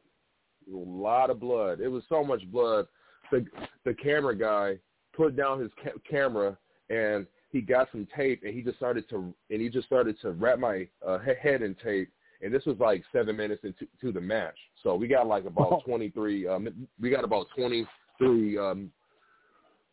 a 0.72 0.76
lot 0.76 1.32
of 1.32 1.40
blood. 1.40 1.80
It 1.80 1.88
was 1.88 2.04
so 2.08 2.24
much 2.24 2.44
blood. 2.52 2.86
The 3.32 3.46
the 3.84 3.96
camera 3.96 4.38
guy 4.38 4.78
put 5.16 5.36
down 5.36 5.60
his 5.60 5.72
ca- 5.84 6.00
camera 6.10 6.58
and 6.90 7.26
he 7.52 7.62
got 7.62 7.88
some 7.92 8.08
tape 8.16 8.42
and 8.44 8.54
he 8.54 8.62
just 8.62 8.78
started 8.78 9.08
to 9.10 9.34
and 9.50 9.62
he 9.62 9.70
just 9.70 9.86
started 9.86 10.20
to 10.22 10.32
wrap 10.32 10.60
my 10.60 10.88
uh, 11.06 11.20
head 11.20 11.62
in 11.62 11.76
tape. 11.76 12.10
And 12.42 12.54
this 12.54 12.66
was 12.66 12.76
like 12.80 13.04
seven 13.14 13.38
minutes 13.38 13.64
into 13.64 13.88
to 14.02 14.12
the 14.12 14.20
match, 14.20 14.58
so 14.82 14.96
we 14.96 15.08
got 15.08 15.28
like 15.28 15.46
about 15.46 15.82
twenty 15.86 16.10
three. 16.10 16.46
Um, 16.46 16.88
we 17.00 17.10
got 17.10 17.24
about 17.24 17.48
twenty 17.56 17.86
three. 18.18 18.58
Um, 18.58 18.92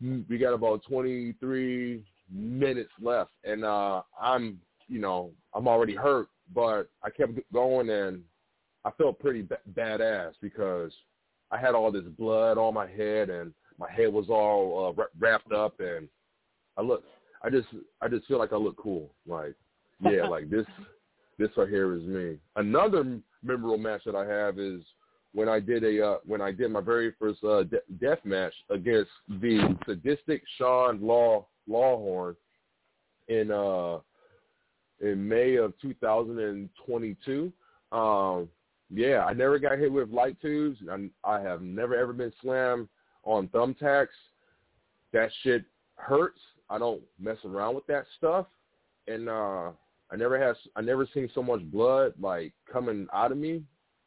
we 0.01 0.37
got 0.37 0.53
about 0.53 0.83
twenty 0.83 1.33
three 1.39 2.03
minutes 2.29 2.91
left, 3.01 3.31
and 3.45 3.65
uh, 3.65 4.03
I'm 4.21 4.59
you 4.89 4.99
know 4.99 5.31
I'm 5.55 5.69
already 5.69 5.95
hurt, 5.95 6.29
but 6.53 6.91
I 7.05 7.11
kept 7.11 7.39
going 7.53 7.89
and 7.89 8.23
I 8.85 8.91
felt 8.93 9.19
pretty 9.19 9.43
ba- 9.43 9.59
badass 9.75 10.33
because 10.41 10.93
I 11.51 11.59
had 11.59 11.75
all 11.75 11.93
this 11.93 12.05
blood 12.19 12.59
on 12.59 12.75
my 12.75 12.87
head 12.87 13.31
and 13.31 13.53
my 13.81 13.91
hair 13.91 14.11
was 14.11 14.27
all 14.29 14.95
uh, 14.99 15.05
wrapped 15.19 15.53
up 15.53 15.81
and 15.81 16.07
I 16.77 16.83
look 16.83 17.03
I 17.43 17.51
just 17.51 17.69
I 18.01 18.09
just 18.09 18.27
feel 18.27 18.39
like 18.39 18.53
I 18.53 18.57
look 18.57 18.77
cool 18.77 19.11
like 19.27 19.55
yeah 20.01 20.27
like 20.27 20.51
this 20.51 20.67
this 21.39 21.49
right 21.57 21.69
here 21.69 21.95
is 21.97 22.03
me. 22.03 22.37
Another 22.57 23.19
memorable 23.43 23.79
match 23.79 24.03
that 24.05 24.15
I 24.15 24.27
have 24.27 24.59
is 24.59 24.83
when 25.33 25.49
I 25.49 25.59
did 25.59 25.83
a 25.85 26.07
uh, 26.07 26.17
when 26.27 26.43
I 26.43 26.53
did 26.53 26.71
my 26.71 26.83
very 26.83 27.13
first 27.19 27.43
uh, 27.43 27.65
de- 27.65 27.81
death 28.01 28.19
match 28.25 28.53
against 28.69 29.11
the 29.29 29.77
sadistic 29.87 30.43
Sean 30.59 31.01
Law 31.01 31.47
Lawhorn 31.69 32.37
in 33.29 33.51
uh 33.51 33.99
in 35.01 35.27
May 35.27 35.57
of 35.57 35.73
2022. 35.81 37.53
Um, 37.91 38.49
yeah, 38.93 39.25
I 39.25 39.33
never 39.33 39.59
got 39.59 39.79
hit 39.79 39.91
with 39.91 40.11
light 40.11 40.37
tubes. 40.43 40.79
I, 40.91 41.09
I 41.25 41.41
have 41.41 41.63
never 41.63 41.97
ever 41.97 42.13
been 42.13 42.33
slammed 42.43 42.89
on 43.25 43.49
thumbtacks. 43.49 44.09
That 45.13 45.31
shit 45.43 45.65
hurts. 45.97 46.41
I 46.69 46.79
don't 46.79 47.03
mess 47.19 47.37
around 47.45 47.75
with 47.75 47.87
that 47.87 48.05
stuff. 48.17 48.47
And 49.09 49.29
uh 49.29 49.71
I 50.13 50.17
never 50.17 50.39
has 50.39 50.57
I 50.77 50.81
never 50.81 51.07
seen 51.13 51.29
so 51.35 51.43
much 51.43 51.61
blood 51.71 52.15
like 52.21 52.53
coming 52.71 53.07
out 53.13 53.33
of 53.33 53.39
me 53.39 53.63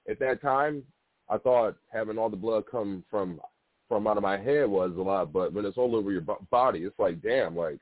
at 0.09 0.19
that 0.19 0.41
time. 0.41 0.83
I 1.29 1.37
thought 1.37 1.75
having 1.91 2.17
all 2.17 2.29
the 2.29 2.37
blood 2.37 2.63
come 2.69 3.03
from 3.09 3.39
from 3.87 4.07
out 4.07 4.17
of 4.17 4.23
my 4.23 4.37
head 4.37 4.67
was 4.69 4.91
a 4.97 5.01
lot, 5.01 5.33
but 5.33 5.53
when 5.53 5.65
it's 5.65 5.77
all 5.77 5.95
over 5.95 6.11
your 6.11 6.21
bo- 6.21 6.45
body, 6.49 6.79
it's 6.79 6.97
like 6.97 7.21
damn, 7.21 7.55
like 7.55 7.79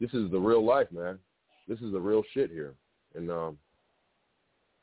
this 0.00 0.12
is 0.12 0.30
the 0.30 0.38
real 0.38 0.64
life, 0.64 0.88
man. 0.92 1.18
This 1.66 1.80
is 1.80 1.92
the 1.92 2.00
real 2.00 2.22
shit 2.32 2.50
here. 2.50 2.74
And 3.14 3.30
um 3.30 3.58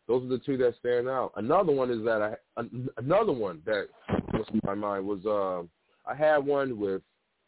those 0.08 0.24
are 0.24 0.28
the 0.28 0.38
two 0.40 0.58
that 0.58 0.76
stand 0.80 1.08
out. 1.08 1.32
Another 1.36 1.72
one 1.72 1.90
is 1.90 2.04
that 2.04 2.22
I 2.22 2.60
an- 2.60 2.90
another 2.98 3.32
one 3.32 3.62
that 3.66 3.88
was 4.34 4.46
in 4.54 4.62
my 4.64 4.76
mind 4.76 5.06
was 5.06 5.26
uh, 5.26 5.66
I 6.08 6.16
had 6.16 6.38
one 6.38 6.80
with 6.80 7.02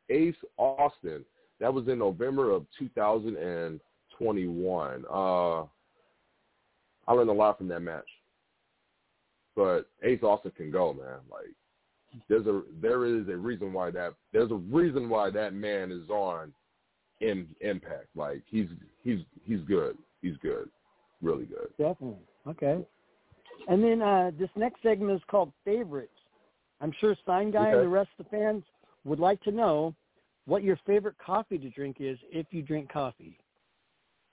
Ace 0.10 0.36
Austin. 0.58 1.24
That 1.60 1.74
was 1.74 1.88
in 1.88 1.98
November 2.00 2.52
of 2.52 2.66
2021. 2.78 5.06
Uh, 5.10 5.62
I 7.08 7.14
learned 7.14 7.30
a 7.30 7.34
lot 7.34 7.58
from 7.58 7.70
that 7.70 7.82
match. 7.82 8.08
But 9.56 9.90
Ace 10.04 10.22
Austin 10.22 10.52
can 10.56 10.70
go, 10.72 10.94
man. 10.94 11.18
Like 11.32 11.48
there's 12.30 12.46
a 12.46 12.62
there 12.82 13.06
is 13.06 13.28
a 13.28 13.36
reason 13.36 13.74
why 13.74 13.92
that 13.92 14.14
there's 14.32 14.52
a 14.52 14.56
reason 14.56 15.10
why 15.10 15.30
that 15.32 15.54
man 15.54 15.92
is 15.92 16.10
on 16.10 16.54
in 17.22 17.48
Impact. 17.62 18.08
Like 18.16 18.44
he's 18.46 18.68
he's 19.04 19.20
he's 19.44 19.62
good. 19.62 19.98
He's 20.22 20.38
good. 20.42 20.70
Really 21.22 21.46
good. 21.46 21.70
Definitely. 21.78 22.24
Okay. 22.48 22.86
And 23.68 23.84
then 23.84 24.02
uh, 24.02 24.32
this 24.38 24.50
next 24.56 24.82
segment 24.84 25.12
is 25.12 25.22
called 25.28 25.52
favorites. 25.66 26.12
I'm 26.82 26.94
sure 27.00 27.16
Sign 27.26 27.52
Guy 27.52 27.70
and 27.72 27.82
the 27.82 27.88
rest 27.88 28.10
of 28.20 28.26
the 28.26 28.30
fans 28.30 28.64
would 29.04 29.20
like 29.20 29.42
to 29.44 29.52
know 29.52 29.96
what 30.46 30.64
your 30.64 30.80
favorite 30.86 31.16
coffee 31.24 31.58
to 31.58 31.70
drink 31.70 31.98
is 32.00 32.18
if 32.32 32.48
you 32.52 32.62
drink 32.62 32.92
coffee. 32.92 33.38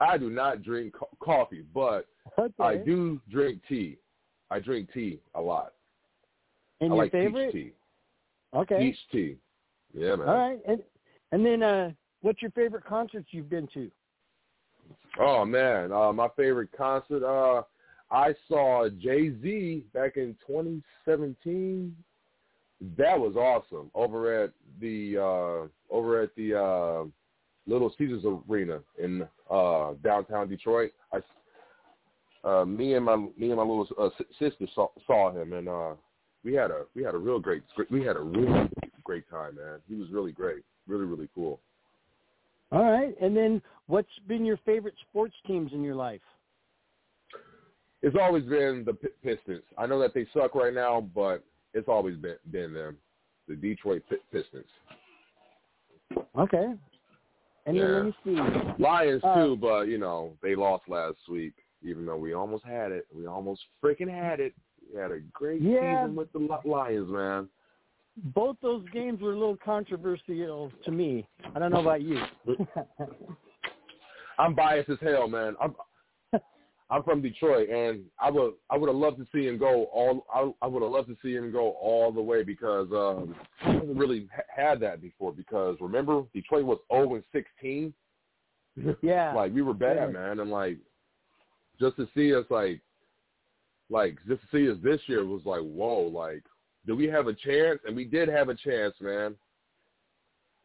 I 0.01 0.19
do 0.19 0.31
not 0.31 0.63
drink 0.63 0.95
co- 0.95 1.09
coffee, 1.21 1.65
but 1.75 2.07
Okay. 2.39 2.53
I 2.61 2.77
do 2.77 3.21
drink 3.31 3.63
tea. 3.69 3.99
I 4.51 4.59
drink 4.61 4.93
tea 4.93 5.21
a 5.35 5.41
lot. 5.41 5.73
And 6.81 6.93
I 6.93 6.97
your 6.97 7.05
like 7.05 7.13
favorite? 7.13 7.53
peach 7.53 7.65
tea. 7.65 7.73
Okay. 8.55 8.79
Peach 8.79 8.99
tea. 9.11 9.37
Yeah, 9.93 10.17
man. 10.17 10.29
All 10.29 10.37
right. 10.37 10.61
And 10.67 10.83
and 11.33 11.45
then 11.45 11.63
uh, 11.63 11.93
what's 12.21 12.43
your 12.43 12.51
favorite 12.53 12.85
concerts 12.85 13.29
you've 13.31 13.51
been 13.51 13.69
to? 13.75 13.91
Oh 15.19 15.45
man, 15.45 15.93
uh, 15.93 16.13
my 16.13 16.29
favorite 16.37 16.71
concert. 16.77 17.25
Uh, 17.25 17.63
I 18.11 18.35
saw 18.49 18.89
Jay 18.89 19.33
Z 19.41 19.85
back 19.93 20.17
in 20.17 20.37
2017. 20.47 21.97
That 22.97 23.19
was 23.19 23.37
awesome 23.37 23.91
over 23.95 24.45
at 24.45 24.51
the 24.81 25.17
uh, 25.19 25.95
over 25.95 26.23
at 26.23 26.35
the 26.37 26.55
uh, 26.55 27.05
Little 27.67 27.93
Caesars 27.97 28.25
Arena 28.49 28.81
in 29.03 29.27
uh, 29.51 29.93
downtown 30.03 30.49
Detroit. 30.49 30.93
I, 31.13 31.21
uh, 32.47 32.65
me 32.65 32.95
and 32.95 33.05
my 33.05 33.17
me 33.17 33.51
and 33.51 33.57
my 33.57 33.63
little 33.63 33.89
uh, 33.99 34.11
sister 34.39 34.67
saw, 34.75 34.89
saw 35.07 35.33
him, 35.33 35.55
and 35.55 35.69
uh, 35.69 35.95
we 36.45 36.53
had 36.53 36.71
a 36.71 36.83
we 36.95 37.03
had 37.03 37.15
a 37.15 37.19
real 37.19 37.39
great 37.39 37.63
we 37.91 38.05
had 38.05 38.17
a 38.17 38.21
really 38.21 38.69
great 39.03 39.29
time, 39.31 39.57
man. 39.57 39.79
He 39.89 39.95
was 39.95 40.11
really 40.11 40.33
great, 40.33 40.63
really 40.87 41.07
really 41.07 41.29
cool. 41.35 41.61
All 42.73 42.91
right. 42.91 43.15
And 43.21 43.37
then 43.37 43.63
what's 43.87 44.09
been 44.27 44.45
your 44.45 44.59
favorite 44.67 44.95
sports 45.09 45.35
teams 45.47 45.73
in 45.73 45.83
your 45.83 45.95
life? 45.95 46.21
It's 48.03 48.17
always 48.21 48.45
been 48.45 48.85
the 48.85 48.95
Pistons. 49.23 49.63
I 49.79 49.87
know 49.87 49.99
that 50.01 50.13
they 50.13 50.27
suck 50.35 50.55
right 50.55 50.75
now, 50.75 51.09
but 51.15 51.43
it's 51.75 51.89
always 51.89 52.17
been 52.17 52.37
been 52.51 52.73
them, 52.73 52.97
the 53.49 53.57
Detroit 53.57 54.03
Pi- 54.09 54.17
Pistons. 54.33 54.65
Okay. 56.39 56.75
And 57.67 57.77
then 57.77 57.77
Yeah. 57.77 57.87
let 57.87 58.05
me 58.05 58.15
see. 58.25 58.83
Lions 58.83 59.25
Uh, 59.25 59.35
too, 59.35 59.57
but 59.57 59.89
you 59.89 59.99
know 59.99 60.37
they 60.43 60.55
lost 60.55 60.89
last 60.89 61.19
week. 61.29 61.55
Even 61.83 62.07
though 62.07 62.17
we 62.17 62.33
almost 62.33 62.65
had 62.65 62.93
it, 62.93 63.07
we 63.15 63.27
almost 63.27 63.63
freaking 63.83 64.09
had 64.09 64.41
it. 64.41 64.55
We 64.93 64.99
had 64.99 65.11
a 65.11 65.21
great 65.21 65.61
Yeah. 65.61 66.03
season 66.03 66.17
with 66.17 66.33
the 66.33 66.61
Lions, 66.65 67.11
man. 67.11 67.49
Both 68.17 68.61
those 68.61 68.89
games 68.91 69.21
were 69.21 69.33
a 69.33 69.37
little 69.37 69.57
controversial 69.57 70.71
to 70.85 70.91
me. 70.91 71.27
I 71.55 71.59
don't 71.59 71.73
know 71.73 71.81
about 71.81 72.03
you. 72.03 72.23
I'm 74.39 74.55
biased 74.55 74.89
as 74.89 75.01
hell, 75.01 75.29
man. 75.29 75.57
I'm 75.61 75.75
I'm 76.95 77.03
from 77.03 77.21
Detroit, 77.21 77.69
and 77.71 78.05
I 78.21 78.31
would 78.31 78.53
I 78.71 78.77
would 78.77 78.87
have 78.87 78.97
loved 78.97 79.19
to 79.19 79.27
see 79.35 79.49
him 79.49 79.59
go 79.59 79.85
all. 79.93 80.25
I, 80.33 80.65
I 80.65 80.69
would 80.69 80.81
have 80.81 80.93
loved 80.93 81.09
to 81.09 81.17
see 81.21 81.35
him 81.35 81.51
go 81.51 81.73
all 81.73 82.13
the 82.13 82.23
way 82.23 82.45
because 82.45 82.87
um, 82.93 83.35
he 83.63 83.73
hasn't 83.73 83.97
really 83.97 84.29
ha- 84.33 84.43
had 84.49 84.81
that 84.81 85.03
before. 85.03 85.33
Because 85.33 85.77
remember, 85.81 86.23
Detroit 86.33 86.65
was 86.65 86.79
0 86.93 87.17
and 87.17 87.25
16. 87.33 87.93
yeah. 89.03 89.33
like 89.35 89.53
we 89.53 89.63
were 89.63 89.75
bad, 89.75 89.97
Yeah. 89.97 90.07
man, 90.07 90.39
and 90.39 90.51
like 90.51 90.79
just 91.81 91.97
to 91.97 92.07
see 92.15 92.33
us 92.33 92.45
like 92.49 92.81
like 93.91 94.17
just 94.29 94.43
to 94.43 94.47
see 94.53 94.71
us 94.71 94.79
this 94.81 95.01
year 95.07 95.25
was 95.25 95.43
like 95.45 95.63
whoa, 95.63 96.03
like 96.03 96.45
do 96.87 96.95
we 96.95 97.07
have 97.07 97.27
a 97.27 97.35
chance? 97.35 97.81
And 97.87 97.97
we 97.97 98.05
did 98.05 98.29
have 98.29 98.51
a 98.51 98.55
chance, 98.55 98.95
man. 99.01 99.35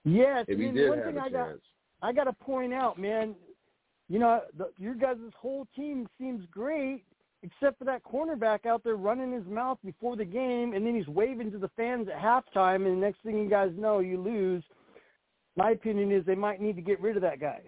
Yes. 0.06 0.46
if 0.48 0.60
he 0.60 0.66
and 0.66 0.76
did 0.76 0.90
one 0.90 0.98
have 1.00 1.08
thing 1.08 1.18
a 1.18 1.22
I 1.22 1.30
got 1.30 1.48
chance. 1.48 1.62
I 2.04 2.14
got 2.14 2.26
to 2.26 2.34
point 2.34 2.72
out, 2.72 3.00
man, 3.00 3.34
you 4.10 4.20
know, 4.20 4.42
the, 4.58 4.72
your 4.80 4.96
guys' 4.96 5.18
whole 5.38 5.68
team 5.76 6.08
seems 6.20 6.46
great, 6.52 7.04
except 7.44 7.78
for 7.80 7.86
that 7.86 8.04
cornerback 8.04 8.66
out 8.66 8.84
there 8.84 8.96
running 8.96 9.32
his 9.32 9.46
mouth 9.46 9.78
before 9.86 10.16
the 10.16 10.26
game, 10.26 10.74
and 10.74 10.86
then 10.86 10.96
he's 10.96 11.08
waving 11.08 11.52
to 11.52 11.58
the 11.58 11.70
fans 11.78 12.08
at 12.10 12.20
halftime, 12.20 12.86
and 12.88 12.98
the 12.98 13.06
next 13.06 13.22
thing 13.24 13.38
you 13.38 13.50
guys 13.50 13.72
know, 13.78 14.00
you 14.00 14.20
lose. 14.20 14.64
My 15.56 15.72
opinion 15.72 16.12
is 16.12 16.26
they 16.26 16.36
might 16.36 16.60
need 16.62 16.76
to 16.76 16.82
get 16.82 17.00
rid 17.02 17.16
of 17.16 17.22
that 17.22 17.40
guy. 17.40 17.62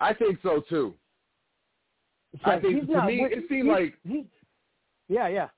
I 0.00 0.12
think 0.12 0.38
so 0.42 0.62
too. 0.68 0.94
I 2.44 2.58
think 2.58 2.86
to 2.86 2.92
not- 2.92 3.06
me 3.06 3.22
it 3.24 3.44
seemed 3.48 3.66
he's- 3.68 3.78
like 3.78 3.94
he, 4.06 4.26
yeah, 5.08 5.28
yeah. 5.28 5.48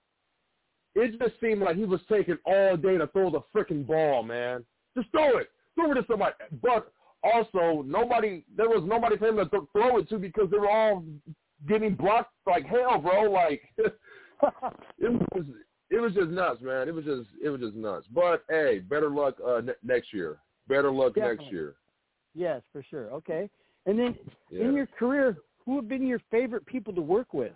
it 0.94 1.18
just 1.18 1.40
seemed 1.40 1.62
like 1.62 1.76
he 1.76 1.84
was 1.84 2.00
taking 2.08 2.36
all 2.44 2.76
day 2.76 2.98
to 2.98 3.06
throw 3.08 3.30
the 3.30 3.40
freaking 3.54 3.86
ball, 3.86 4.22
man. 4.22 4.64
Just 4.94 5.10
throw 5.10 5.38
it, 5.38 5.48
throw 5.74 5.90
it 5.92 5.94
to 5.94 6.04
somebody. 6.08 6.34
But 6.62 6.92
also, 7.22 7.82
nobody 7.86 8.44
there 8.56 8.68
was 8.68 8.82
nobody 8.86 9.16
for 9.16 9.28
him 9.28 9.36
to 9.36 9.46
th- 9.46 9.62
throw 9.72 9.98
it 9.98 10.08
to 10.10 10.18
because 10.18 10.48
they 10.50 10.58
were 10.58 10.70
all 10.70 11.04
getting 11.68 11.94
blocked 11.94 12.32
like 12.46 12.64
hell, 12.66 12.98
bro. 13.00 13.22
Like 13.30 13.62
it 13.78 15.12
was, 15.34 15.44
it 15.90 16.00
was 16.00 16.12
just 16.14 16.28
nuts, 16.28 16.60
man. 16.62 16.88
It 16.88 16.94
was 16.94 17.04
just, 17.04 17.28
it 17.42 17.48
was 17.48 17.60
just 17.60 17.74
nuts. 17.74 18.06
But 18.12 18.44
hey, 18.48 18.80
better 18.80 19.10
luck 19.10 19.36
uh, 19.46 19.60
ne- 19.62 19.72
next 19.82 20.12
year. 20.12 20.38
Better 20.68 20.90
luck 20.92 21.16
next 21.16 21.44
year. 21.50 21.74
yes, 22.34 22.62
for 22.72 22.82
sure. 22.82 23.10
Okay. 23.10 23.48
And 23.86 23.98
then 23.98 24.16
Yeah. 24.50 24.64
in 24.64 24.74
your 24.74 24.86
career, 24.86 25.36
who 25.64 25.76
have 25.76 25.88
been 25.88 26.06
your 26.06 26.20
favorite 26.30 26.66
people 26.66 26.92
to 26.94 27.00
work 27.00 27.32
with? 27.32 27.52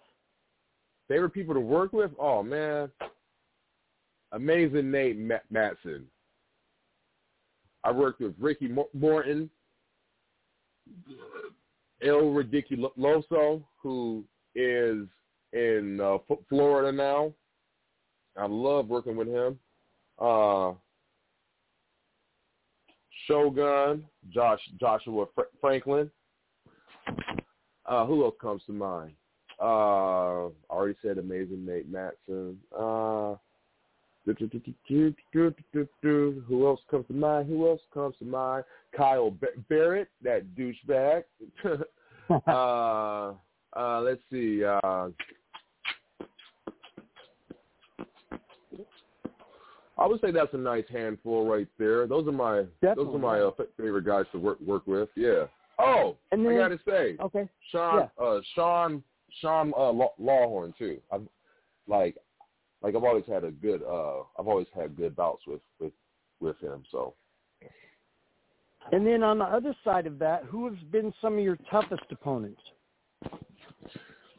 Favorite 1.09 1.31
people 1.31 1.55
to 1.55 1.61
work 1.61 1.93
with? 1.93 2.13
Oh 2.21 2.43
man, 2.43 2.89
amazing 4.33 4.91
Nate 4.91 5.19
Ma- 5.19 5.37
Matson. 5.51 6.07
I 7.85 7.91
worked 7.91 8.21
with 8.21 8.35
Ricky 8.39 8.69
Morton, 8.93 9.51
El 12.03 12.23
Ridiculoso, 12.33 13.63
who 13.83 14.25
is 14.55 15.07
in 15.53 16.01
uh, 16.01 16.19
Florida 16.49 16.93
now. 16.93 17.33
I 18.37 18.47
love 18.47 18.89
working 18.89 19.17
with 19.17 19.29
him. 19.29 19.59
Uh, 20.19 20.73
Shogun, 23.27 24.05
Josh 24.31 24.61
Joshua 24.79 25.27
Fr- 25.35 25.43
Franklin. 25.61 26.11
Uh, 27.87 28.07
who 28.07 28.25
else 28.25 28.35
comes 28.41 28.63
to 28.67 28.73
mind? 28.73 29.13
Uh, 29.61 30.47
I 30.47 30.51
already 30.71 30.97
said 31.03 31.19
amazing 31.19 31.67
Nate 31.67 31.91
Matson. 31.91 32.59
Uh, 32.77 33.35
who 34.27 35.07
else 36.67 36.81
comes 36.91 37.07
to 37.07 37.13
mind? 37.13 37.49
Who 37.49 37.69
else 37.69 37.81
comes 37.93 38.15
to 38.19 38.25
mind? 38.25 38.65
Kyle 38.97 39.35
Barrett, 39.69 40.09
that 40.23 40.45
douchebag. 40.57 41.25
uh, 42.47 43.33
uh, 43.79 44.01
let's 44.01 44.21
see. 44.31 44.65
Uh, 44.65 45.09
I 49.99 50.07
would 50.07 50.21
say 50.23 50.31
that's 50.31 50.55
a 50.55 50.59
nice 50.59 50.85
handful 50.91 51.47
right 51.47 51.69
there. 51.79 52.07
Those 52.07 52.27
are 52.27 52.33
my 52.33 52.65
those 52.83 53.15
are 53.15 53.19
my 53.19 53.41
uh, 53.41 53.51
favorite 53.77 54.07
guys 54.07 54.25
to 54.33 54.39
work 54.39 54.59
work 54.61 54.87
with. 54.87 55.11
Yeah. 55.15 55.45
Oh, 55.79 56.17
And 56.33 56.47
I 56.47 56.51
then- 56.51 56.59
gotta 56.59 56.79
say, 56.87 57.17
Okay. 57.21 57.49
Sean, 57.71 58.11
uh, 58.23 58.41
Sean, 58.55 59.03
Sean 59.41 59.73
uh, 59.77 59.91
Law- 59.91 60.13
Lawhorn 60.21 60.77
too. 60.77 60.99
I'm 61.11 61.27
like, 61.89 62.17
like 62.83 62.95
I've 62.95 63.05
always 63.05 63.27
had 63.27 63.45
a 63.45 63.51
good, 63.51 63.83
uh, 63.83 64.21
I've 64.39 64.49
always 64.49 64.67
had 64.75 64.97
good 64.97 65.15
bouts 65.17 65.43
with 65.47 65.61
with 65.79 65.93
with 66.41 66.59
him. 66.61 66.83
So 66.91 67.15
And 68.93 69.07
then 69.07 69.23
on 69.23 69.39
the 69.39 69.45
other 69.45 69.75
side 69.85 70.07
of 70.07 70.19
that, 70.21 70.45
who 70.45 70.69
has 70.69 70.79
been 70.91 71.13
some 71.21 71.39
of 71.39 71.45
your 71.45 71.59
toughest 71.71 72.05
opponents? 72.11 72.61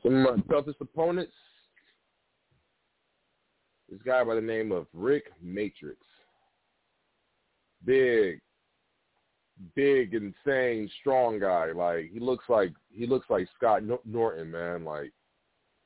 some 0.03 0.25
of 0.25 0.37
my 0.37 0.43
toughest 0.53 0.81
opponents, 0.81 1.33
this 3.89 4.01
guy 4.03 4.23
by 4.23 4.35
the 4.35 4.41
name 4.41 4.71
of 4.71 4.87
Rick 4.93 5.25
Matrix, 5.41 5.99
big, 7.85 8.39
big, 9.75 10.13
insane, 10.13 10.89
strong 10.99 11.39
guy. 11.39 11.71
Like 11.71 12.09
he 12.11 12.19
looks 12.19 12.45
like 12.49 12.73
he 12.89 13.05
looks 13.05 13.29
like 13.29 13.47
Scott 13.57 13.83
Norton, 14.05 14.51
man. 14.51 14.83
Like, 14.83 15.11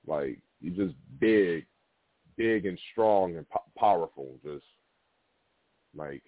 like 0.07 0.39
he's 0.61 0.75
just 0.75 0.95
big, 1.19 1.65
big 2.37 2.65
and 2.65 2.79
strong 2.91 3.37
and 3.37 3.49
po- 3.49 3.63
powerful. 3.77 4.37
Just 4.43 4.65
like 5.95 6.23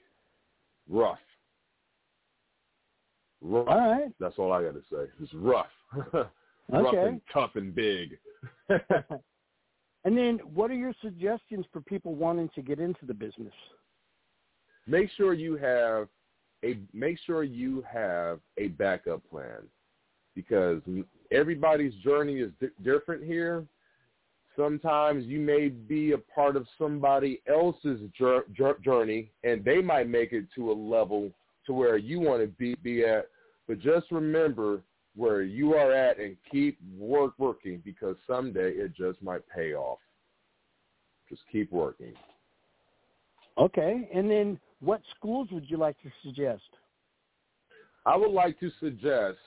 rough. 0.90 1.20
Rough. 3.42 3.68
All 3.68 3.92
right. 3.92 4.12
That's 4.20 4.36
all 4.38 4.52
I 4.52 4.64
got 4.64 4.74
to 4.74 4.82
say. 4.92 5.10
It's 5.22 5.34
rough. 5.34 5.68
rough 6.14 6.28
Okay. 6.74 7.08
and 7.08 7.22
tough 7.34 7.52
and 7.56 7.74
big. 7.74 8.18
and 8.70 10.18
then 10.18 10.40
what 10.54 10.72
are 10.72 10.76
your 10.76 10.94
suggestions 11.02 11.66
for 11.72 11.82
people 11.82 12.16
wanting 12.16 12.50
to 12.56 12.62
get 12.62 12.80
into 12.80 13.06
the 13.06 13.14
business? 13.14 13.54
make 14.88 15.10
sure 15.18 15.34
you 15.34 15.58
have 15.58 16.08
a 16.64 16.80
make 16.94 17.20
sure 17.26 17.44
you 17.44 17.84
have 17.88 18.40
a 18.58 18.70
backup 18.70 19.22
plan 19.30 19.62
because 20.34 20.82
everybody's 21.32 21.94
journey 21.96 22.38
is 22.40 22.52
di- 22.60 22.68
different 22.84 23.24
here. 23.24 23.66
Sometimes 24.58 25.26
you 25.26 25.40
may 25.40 25.70
be 25.70 26.14
a 26.14 26.18
part 26.18 26.56
of 26.56 26.68
somebody 26.80 27.42
else's 27.48 28.02
jour- 28.18 28.46
jour- 28.54 28.80
journey, 28.84 29.32
and 29.44 29.64
they 29.64 29.82
might 29.82 30.10
make 30.10 30.34
it 30.34 30.46
to 30.56 30.72
a 30.72 30.74
level 30.74 31.32
to 31.68 31.74
where 31.74 31.98
you 31.98 32.20
want 32.20 32.42
to 32.42 32.48
be, 32.48 32.76
be 32.82 33.06
at. 33.06 33.28
But 33.68 33.80
just 33.80 34.12
remember 34.12 34.82
where 35.16 35.44
you 35.44 35.76
are 35.76 35.92
at 35.92 36.20
and 36.20 36.36
keep 36.52 36.80
work 36.98 37.34
working 37.38 37.82
because 37.86 38.16
someday 38.26 38.72
it 38.72 38.96
just 38.96 39.22
might 39.22 39.42
pay 39.54 39.74
off. 39.74 40.00
Just 41.30 41.42
keep 41.52 41.72
working. 41.72 42.14
Okay. 43.58 44.10
And 44.14 44.30
then 44.30 44.60
what 44.80 45.02
schools 45.16 45.50
would 45.52 45.70
you 45.70 45.78
like 45.78 46.02
to 46.02 46.10
suggest? 46.24 46.64
I 48.06 48.16
would 48.16 48.32
like 48.32 48.60
to 48.60 48.72
suggest 48.80 49.38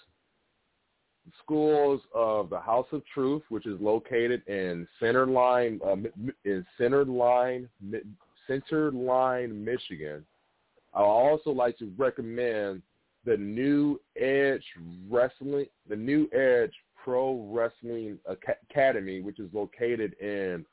schools 1.43 2.01
of 2.15 2.51
the 2.51 2.61
House 2.61 2.87
of 2.93 3.03
Truth, 3.13 3.43
which 3.49 3.67
is 3.67 3.81
located 3.81 4.47
in 4.47 4.87
Center 4.99 5.27
Line, 5.27 5.81
uh, 5.85 5.97
in 6.45 6.67
Center 6.79 7.05
Line, 7.05 7.69
Mi- 7.81 8.01
Center 8.47 8.91
Line, 8.93 9.65
Michigan. 9.65 10.25
I 10.95 11.01
also 11.03 11.51
like 11.51 11.79
to 11.79 11.93
recommend 11.97 12.83
the 13.25 13.37
New 13.37 14.01
Edge 14.17 14.65
Wrestling, 15.09 15.67
the 15.89 15.97
New 15.97 16.29
Edge 16.33 16.73
Pro 17.03 17.47
Wrestling 17.51 18.19
Academy, 18.27 19.21
which 19.21 19.39
is 19.39 19.49
located 19.53 20.15
in 20.21 20.65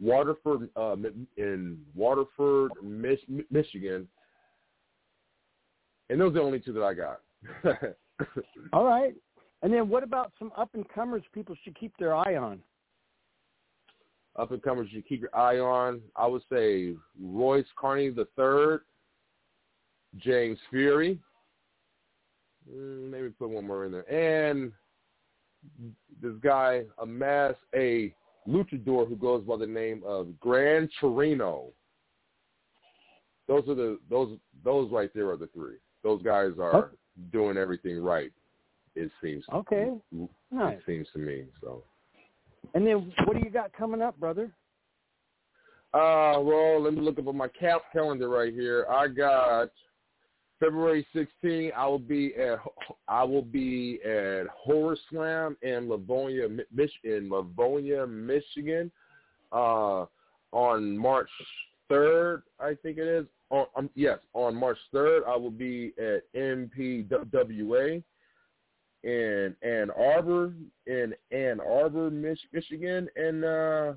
Waterford, 0.00 0.68
uh, 0.76 0.96
in 1.36 1.80
Waterford, 1.94 2.72
Mich- 2.82 3.28
Michigan. 3.50 4.08
And 6.10 6.20
those 6.20 6.30
are 6.30 6.34
the 6.34 6.42
only 6.42 6.60
two 6.60 6.72
that 6.72 6.82
I 6.82 6.94
got. 6.94 7.20
All 8.72 8.84
right. 8.84 9.14
And 9.64 9.72
then 9.72 9.88
what 9.88 10.02
about 10.02 10.30
some 10.38 10.52
up 10.58 10.74
and 10.74 10.86
comers 10.90 11.22
people 11.32 11.56
should 11.64 11.74
keep 11.74 11.96
their 11.96 12.14
eye 12.14 12.36
on? 12.36 12.60
Up 14.36 14.50
and 14.50 14.62
comers 14.62 14.88
you 14.90 15.00
keep 15.00 15.22
your 15.22 15.34
eye 15.34 15.58
on. 15.58 16.02
I 16.16 16.26
would 16.26 16.42
say 16.52 16.94
Royce 17.18 17.64
Carney 17.74 18.10
the 18.10 18.28
third, 18.36 18.82
James 20.18 20.58
Fury. 20.68 21.18
Mm, 22.70 23.10
maybe 23.10 23.30
put 23.30 23.48
one 23.48 23.66
more 23.66 23.86
in 23.86 23.92
there. 23.92 24.10
And 24.12 24.70
this 26.20 26.34
guy 26.42 26.82
amassed 26.98 27.56
a 27.74 28.14
luchador 28.46 29.08
who 29.08 29.16
goes 29.16 29.44
by 29.44 29.56
the 29.56 29.66
name 29.66 30.02
of 30.04 30.38
Gran 30.40 30.90
Torino. 31.00 31.68
Those 33.48 33.66
are 33.66 33.74
the 33.74 33.98
those 34.10 34.36
those 34.62 34.92
right 34.92 35.10
there 35.14 35.30
are 35.30 35.38
the 35.38 35.48
three. 35.54 35.76
Those 36.02 36.22
guys 36.22 36.50
are 36.60 36.90
doing 37.32 37.56
everything 37.56 37.98
right. 37.98 38.30
It 38.94 39.10
seems. 39.22 39.44
Okay. 39.52 39.90
Nice. 40.50 40.78
It 40.78 40.82
seems 40.86 41.08
to 41.12 41.18
me 41.18 41.44
so. 41.60 41.82
And 42.74 42.86
then 42.86 43.12
what 43.24 43.34
do 43.36 43.42
you 43.44 43.50
got 43.50 43.72
coming 43.72 44.00
up, 44.02 44.18
brother? 44.18 44.50
Uh, 45.92 46.40
well, 46.40 46.80
let 46.82 46.94
me 46.94 47.00
look 47.00 47.18
up 47.18 47.28
on 47.28 47.36
my 47.36 47.48
cal- 47.48 47.82
calendar 47.92 48.28
right 48.28 48.52
here. 48.52 48.86
I 48.90 49.06
got 49.08 49.70
February 50.58 51.06
16. 51.12 51.72
I 51.76 51.86
will 51.86 51.98
be 51.98 52.34
at 52.36 52.58
I 53.06 53.22
will 53.22 53.42
be 53.42 54.00
at 54.04 54.46
Horror 54.48 54.96
Slam 55.10 55.56
in 55.62 55.88
Livonia, 55.88 56.48
Mi- 56.48 56.64
Mich- 56.72 57.04
in 57.04 57.28
Livonia, 57.30 58.06
Michigan. 58.06 58.90
Uh, 59.52 60.06
on 60.52 60.96
March 60.96 61.30
3rd, 61.90 62.42
I 62.60 62.74
think 62.82 62.98
it 62.98 63.06
is. 63.06 63.26
On, 63.50 63.66
um, 63.76 63.90
yes, 63.94 64.18
on 64.32 64.54
March 64.56 64.78
3rd, 64.92 65.20
I 65.28 65.36
will 65.36 65.50
be 65.50 65.92
at 65.98 66.22
MPWA 66.34 68.02
in 69.04 69.54
Ann 69.62 69.90
Arbor, 69.90 70.52
in 70.86 71.14
Ann 71.30 71.60
Arbor, 71.60 72.10
Mich- 72.10 72.48
Michigan, 72.52 73.08
and 73.16 73.44
uh, 73.44 73.92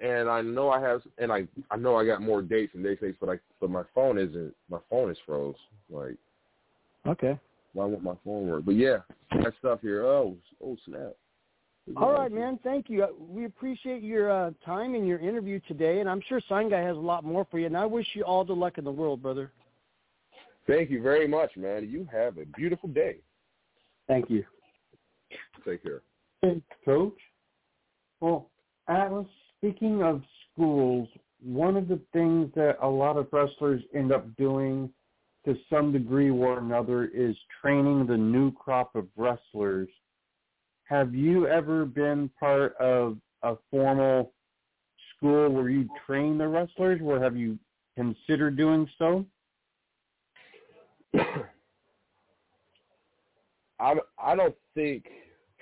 and 0.00 0.28
I 0.28 0.42
know 0.42 0.70
I 0.70 0.80
have, 0.80 1.02
and 1.18 1.32
I 1.32 1.46
I 1.70 1.76
know 1.76 1.96
I 1.96 2.04
got 2.04 2.20
more 2.20 2.42
dates 2.42 2.74
and 2.74 2.82
dates, 2.82 3.00
dates, 3.00 3.16
but 3.20 3.30
I 3.30 3.38
but 3.60 3.70
my 3.70 3.84
phone 3.94 4.18
isn't. 4.18 4.54
My 4.68 4.78
phone 4.90 5.10
is 5.10 5.18
froze. 5.24 5.54
Like, 5.88 6.16
Okay. 7.06 7.38
why 7.74 7.84
won't 7.84 8.02
my 8.02 8.16
phone 8.24 8.48
work? 8.48 8.64
But 8.64 8.74
yeah, 8.74 8.98
that 9.30 9.54
stuff 9.60 9.80
here. 9.82 10.04
Oh, 10.04 10.36
oh 10.62 10.76
snap. 10.84 11.14
All 11.96 12.12
right, 12.12 12.30
man. 12.30 12.58
Thank 12.62 12.88
you. 12.88 13.04
Uh, 13.04 13.08
We 13.18 13.44
appreciate 13.44 14.02
your 14.02 14.30
uh, 14.30 14.52
time 14.64 14.94
and 14.94 15.06
your 15.06 15.18
interview 15.18 15.60
today, 15.66 16.00
and 16.00 16.08
I'm 16.08 16.22
sure 16.28 16.40
Sign 16.48 16.70
Guy 16.70 16.80
has 16.80 16.96
a 16.96 17.00
lot 17.00 17.24
more 17.24 17.44
for 17.50 17.58
you. 17.58 17.66
And 17.66 17.76
I 17.76 17.86
wish 17.86 18.06
you 18.14 18.22
all 18.22 18.44
the 18.44 18.52
luck 18.52 18.78
in 18.78 18.84
the 18.84 18.92
world, 18.92 19.20
brother. 19.20 19.50
Thank 20.66 20.90
you 20.90 21.02
very 21.02 21.26
much, 21.26 21.56
man. 21.56 21.88
You 21.90 22.06
have 22.12 22.38
a 22.38 22.44
beautiful 22.56 22.88
day. 22.88 23.16
Thank 24.06 24.30
you. 24.30 24.44
Take 25.64 25.82
care. 25.82 26.02
Hey, 26.40 26.60
Coach. 26.84 27.18
Well, 28.20 28.50
Atlas, 28.88 29.26
speaking 29.58 30.02
of 30.02 30.22
schools, 30.52 31.08
one 31.42 31.76
of 31.76 31.88
the 31.88 32.00
things 32.12 32.50
that 32.54 32.76
a 32.80 32.88
lot 32.88 33.16
of 33.16 33.28
wrestlers 33.32 33.82
end 33.94 34.12
up 34.12 34.26
doing 34.36 34.90
to 35.44 35.56
some 35.68 35.92
degree 35.92 36.30
or 36.30 36.58
another 36.58 37.06
is 37.06 37.36
training 37.60 38.06
the 38.06 38.16
new 38.16 38.52
crop 38.52 38.94
of 38.94 39.08
wrestlers. 39.16 39.88
Have 40.84 41.14
you 41.14 41.48
ever 41.48 41.84
been 41.84 42.30
part 42.38 42.76
of 42.76 43.18
a 43.42 43.56
formal 43.70 44.32
school 45.16 45.48
where 45.48 45.68
you 45.68 45.88
train 46.06 46.38
the 46.38 46.46
wrestlers, 46.46 47.00
or 47.02 47.20
have 47.20 47.36
you 47.36 47.58
considered 47.96 48.56
doing 48.56 48.88
so? 48.98 49.26
I 53.80 53.94
I 54.18 54.36
don't 54.36 54.54
think 54.74 55.04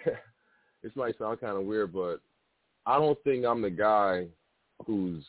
this 0.83 0.93
might 0.95 1.19
sound 1.19 1.41
kind 1.41 1.57
of 1.57 1.65
weird, 1.65 1.93
but 1.93 2.21
I 2.87 2.99
don't 2.99 3.19
think 3.25 3.45
I'm 3.45 3.63
the 3.63 3.71
guy 3.71 4.27
who's 4.87 5.25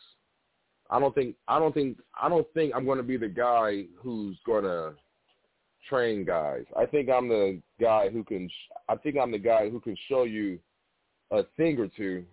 I 0.89 0.99
don't 0.99 1.15
think 1.15 1.35
I 1.47 1.57
don't 1.57 1.73
think 1.73 1.97
I 2.21 2.29
don't 2.29 2.47
think 2.53 2.73
I'm 2.75 2.85
going 2.85 2.97
to 2.97 3.03
be 3.03 3.17
the 3.17 3.29
guy 3.29 3.85
who's 3.97 4.37
going 4.45 4.63
to 4.65 4.93
train 5.89 6.25
guys. 6.25 6.65
I 6.77 6.85
think 6.85 7.09
I'm 7.09 7.27
the 7.27 7.61
guy 7.79 8.09
who 8.09 8.23
can 8.23 8.49
I 8.89 8.95
think 8.97 9.15
I'm 9.17 9.31
the 9.31 9.39
guy 9.39 9.69
who 9.69 9.79
can 9.79 9.95
show 10.09 10.23
you 10.23 10.59
a 11.31 11.43
thing 11.55 11.79
or 11.79 11.87
two, 11.87 12.25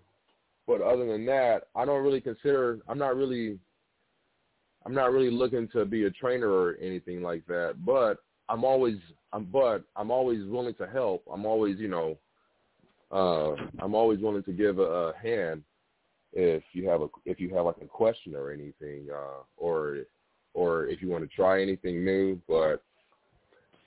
but 0.66 0.80
other 0.80 1.07
than 1.07 1.24
that, 1.26 1.68
I 1.76 1.84
don't 1.84 2.03
really 2.03 2.20
consider 2.20 2.80
I'm 2.89 2.99
not 2.99 3.16
really 3.16 3.59
I'm 4.89 4.95
not 4.95 5.12
really 5.12 5.30
looking 5.30 5.68
to 5.74 5.84
be 5.84 6.05
a 6.07 6.11
trainer 6.11 6.49
or 6.49 6.78
anything 6.80 7.20
like 7.20 7.47
that, 7.47 7.84
but 7.84 8.20
I'm 8.49 8.64
always 8.64 8.97
I'm 9.34 9.45
but 9.45 9.84
I'm 9.97 10.11
always 10.11 10.47
willing 10.47 10.72
to 10.76 10.86
help. 10.86 11.24
I'm 11.30 11.45
always, 11.45 11.78
you 11.78 11.89
know, 11.89 12.16
uh 13.12 13.55
I'm 13.80 13.95
always 13.95 14.20
willing 14.20 14.43
to 14.45 14.53
give 14.53 14.78
a, 14.78 14.82
a 15.11 15.12
hand 15.18 15.62
if 16.32 16.62
you 16.72 16.89
have 16.89 17.03
a 17.03 17.09
if 17.26 17.39
you 17.39 17.55
have 17.55 17.66
like 17.66 17.76
a 17.82 17.86
question 17.86 18.34
or 18.34 18.51
anything 18.51 19.09
uh 19.12 19.43
or 19.59 19.99
or 20.55 20.86
if 20.86 21.03
you 21.03 21.09
want 21.09 21.28
to 21.28 21.36
try 21.36 21.61
anything 21.61 22.03
new, 22.03 22.41
but 22.49 22.82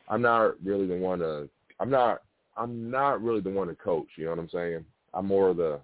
I'm 0.08 0.22
not 0.22 0.64
really 0.64 0.86
the 0.86 0.98
one 0.98 1.18
to 1.18 1.50
I'm 1.80 1.90
not 1.90 2.22
I'm 2.56 2.92
not 2.92 3.24
really 3.24 3.42
the 3.42 3.50
one 3.50 3.70
to 3.70 3.76
coach, 3.76 4.08
you 4.18 4.26
know 4.26 4.30
what 4.32 4.40
I'm 4.40 4.50
saying? 4.50 4.86
I'm 5.16 5.26
more 5.26 5.50
of 5.50 5.58
the 5.58 5.80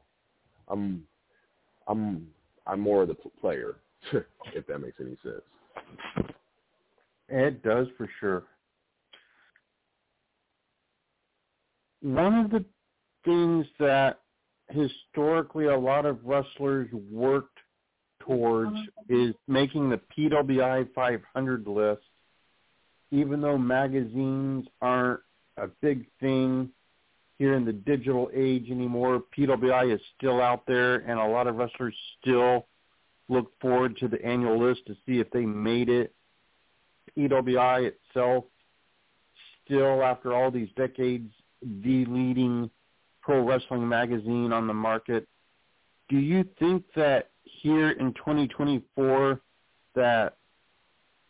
I'm 0.68 1.08
I'm 1.88 2.28
I'm 2.68 2.80
more 2.80 3.02
of 3.02 3.08
the 3.08 3.16
player, 3.42 3.78
if 4.54 4.66
that 4.68 4.80
makes 4.80 4.98
any 5.00 5.18
sense. 5.24 5.42
It 7.30 7.62
does 7.64 7.88
for 7.98 8.10
sure. 8.20 8.44
One 12.02 12.36
of 12.36 12.52
the 12.52 12.64
things 13.26 13.66
that 13.80 14.20
historically 14.70 15.66
a 15.66 15.78
lot 15.78 16.06
of 16.06 16.20
wrestlers 16.24 16.90
worked 17.12 17.58
towards 18.20 18.76
is 19.10 19.34
making 19.48 19.90
the 19.90 20.00
PWI 20.18 20.88
500 20.94 21.68
list, 21.68 22.02
even 23.12 23.42
though 23.42 23.58
magazines 23.58 24.68
aren't 24.82 25.22
a 25.58 25.68
big 25.82 26.06
thing 26.20 26.70
here 27.40 27.56
in 27.56 27.66
the 27.66 27.74
digital 27.74 28.30
age 28.34 28.70
anymore. 28.70 29.24
PWI 29.38 29.94
is 29.94 30.02
still 30.18 30.42
out 30.42 30.64
there, 30.68 30.96
and 30.96 31.20
a 31.20 31.26
lot 31.26 31.48
of 31.48 31.56
wrestlers 31.56 31.96
still 32.22 32.68
look 33.30 33.52
forward 33.60 33.98
to 33.98 34.08
the 34.08 34.24
annual 34.24 34.60
list 34.60 34.86
to 34.88 34.96
see 35.06 35.20
if 35.20 35.30
they 35.32 35.46
made 35.46 35.90
it. 35.90 36.14
PWI 37.18 37.92
itself, 37.92 38.46
still 39.66 40.04
after 40.04 40.34
all 40.34 40.52
these 40.52 40.70
decades, 40.76 41.32
the 41.62 42.06
leading 42.06 42.70
pro 43.22 43.44
wrestling 43.44 43.88
magazine 43.88 44.54
on 44.54 44.68
the 44.68 44.74
market. 44.74 45.28
Do 46.10 46.18
you 46.18 46.46
think 46.60 46.86
that 46.96 47.32
here 47.44 47.92
in 47.92 48.14
2024 48.14 49.42
that 49.96 50.38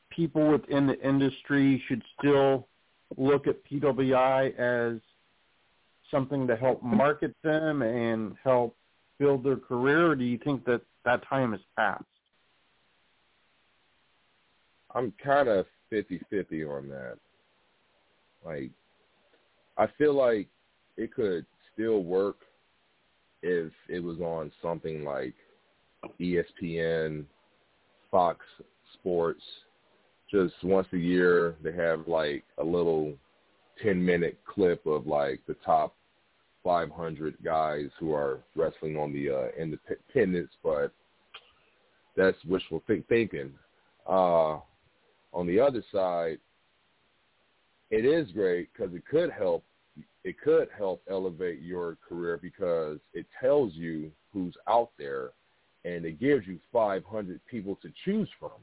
people 0.09 0.49
within 0.49 0.87
the 0.87 0.99
industry 1.01 1.81
should 1.87 2.03
still 2.17 2.67
look 3.17 3.47
at 3.47 3.63
PWI 3.65 4.55
as 4.57 4.99
something 6.11 6.47
to 6.47 6.55
help 6.55 6.83
market 6.83 7.35
them 7.43 7.81
and 7.81 8.35
help 8.43 8.76
build 9.20 9.43
their 9.43 9.57
career, 9.57 10.11
or 10.11 10.15
do 10.15 10.24
you 10.24 10.39
think 10.43 10.65
that 10.65 10.82
that 11.05 11.28
time 11.28 11.51
has 11.51 11.61
passed? 11.76 12.03
I'm 14.93 15.13
kind 15.24 15.47
of 15.47 15.65
fifty-fifty 15.89 16.63
on 16.63 16.89
that. 16.89 17.18
Like, 18.45 18.72
I 19.78 19.88
feel 19.97 20.13
like 20.13 20.47
it 20.97 21.13
could 21.13 21.45
still 21.74 22.03
work 22.03 22.38
if 23.43 23.72
it 23.89 23.99
was 23.99 24.20
on 24.20 24.51
something 24.61 25.03
like 25.03 25.36
ESPN, 26.20 27.26
Fox 28.09 28.45
Sports. 28.93 29.43
Just 30.32 30.55
once 30.63 30.88
a 30.93 30.97
year, 30.97 31.55
they 31.63 31.72
have 31.74 32.07
like 32.07 32.43
a 32.57 32.63
little 32.63 33.13
10 33.84 34.03
minute 34.03 34.38
clip 34.45 34.86
of 34.86 35.07
like 35.07 35.39
the 35.47 35.55
top 35.65 35.95
500 36.68 37.38
guys 37.45 37.86
who 37.97 38.13
are 38.13 38.39
wrestling 38.53 38.97
on 38.97 39.13
the 39.13 39.30
uh, 39.30 39.47
independents, 39.57 40.53
but 40.61 40.91
that's 42.18 42.36
wishful 42.43 42.84
think- 42.86 43.07
thinking. 43.07 43.53
Uh, 44.05 44.59
on 45.32 45.47
the 45.47 45.57
other 45.57 45.82
side, 45.93 46.39
it 47.89 48.03
is 48.03 48.30
great 48.34 48.68
because 48.74 48.93
it 48.93 49.03
could 49.09 49.32
help. 49.32 49.63
It 50.26 50.36
could 50.41 50.68
help 50.78 51.01
elevate 51.09 51.61
your 51.61 51.97
career 52.05 52.38
because 52.41 52.97
it 53.13 53.26
tells 53.39 53.74
you 53.74 54.11
who's 54.34 54.55
out 54.68 54.89
there, 54.99 55.30
and 55.86 56.03
it 56.03 56.20
gives 56.20 56.45
you 56.47 56.59
500 56.74 57.39
people 57.49 57.78
to 57.82 57.89
choose 58.03 58.28
from, 58.38 58.59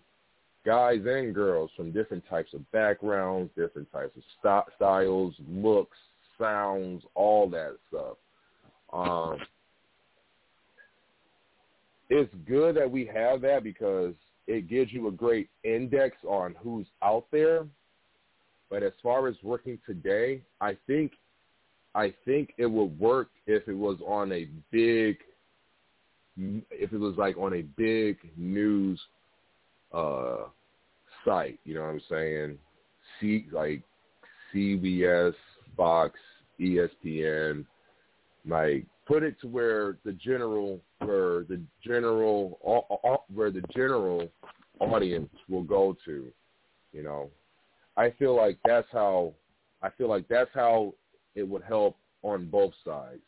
guys 0.67 1.01
and 1.07 1.35
girls 1.35 1.71
from 1.75 1.91
different 1.91 2.23
types 2.29 2.53
of 2.53 2.71
backgrounds, 2.71 3.51
different 3.57 3.91
types 3.91 4.15
of 4.15 4.23
st- 4.43 4.77
styles, 4.77 5.33
looks, 5.49 5.97
sounds, 6.39 7.03
all 7.15 7.49
that 7.51 7.77
stuff. 7.89 8.17
Um, 8.93 9.39
it's 12.11 12.33
good 12.47 12.77
that 12.77 12.91
we 12.91 13.11
have 13.13 13.41
that 13.43 13.65
because 13.65 14.15
it 14.47 14.69
gives 14.69 14.93
you 14.93 15.09
a 15.09 15.13
great 15.13 15.49
index 15.65 16.17
on 16.27 16.55
who's 16.63 16.87
out 17.03 17.27
there. 17.33 17.67
But 18.71 18.83
as 18.83 18.93
far 19.03 19.29
as 19.29 19.37
working 19.43 19.79
today, 19.87 20.43
I 20.61 20.77
think 20.87 21.13
I 21.95 22.13
think 22.25 22.53
it 22.59 22.67
would 22.67 22.99
work 22.99 23.29
if 23.47 23.69
it 23.69 23.77
was 23.77 23.99
on 24.07 24.33
a 24.33 24.49
big 24.71 25.17
if 26.37 26.93
it 26.93 26.99
was 26.99 27.17
like 27.17 27.37
on 27.37 27.55
a 27.55 27.63
big 27.63 28.19
news 28.37 29.01
uh 29.93 30.47
site, 31.25 31.59
you 31.65 31.75
know 31.75 31.83
what 31.83 31.91
I'm 31.91 32.03
saying? 32.11 32.59
C 33.21 33.47
like 33.53 33.83
CBS, 34.53 35.35
Fox, 35.77 36.19
ESPN, 36.61 37.65
like 38.47 38.87
put 39.07 39.23
it 39.23 39.41
to 39.41 39.49
where 39.49 39.99
the 40.05 40.13
general 40.13 40.81
where 41.01 41.45
the 41.45 41.61
general 41.85 42.59
where 43.33 43.51
the 43.51 43.63
general 43.75 44.29
audience 44.81 45.31
will 45.49 45.63
go 45.63 45.97
to 46.05 46.33
you 46.95 47.03
know? 47.03 47.29
I 47.97 48.11
feel 48.19 48.35
like 48.35 48.59
that's 48.65 48.89
how 48.91 49.35
i 49.83 49.91
feel 49.91 50.09
like 50.09 50.27
that's 50.29 50.51
how 50.55 50.95
it 51.35 51.47
would 51.47 51.63
help 51.63 51.99
on 52.23 52.47
both 52.47 52.73
sides. 52.85 53.21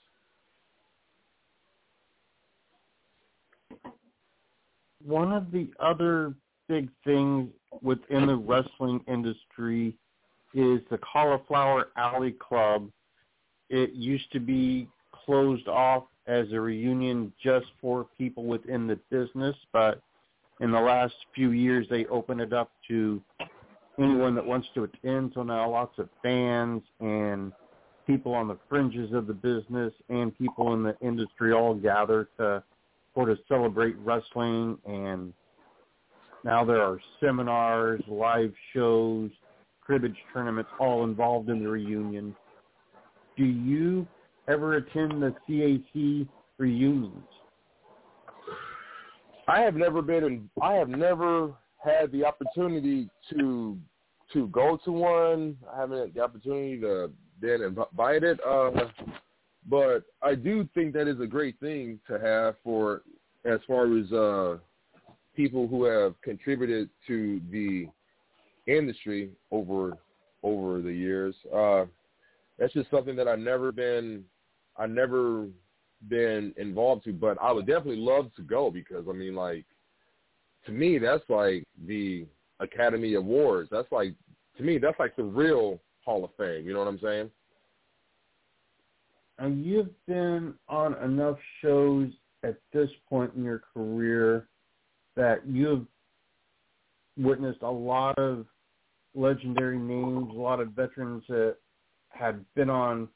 One 5.05 5.33
of 5.33 5.51
the 5.51 5.69
other 5.79 6.35
big 6.69 6.89
things 7.05 7.51
within 7.83 8.27
the 8.27 8.37
wrestling 8.37 9.01
industry 9.07 9.97
is 10.55 10.81
the 10.91 10.99
Cauliflower 10.99 11.89
Alley 11.97 12.33
Club. 12.33 12.91
It 13.69 13.93
used 13.93 14.31
to 14.33 14.41
be 14.41 14.89
closed 15.13 15.69
off 15.69 16.05
as 16.27 16.47
a 16.53 16.61
reunion 16.61 17.33
just 17.43 17.67
for 17.81 18.07
people 18.17 18.45
within 18.45 18.87
the 18.87 18.99
business, 19.11 19.57
but 19.73 20.01
in 20.61 20.71
the 20.71 20.81
last 20.81 21.15
few 21.35 21.51
years 21.51 21.87
they 21.91 22.07
opened 22.07 22.41
it 22.41 22.53
up 22.53 22.71
to 22.89 23.23
anyone 23.99 24.35
that 24.35 24.45
wants 24.45 24.69
to 24.75 24.85
attend. 24.85 25.33
So 25.35 25.43
now 25.43 25.71
lots 25.71 25.99
of 25.99 26.09
fans 26.23 26.83
and 27.01 27.53
people 28.07 28.35
on 28.35 28.49
the 28.49 28.59
fringes 28.69 29.13
of 29.13 29.27
the 29.27 29.35
business 29.35 29.93
and 30.09 30.37
people 30.37 30.75
in 30.75 30.83
the 30.83 30.97
industry 31.01 31.53
all 31.53 31.75
gather 31.75 32.29
to 32.39 32.63
sort 33.15 33.31
of 33.31 33.39
celebrate 33.49 33.97
wrestling, 33.99 34.79
and 34.87 35.33
now 36.45 36.65
there 36.65 36.83
are 36.83 37.01
seminars, 37.19 38.03
live 38.07 38.53
shows, 38.75 39.31
cribbage 39.87 40.17
tournaments, 40.33 40.71
all 40.81 41.05
involved 41.05 41.49
in 41.49 41.63
the 41.63 41.69
reunion. 41.69 42.35
Do 43.37 43.45
you 43.45 44.07
ever 44.49 44.75
attend 44.75 45.23
the 45.23 45.33
CAC 45.49 46.27
reunions? 46.59 47.23
I 49.49 49.61
have 49.61 49.77
never 49.77 50.03
been 50.03 50.25
in. 50.25 50.51
I 50.61 50.75
have 50.75 50.89
never 50.89 51.53
had 51.79 52.11
the 52.11 52.25
opportunity 52.25 53.09
to 53.31 53.79
to 54.33 54.49
go 54.49 54.77
to 54.85 54.91
one. 54.91 55.57
I 55.73 55.81
haven't 55.81 55.99
had 55.99 56.15
the 56.15 56.21
opportunity 56.21 56.81
to 56.81 57.13
been 57.41 57.63
invited. 57.63 58.41
Uh, 58.41 58.71
but 59.69 60.05
I 60.23 60.35
do 60.35 60.69
think 60.75 60.95
that 60.95 61.09
is 61.09 61.21
a 61.21 61.27
great 61.27 61.59
thing 61.61 62.01
to 62.09 62.19
have 62.19 62.55
for 62.65 63.03
as 63.45 63.61
far 63.67 63.97
as 63.97 64.13
uh, 64.13 64.59
people 65.35 65.69
who 65.69 65.85
have 65.85 66.15
contributed 66.23 66.89
to 67.07 67.41
the 67.51 67.89
industry 68.67 69.31
over 69.51 69.97
over 70.43 70.81
the 70.81 70.93
years. 70.93 71.35
Uh, 71.55 71.85
that's 72.59 72.73
just 72.73 72.91
something 72.91 73.17
that 73.17 73.29
I've 73.29 73.39
never 73.39 73.73
been 73.73 74.25
I 74.77 74.87
never 74.87 75.47
been 76.09 76.55
involved 76.57 77.05
to, 77.05 77.13
but 77.13 77.39
I 77.41 77.51
would 77.53 77.67
definitely 77.67 77.97
love 77.97 78.31
to 78.37 78.43
go 78.43 78.71
because 78.71 79.07
I 79.09 79.13
mean 79.13 79.35
like 79.35 79.65
to 80.67 80.73
me 80.73 80.99
that's 80.99 81.29
like 81.29 81.65
the 81.87 82.27
Academy 82.61 83.15
Awards. 83.15 83.69
That's 83.71 83.91
like 83.91 84.15
to 84.57 84.63
me 84.63 84.79
that's 84.79 84.99
like 84.99 85.17
the 85.17 85.25
real 85.25 85.81
Hall 86.05 86.25
of 86.25 86.31
Fame. 86.37 86.67
You 86.67 86.73
know 86.73 86.81
what 86.81 86.89
I'm 86.89 87.01
saying? 87.01 87.31
And 89.39 89.65
you've 89.65 89.91
been 90.07 90.55
on 90.69 90.95
enough 91.03 91.37
shows 91.61 92.11
at 92.43 92.57
this 92.73 92.89
point 93.09 93.33
in 93.37 93.45
your 93.45 93.63
career 93.75 94.49
that 95.15 95.47
you've 95.47 95.87
witnessed 97.19 97.63
a 97.63 97.71
lot 97.71 98.19
of 98.19 98.47
legendary 99.17 99.79
names, 99.79 100.29
a 100.31 100.39
lot 100.39 100.61
of 100.61 100.69
veterans 100.69 101.25
that 101.29 101.57
had 102.11 102.45
been 102.55 102.71
on 102.71 103.09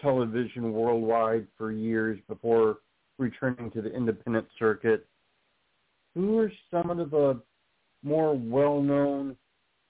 television 0.00 0.72
worldwide 0.72 1.46
for 1.58 1.72
years 1.72 2.18
before 2.28 2.78
returning 3.18 3.70
to 3.72 3.82
the 3.82 3.92
independent 3.94 4.46
circuit. 4.58 5.06
Who 6.14 6.38
are 6.38 6.52
some 6.70 6.90
of 6.90 7.10
the 7.10 7.40
more 8.02 8.34
well-known 8.34 9.36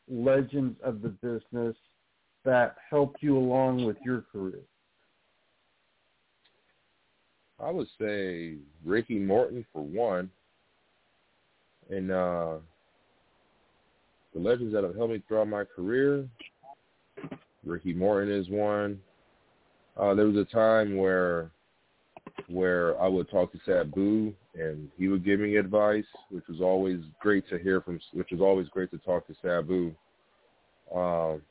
legends 0.09 0.77
of 0.83 1.03
the 1.03 1.09
business 1.09 1.77
that 2.45 2.77
helped 2.89 3.23
you 3.23 3.39
along 3.39 3.85
with 3.85 3.97
your 4.05 4.25
career? 4.33 4.61
I 7.63 7.71
would 7.71 7.89
say 8.01 8.57
Ricky 8.85 9.19
Morton 9.19 9.65
for 9.73 9.83
one, 9.83 10.31
and 11.91 12.11
uh, 12.11 12.57
the 14.35 14.41
legends 14.41 14.73
that 14.73 14.85
have 14.85 14.95
helped 14.95 15.13
me 15.13 15.23
throughout 15.27 15.49
my 15.49 15.65
career. 15.65 16.29
Ricky 17.65 17.93
Morton 17.93 18.33
is 18.33 18.49
one. 18.49 19.01
Uh, 19.97 20.15
there 20.15 20.27
was 20.27 20.37
a 20.37 20.45
time 20.45 20.97
where 20.97 21.51
where 22.49 23.01
I 23.01 23.07
would 23.07 23.31
talk 23.31 23.53
to 23.53 23.59
Sabu 23.67 24.33
and 24.55 24.89
he 24.97 25.09
would 25.09 25.25
give 25.25 25.41
me 25.41 25.57
advice, 25.57 26.05
which 26.31 26.45
was 26.49 26.61
always 26.61 27.01
great 27.21 27.49
to 27.51 27.59
hear 27.59 27.81
from. 27.81 28.01
Which 28.13 28.29
was 28.31 28.41
always 28.41 28.69
great 28.69 28.91
to 28.93 28.99
talk 28.99 29.27
to 29.27 29.35
Sabu. 29.43 29.95
Um, 30.95 31.43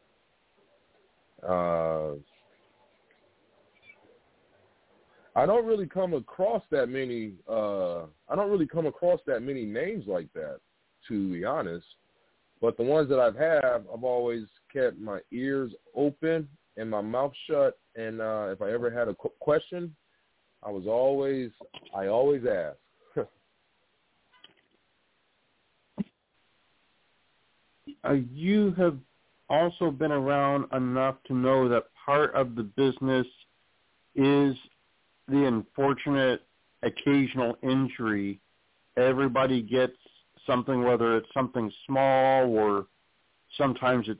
uh, 1.47 2.15
I 5.35 5.45
don't 5.45 5.65
really 5.65 5.87
come 5.87 6.13
across 6.13 6.63
that 6.71 6.87
many. 6.87 7.33
Uh, 7.47 8.03
I 8.27 8.35
don't 8.35 8.49
really 8.49 8.67
come 8.67 8.87
across 8.87 9.19
that 9.27 9.41
many 9.41 9.65
names 9.65 10.05
like 10.07 10.31
that, 10.33 10.59
to 11.07 11.31
be 11.31 11.45
honest. 11.45 11.85
But 12.61 12.77
the 12.77 12.83
ones 12.83 13.09
that 13.09 13.19
I've 13.19 13.35
had, 13.35 13.85
I've 13.93 14.03
always 14.03 14.43
kept 14.71 14.99
my 14.99 15.19
ears 15.31 15.71
open 15.95 16.47
and 16.77 16.89
my 16.89 17.01
mouth 17.01 17.31
shut. 17.47 17.77
And 17.95 18.21
uh, 18.21 18.49
if 18.51 18.61
I 18.61 18.71
ever 18.71 18.89
had 18.91 19.07
a 19.07 19.13
qu- 19.13 19.31
question, 19.39 19.95
I 20.63 20.69
was 20.69 20.85
always, 20.87 21.51
I 21.95 22.07
always 22.07 22.43
ask. 22.45 22.77
uh, 28.03 28.13
you 28.33 28.73
have 28.77 28.97
also 29.49 29.89
been 29.89 30.11
around 30.11 30.65
enough 30.73 31.15
to 31.27 31.33
know 31.33 31.69
that 31.69 31.85
part 32.05 32.35
of 32.35 32.55
the 32.55 32.63
business 32.63 33.25
is 34.15 34.55
the 35.27 35.45
unfortunate 35.45 36.41
occasional 36.83 37.57
injury. 37.63 38.39
Everybody 38.97 39.61
gets 39.61 39.93
something, 40.49 40.83
whether 40.83 41.15
it's 41.15 41.29
something 41.33 41.71
small 41.85 42.49
or 42.57 42.87
sometimes 43.57 44.07
it's 44.09 44.19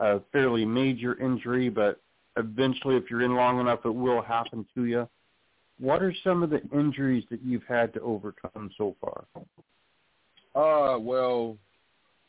a 0.00 0.20
fairly 0.32 0.64
major 0.64 1.20
injury, 1.20 1.68
but 1.68 2.00
eventually 2.36 2.96
if 2.96 3.10
you're 3.10 3.22
in 3.22 3.34
long 3.34 3.60
enough, 3.60 3.80
it 3.84 3.94
will 3.94 4.22
happen 4.22 4.66
to 4.74 4.86
you. 4.86 5.08
What 5.78 6.02
are 6.02 6.14
some 6.24 6.42
of 6.42 6.50
the 6.50 6.62
injuries 6.72 7.24
that 7.30 7.40
you've 7.42 7.66
had 7.68 7.92
to 7.94 8.00
overcome 8.00 8.70
so 8.76 8.96
far? 9.00 9.24
Uh, 10.54 10.98
well, 10.98 11.56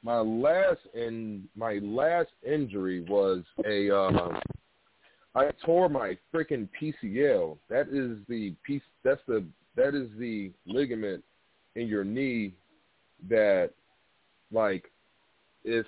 my 0.04 0.20
last 0.20 0.80
in 0.94 1.48
my 1.56 1.80
last 1.82 2.32
injury 2.46 3.02
was 3.02 3.44
a 3.66 3.96
uh, 3.96 4.40
I 5.36 5.50
tore 5.66 5.90
my 5.90 6.18
freaking 6.34 6.68
PCL. 6.80 7.58
That 7.70 7.88
is 7.90 8.18
the 8.28 8.54
piece. 8.66 8.82
That's 9.04 9.22
the 9.28 9.46
that 9.76 9.96
is 9.96 10.10
the 10.18 10.52
ligament 10.66 11.24
in 11.76 11.88
your 11.88 12.04
knee 12.04 12.54
that 13.30 13.72
like 14.52 14.92
it's 15.64 15.88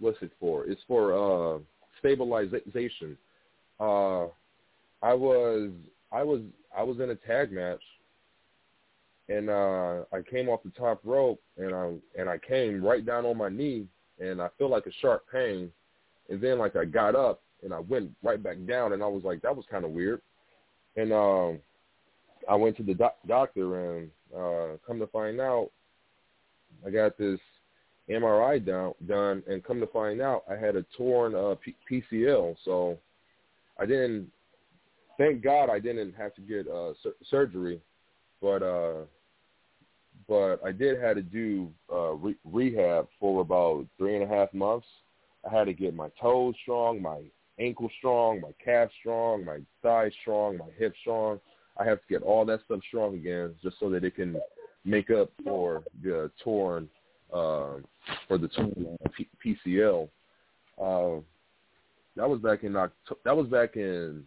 what's 0.00 0.20
it 0.22 0.32
for? 0.40 0.66
It's 0.66 0.82
for 0.86 1.56
uh 1.56 1.58
stabilization. 1.98 3.16
Uh 3.80 4.24
I 5.02 5.14
was 5.14 5.70
I 6.12 6.22
was 6.22 6.40
I 6.76 6.82
was 6.82 7.00
in 7.00 7.10
a 7.10 7.14
tag 7.14 7.52
match 7.52 7.82
and 9.28 9.48
uh 9.48 10.04
I 10.12 10.22
came 10.28 10.48
off 10.48 10.62
the 10.62 10.70
top 10.70 11.00
rope 11.04 11.40
and 11.56 11.74
I 11.74 11.92
and 12.18 12.28
I 12.28 12.38
came 12.38 12.84
right 12.84 13.04
down 13.04 13.24
on 13.24 13.36
my 13.36 13.48
knee 13.48 13.86
and 14.20 14.40
I 14.40 14.48
feel 14.58 14.68
like 14.68 14.86
a 14.86 14.92
sharp 15.00 15.24
pain 15.32 15.70
and 16.28 16.40
then 16.40 16.58
like 16.58 16.76
I 16.76 16.84
got 16.84 17.14
up 17.14 17.42
and 17.62 17.72
I 17.72 17.80
went 17.80 18.10
right 18.22 18.42
back 18.42 18.56
down 18.66 18.92
and 18.92 19.02
I 19.02 19.06
was 19.06 19.24
like 19.24 19.42
that 19.42 19.56
was 19.56 19.64
kind 19.70 19.84
of 19.84 19.92
weird 19.92 20.20
and 20.96 21.12
um 21.12 21.58
I 22.48 22.56
went 22.56 22.76
to 22.78 22.82
the 22.82 22.94
doc- 22.94 23.18
doctor 23.26 23.96
and 23.96 24.10
uh 24.36 24.76
come 24.86 24.98
to 24.98 25.06
find 25.08 25.40
out 25.40 25.70
I 26.86 26.90
got 26.90 27.16
this 27.18 27.38
MRI 28.10 28.64
down, 28.64 28.94
done, 29.06 29.42
and 29.46 29.64
come 29.64 29.80
to 29.80 29.86
find 29.86 30.20
out, 30.20 30.44
I 30.50 30.56
had 30.56 30.76
a 30.76 30.84
torn 30.96 31.34
uh, 31.34 31.54
P- 31.54 31.76
PCL. 32.12 32.56
So 32.64 32.98
I 33.78 33.86
didn't. 33.86 34.30
Thank 35.18 35.42
God 35.42 35.68
I 35.70 35.78
didn't 35.78 36.14
have 36.14 36.34
to 36.34 36.40
get 36.40 36.66
uh, 36.66 36.94
sur- 37.02 37.14
surgery, 37.30 37.80
but 38.40 38.62
uh, 38.62 39.02
but 40.28 40.64
I 40.64 40.72
did 40.72 41.00
have 41.00 41.16
to 41.16 41.22
do 41.22 41.70
uh, 41.92 42.12
re- 42.12 42.36
rehab 42.44 43.08
for 43.20 43.40
about 43.40 43.86
three 43.98 44.14
and 44.14 44.24
a 44.24 44.34
half 44.34 44.52
months. 44.54 44.86
I 45.48 45.56
had 45.56 45.64
to 45.64 45.72
get 45.72 45.94
my 45.94 46.08
toes 46.20 46.54
strong, 46.62 47.02
my 47.02 47.20
ankle 47.58 47.90
strong, 47.98 48.40
my 48.40 48.52
calf 48.64 48.88
strong, 49.00 49.44
my 49.44 49.58
thighs 49.82 50.12
strong, 50.22 50.58
my 50.58 50.68
hips 50.78 50.96
strong. 51.00 51.40
I 51.78 51.84
have 51.84 51.98
to 51.98 52.04
get 52.08 52.22
all 52.22 52.44
that 52.46 52.60
stuff 52.64 52.80
strong 52.88 53.14
again, 53.14 53.54
just 53.62 53.78
so 53.80 53.90
that 53.90 54.04
it 54.04 54.14
can 54.14 54.36
make 54.84 55.10
up 55.10 55.30
for 55.44 55.82
the 56.02 56.30
torn 56.42 56.88
uh, 57.32 57.76
for 58.28 58.38
the 58.38 58.48
torn 58.48 58.98
P- 59.16 59.56
PCL. 59.66 60.08
Uh, 60.80 61.20
that 62.16 62.28
was 62.28 62.40
back 62.40 62.64
in 62.64 62.76
October. 62.76 63.20
That 63.24 63.36
was 63.36 63.46
back 63.46 63.76
in 63.76 64.24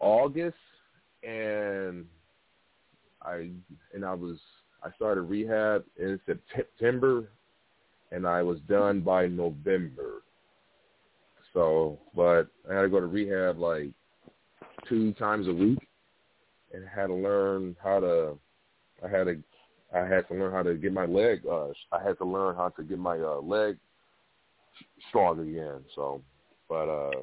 August, 0.00 0.56
and 1.22 2.04
I 3.22 3.50
and 3.94 4.04
I 4.04 4.14
was 4.14 4.38
I 4.82 4.90
started 4.96 5.22
rehab 5.22 5.84
in 5.98 6.20
September, 6.26 7.28
and 8.12 8.26
I 8.26 8.42
was 8.42 8.58
done 8.68 9.00
by 9.00 9.26
November. 9.26 10.22
So, 11.52 11.98
but 12.14 12.48
I 12.70 12.74
had 12.74 12.82
to 12.82 12.88
go 12.88 13.00
to 13.00 13.06
rehab 13.06 13.58
like 13.58 13.90
two 14.88 15.12
times 15.14 15.48
a 15.48 15.52
week, 15.52 15.86
and 16.72 16.86
had 16.86 17.06
to 17.06 17.14
learn 17.14 17.76
how 17.82 18.00
to 18.00 18.38
I 19.04 19.08
had 19.08 19.24
to 19.24 19.36
I 19.94 20.06
had 20.06 20.28
to 20.28 20.34
learn 20.34 20.52
how 20.52 20.62
to 20.62 20.74
get 20.74 20.92
my 20.92 21.04
leg. 21.04 21.42
Uh, 21.50 21.68
I 21.92 22.02
had 22.02 22.16
to 22.18 22.24
learn 22.24 22.54
how 22.54 22.68
to 22.68 22.82
get 22.82 22.98
my 22.98 23.18
uh, 23.18 23.40
leg 23.40 23.76
strong 25.08 25.40
again. 25.40 25.80
So, 25.94 26.22
but 26.68 26.88
uh, 26.88 27.22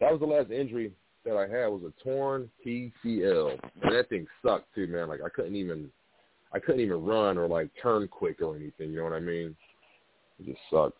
that 0.00 0.12
was 0.12 0.20
the 0.20 0.26
last 0.26 0.50
injury 0.50 0.92
that 1.24 1.36
I 1.36 1.42
had 1.42 1.68
was 1.68 1.82
a 1.82 2.02
torn 2.02 2.50
PCL, 2.64 3.58
and 3.82 3.92
that 3.92 4.08
thing 4.08 4.26
sucked 4.44 4.74
too, 4.74 4.86
man. 4.86 5.08
Like 5.08 5.20
I 5.24 5.28
couldn't 5.30 5.56
even, 5.56 5.90
I 6.52 6.58
couldn't 6.58 6.80
even 6.80 7.04
run 7.04 7.38
or 7.38 7.48
like 7.48 7.70
turn 7.82 8.06
quick 8.08 8.42
or 8.42 8.56
anything. 8.56 8.90
You 8.90 8.98
know 8.98 9.04
what 9.04 9.12
I 9.14 9.20
mean? 9.20 9.56
It 10.40 10.46
just 10.46 10.60
sucked. 10.70 10.98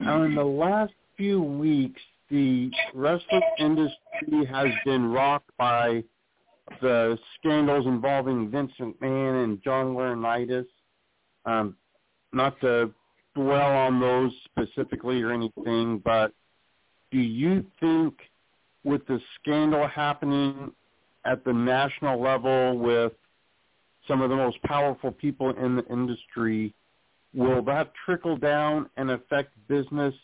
Now, 0.00 0.22
in 0.24 0.34
the 0.34 0.44
last 0.44 0.92
few 1.16 1.42
weeks, 1.42 2.00
the 2.30 2.70
wrestling 2.94 3.42
industry 3.58 4.44
has 4.50 4.68
been 4.84 5.10
rocked 5.10 5.50
by 5.58 6.02
the 6.80 7.18
scandals 7.38 7.86
involving 7.86 8.50
Vince 8.50 8.72
McMahon 8.80 9.44
and 9.44 9.62
John 9.62 9.94
Laurinaitis. 9.94 10.66
Um, 11.44 11.76
not 12.32 12.58
to 12.62 12.90
dwell 13.34 13.76
on 13.76 14.00
those 14.00 14.32
specifically 14.44 15.20
or 15.22 15.32
anything, 15.32 16.00
but 16.04 16.32
do 17.10 17.18
you 17.18 17.64
think 17.80 18.14
with 18.84 19.06
the 19.06 19.20
scandal 19.40 19.86
happening 19.86 20.72
at 21.24 21.44
the 21.44 21.52
national 21.52 22.20
level 22.20 22.78
with 22.78 23.12
some 24.06 24.20
of 24.20 24.30
the 24.30 24.36
most 24.36 24.60
powerful 24.62 25.10
people 25.10 25.50
in 25.50 25.76
the 25.76 25.86
industry, 25.86 26.74
will 27.32 27.62
that 27.62 27.92
trickle 28.04 28.36
down 28.36 28.88
and 28.96 29.10
affect 29.10 29.52
business 29.68 30.14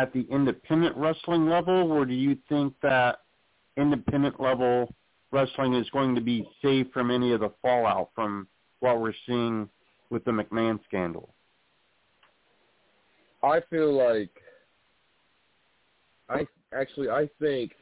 at 0.00 0.12
the 0.14 0.26
independent 0.30 0.96
wrestling 0.96 1.46
level, 1.46 1.92
or 1.92 2.06
do 2.06 2.14
you 2.14 2.36
think 2.48 2.72
that 2.82 3.18
independent 3.76 4.40
level 4.40 4.94
wrestling 5.30 5.74
is 5.74 5.88
going 5.90 6.14
to 6.14 6.22
be 6.22 6.48
safe 6.62 6.86
from 6.92 7.10
any 7.10 7.32
of 7.32 7.40
the 7.40 7.52
fallout 7.60 8.08
from 8.14 8.48
what 8.80 8.98
we're 8.98 9.12
seeing 9.26 9.68
with 10.08 10.24
the 10.24 10.30
McMahon 10.30 10.82
scandal? 10.84 11.34
I 13.42 13.60
feel 13.68 13.92
like 13.92 14.30
I 16.30 16.46
actually 16.74 17.10
I 17.10 17.28
think 17.38 17.72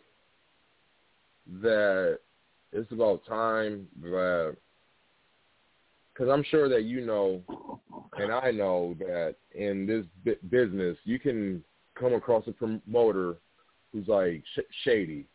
that 1.63 2.19
it's 2.73 2.91
about 2.91 3.25
time 3.27 3.87
that 4.03 4.57
because 6.13 6.29
I'm 6.33 6.45
sure 6.51 6.69
that 6.69 6.83
you 6.83 7.07
know 7.07 7.43
and 8.17 8.33
I 8.33 8.51
know 8.51 8.97
that 8.99 9.37
in 9.55 9.87
this 9.87 10.35
business 10.51 10.97
you 11.05 11.21
can 11.21 11.63
come 11.99 12.15
across 12.15 12.47
a 12.47 12.53
promoter 12.53 13.37
who's 13.93 14.09
like 14.09 14.43
sh- 14.55 14.75
shady 14.85 15.27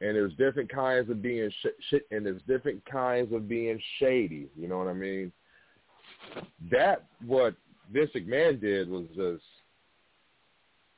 and 0.00 0.14
there's 0.14 0.34
different 0.34 0.70
kinds 0.70 1.08
of 1.10 1.22
being 1.22 1.50
sh- 1.62 1.82
sh- 1.90 2.06
and 2.10 2.24
there's 2.24 2.42
different 2.46 2.84
kinds 2.84 3.32
of 3.32 3.48
being 3.48 3.80
shady 3.98 4.48
you 4.56 4.68
know 4.68 4.78
what 4.78 4.88
I 4.88 4.92
mean 4.92 5.32
that 6.70 7.04
what 7.24 7.54
Vince 7.92 8.10
McMahon 8.14 8.60
did 8.60 8.88
was 8.88 9.06
just 9.14 9.44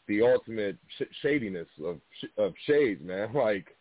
the 0.06 0.22
ultimate 0.22 0.76
sh- 0.98 1.14
shadiness 1.22 1.68
of 1.84 2.00
sh- 2.20 2.38
of 2.38 2.54
shades, 2.66 3.00
man. 3.04 3.28
Like, 3.34 3.76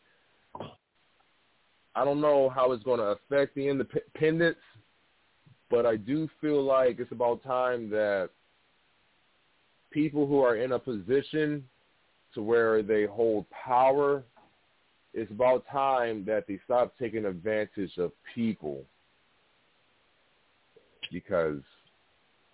I 1.96 2.06
don't 2.06 2.22
know 2.22 2.50
how 2.50 2.74
it's 2.74 2.84
going 2.84 3.00
to 3.00 3.18
affect 3.18 3.56
the 3.56 3.68
independents, 3.68 4.60
but 5.70 5.86
I 5.86 5.96
do 5.96 6.30
feel 6.40 6.64
like 6.64 7.00
it's 7.00 7.12
about 7.12 7.44
time 7.44 7.90
that 7.90 8.30
people 9.92 10.28
who 10.28 10.42
are 10.42 10.58
in 10.58 10.74
a 10.74 10.80
position 10.80 11.64
to 12.34 12.42
where 12.42 12.84
they 12.84 13.06
hold 13.06 13.46
power, 13.50 14.24
it's 15.14 15.32
about 15.32 15.66
time 15.72 16.24
that 16.26 16.46
they 16.48 16.60
stop 16.66 16.94
taking 17.00 17.26
advantage 17.26 17.98
of 17.98 18.12
people 18.36 18.84
because 21.12 21.62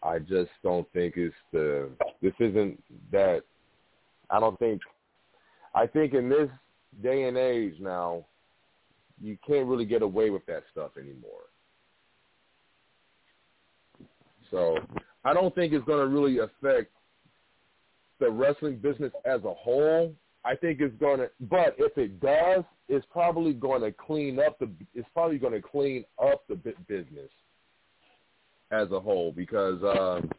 I 0.01 0.19
just 0.19 0.51
don't 0.63 0.87
think 0.93 1.15
it's 1.17 1.35
the 1.51 1.89
this 2.21 2.33
isn't 2.39 2.81
that 3.11 3.41
I 4.29 4.39
don't 4.39 4.57
think 4.59 4.81
I 5.73 5.87
think 5.87 6.13
in 6.13 6.29
this 6.29 6.49
day 7.01 7.23
and 7.23 7.37
age 7.37 7.75
now 7.79 8.25
you 9.21 9.37
can't 9.45 9.67
really 9.67 9.85
get 9.85 10.01
away 10.01 10.29
with 10.29 10.45
that 10.45 10.63
stuff 10.71 10.91
anymore. 10.97 11.47
So 14.51 14.77
I 15.23 15.33
don't 15.33 15.55
think 15.55 15.73
it's 15.73 15.85
going 15.85 15.99
to 15.99 16.07
really 16.07 16.39
affect 16.39 16.91
the 18.23 18.31
wrestling 18.31 18.77
business 18.77 19.11
as 19.25 19.43
a 19.43 19.53
whole. 19.53 20.13
I 20.45 20.55
think 20.55 20.79
it's 20.79 20.95
going 20.99 21.19
to, 21.19 21.29
but 21.41 21.75
if 21.77 21.97
it 21.97 22.19
does, 22.19 22.63
it's 22.87 23.05
probably 23.11 23.53
going 23.53 23.81
to 23.81 23.91
clean 23.91 24.39
up 24.39 24.59
the. 24.59 24.69
It's 24.93 25.07
probably 25.13 25.37
going 25.37 25.53
to 25.53 25.61
clean 25.61 26.05
up 26.21 26.43
the 26.47 26.55
business 26.55 27.29
as 28.71 28.91
a 28.91 28.99
whole 28.99 29.31
because 29.31 29.81
um, 29.83 30.29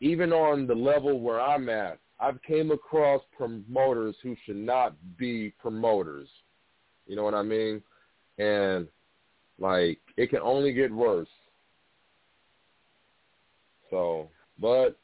even 0.00 0.32
on 0.32 0.66
the 0.66 0.74
level 0.74 1.20
where 1.20 1.40
I'm 1.40 1.68
at, 1.68 1.98
I've 2.18 2.42
came 2.42 2.70
across 2.70 3.22
promoters 3.36 4.16
who 4.22 4.34
should 4.44 4.56
not 4.56 4.94
be 5.18 5.52
promoters. 5.58 6.28
You 7.06 7.16
know 7.16 7.24
what 7.24 7.34
I 7.34 7.42
mean? 7.42 7.82
And 8.38 8.86
like 9.58 9.98
it 10.16 10.30
can 10.30 10.40
only 10.40 10.72
get 10.72 10.92
worse. 10.92 11.28
So, 13.90 14.28
but 14.58 14.98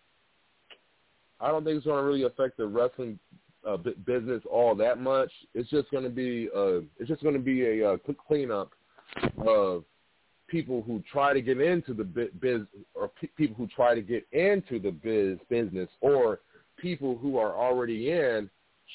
I 1.40 1.48
don't 1.50 1.64
think 1.64 1.76
it's 1.76 1.86
going 1.86 2.02
to 2.02 2.06
really 2.06 2.24
affect 2.24 2.56
the 2.56 2.66
wrestling 2.66 3.18
uh, 3.66 3.76
business 4.06 4.42
all 4.50 4.74
that 4.76 5.00
much. 5.00 5.30
It's 5.54 5.70
just 5.70 5.90
going 5.90 6.04
to 6.04 6.10
be 6.10 6.48
uh, 6.54 6.80
it's 6.98 7.08
just 7.08 7.22
going 7.22 7.34
to 7.34 7.40
be 7.40 7.80
a, 7.80 7.92
uh, 7.92 7.96
quick 7.98 8.16
cleanup 8.26 8.72
of 9.46 9.84
people 10.48 10.82
who 10.82 11.02
try 11.10 11.32
to 11.32 11.42
get 11.42 11.60
into 11.60 11.94
the 11.94 12.04
biz 12.04 12.62
or 12.94 13.10
pe- 13.20 13.28
people 13.36 13.54
who 13.56 13.66
try 13.68 13.94
to 13.94 14.02
get 14.02 14.26
into 14.32 14.78
the 14.78 14.90
biz 14.90 15.38
business 15.48 15.88
or 16.00 16.40
people 16.78 17.16
who 17.16 17.36
are 17.36 17.54
already 17.54 18.10
in 18.10 18.48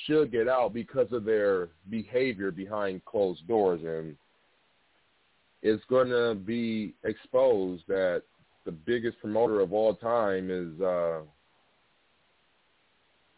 should 0.05 0.31
get 0.31 0.47
out 0.47 0.73
because 0.73 1.11
of 1.11 1.23
their 1.23 1.69
behavior 1.89 2.49
behind 2.49 3.03
closed 3.05 3.47
doors 3.47 3.81
and 3.83 4.15
it's 5.61 5.83
going 5.85 6.09
to 6.09 6.35
be 6.35 6.93
exposed 7.03 7.83
that 7.87 8.23
the 8.65 8.71
biggest 8.71 9.19
promoter 9.19 9.59
of 9.59 9.71
all 9.71 9.93
time 9.95 10.49
is 10.49 10.81
uh 10.81 11.19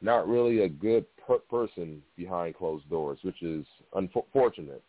not 0.02 0.28
really 0.28 0.62
a 0.62 0.70
good 0.70 1.06
per- 1.18 1.40
person 1.40 2.02
behind 2.16 2.56
closed 2.56 2.90
doors 2.90 3.20
which 3.24 3.42
is 3.42 3.66
unfortunate 3.96 4.84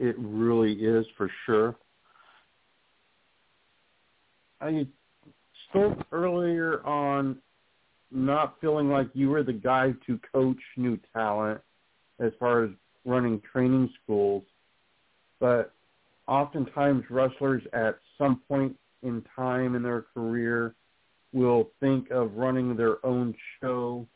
it 0.00 0.16
really 0.18 0.72
is 0.72 1.06
for 1.16 1.30
sure. 1.44 1.76
I 4.60 4.86
spoke 5.68 5.98
earlier 6.10 6.84
on 6.86 7.36
not 8.10 8.56
feeling 8.60 8.88
like 8.88 9.08
you 9.12 9.28
were 9.28 9.42
the 9.42 9.52
guy 9.52 9.92
to 10.06 10.18
coach 10.32 10.56
new 10.76 10.98
talent 11.12 11.60
as 12.18 12.32
far 12.40 12.64
as 12.64 12.70
running 13.04 13.42
training 13.52 13.90
schools, 14.02 14.42
but 15.38 15.72
oftentimes 16.26 17.04
wrestlers 17.10 17.62
at 17.74 17.98
some 18.16 18.40
point 18.48 18.74
in 19.02 19.22
time 19.36 19.74
in 19.76 19.82
their 19.82 20.06
career 20.14 20.74
will 21.32 21.70
think 21.80 22.10
of 22.10 22.34
running 22.34 22.76
their 22.76 23.04
own 23.04 23.34
show, 23.60 24.06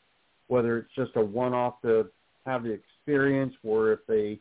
whether 0.49 0.79
it's 0.79 0.95
just 0.97 1.13
a 1.17 1.25
one-off 1.25 1.81
to 1.83 2.09
have 2.47 2.65
the 2.65 2.71
experience 2.71 3.55
or 3.63 3.93
if 3.93 4.01
they 4.07 4.39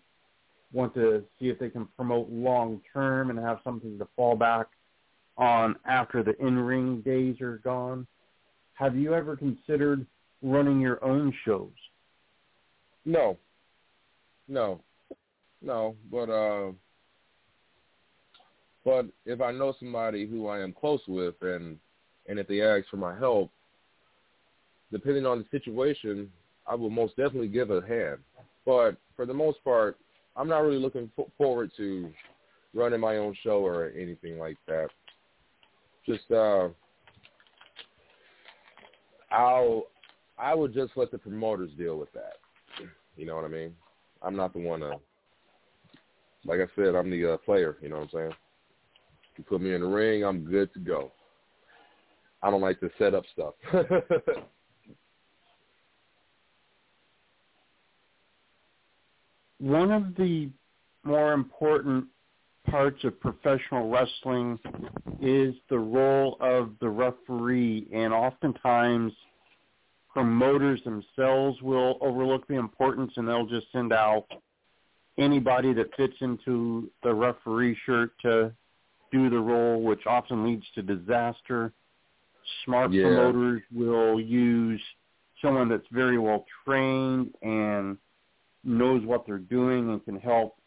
want 0.71 0.93
to 0.95 1.23
see 1.39 1.49
if 1.49 1.59
they 1.59 1.69
can 1.69 1.87
promote 1.95 2.29
long 2.29 2.81
term 2.91 3.29
and 3.29 3.39
have 3.39 3.59
something 3.63 3.97
to 3.99 4.07
fall 4.15 4.35
back 4.35 4.67
on 5.37 5.75
after 5.85 6.23
the 6.23 6.35
in 6.45 6.57
ring 6.57 7.01
days 7.01 7.39
are 7.41 7.59
gone. 7.59 8.05
Have 8.73 8.95
you 8.95 9.13
ever 9.13 9.37
considered 9.37 10.05
running 10.41 10.81
your 10.81 11.03
own 11.03 11.33
shows? 11.45 11.71
No. 13.05 13.37
No. 14.47 14.81
No. 15.61 15.95
But 16.11 16.29
uh 16.29 16.71
but 18.83 19.05
if 19.25 19.39
I 19.41 19.51
know 19.51 19.73
somebody 19.79 20.27
who 20.27 20.47
I 20.47 20.59
am 20.59 20.73
close 20.73 21.01
with 21.07 21.35
and 21.41 21.77
and 22.27 22.39
if 22.39 22.47
they 22.47 22.61
ask 22.61 22.87
for 22.89 22.97
my 22.97 23.17
help, 23.17 23.51
depending 24.91 25.25
on 25.25 25.39
the 25.39 25.57
situation, 25.57 26.31
I 26.67 26.75
will 26.75 26.89
most 26.89 27.15
definitely 27.15 27.49
give 27.49 27.71
a 27.71 27.81
hand. 27.81 28.19
But 28.65 28.97
for 29.15 29.25
the 29.25 29.33
most 29.33 29.63
part, 29.63 29.97
I'm 30.35 30.47
not 30.47 30.59
really 30.59 30.79
looking 30.79 31.11
forward 31.37 31.71
to 31.77 32.11
running 32.73 32.99
my 32.99 33.17
own 33.17 33.35
show 33.43 33.65
or 33.65 33.91
anything 33.91 34.39
like 34.39 34.57
that. 34.67 34.87
Just 36.05 36.29
uh, 36.31 36.69
I'll 39.31 39.87
I 40.37 40.53
would 40.53 40.73
just 40.73 40.93
let 40.95 41.11
the 41.11 41.17
promoters 41.17 41.71
deal 41.77 41.97
with 41.97 42.11
that. 42.13 42.33
You 43.15 43.25
know 43.25 43.35
what 43.35 43.45
I 43.45 43.49
mean? 43.49 43.75
I'm 44.21 44.35
not 44.35 44.53
the 44.53 44.59
one 44.59 44.79
to. 44.79 44.95
Like 46.45 46.59
I 46.59 46.65
said, 46.75 46.95
I'm 46.95 47.09
the 47.09 47.33
uh, 47.33 47.37
player. 47.37 47.77
You 47.81 47.89
know 47.89 47.97
what 47.97 48.03
I'm 48.03 48.09
saying? 48.13 48.31
You 49.37 49.43
put 49.45 49.61
me 49.61 49.73
in 49.73 49.81
the 49.81 49.87
ring, 49.87 50.23
I'm 50.23 50.43
good 50.43 50.73
to 50.73 50.79
go. 50.79 51.11
I 52.43 52.51
don't 52.51 52.61
like 52.61 52.79
to 52.81 52.89
set 52.99 53.15
up 53.15 53.23
stuff. 53.31 53.53
one 59.59 59.91
of 59.91 60.15
the 60.17 60.49
more 61.05 61.31
important 61.31 62.05
parts 62.69 63.03
of 63.05 63.19
professional 63.19 63.89
wrestling 63.89 64.59
is 65.21 65.55
the 65.69 65.79
role 65.79 66.37
of 66.41 66.71
the 66.81 66.89
referee, 66.89 67.87
and 67.93 68.13
oftentimes 68.13 69.13
promoters 70.11 70.81
themselves 70.83 71.61
will 71.61 71.97
overlook 72.01 72.47
the 72.47 72.55
importance 72.55 73.13
and 73.15 73.27
they'll 73.27 73.47
just 73.47 73.67
send 73.71 73.91
out 73.93 74.25
anybody 75.17 75.73
that 75.73 75.95
fits 75.95 76.15
into 76.21 76.89
the 77.03 77.13
referee 77.13 77.77
shirt 77.85 78.11
to 78.21 78.51
do 79.11 79.29
the 79.29 79.39
role, 79.39 79.81
which 79.81 80.05
often 80.05 80.45
leads 80.45 80.65
to 80.75 80.81
disaster. 80.81 81.71
Smart 82.65 82.91
Yeah. 82.91 83.03
promoters 83.03 83.61
will 83.71 84.19
use 84.19 84.81
someone 85.41 85.69
that's 85.69 85.87
very 85.89 86.17
well 86.17 86.45
trained 86.63 87.33
and 87.41 87.97
knows 88.63 89.05
what 89.05 89.25
they're 89.25 89.37
doing 89.37 89.89
and 89.89 90.03
can 90.05 90.19
help 90.19 90.57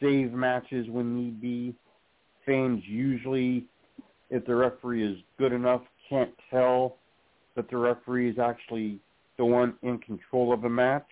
save 0.00 0.32
matches 0.32 0.88
when 0.88 1.14
need 1.16 1.40
be. 1.40 1.74
Fans 2.44 2.86
usually, 2.86 3.66
if 4.30 4.44
the 4.46 4.54
referee 4.54 5.02
is 5.02 5.18
good 5.38 5.52
enough, 5.52 5.82
can't 6.08 6.36
tell 6.50 6.98
that 7.54 7.68
the 7.68 7.76
referee 7.76 8.30
is 8.30 8.38
actually 8.38 9.00
the 9.36 9.44
one 9.44 9.76
in 9.82 9.98
control 9.98 10.52
of 10.52 10.64
a 10.64 10.68
match. 10.70 11.08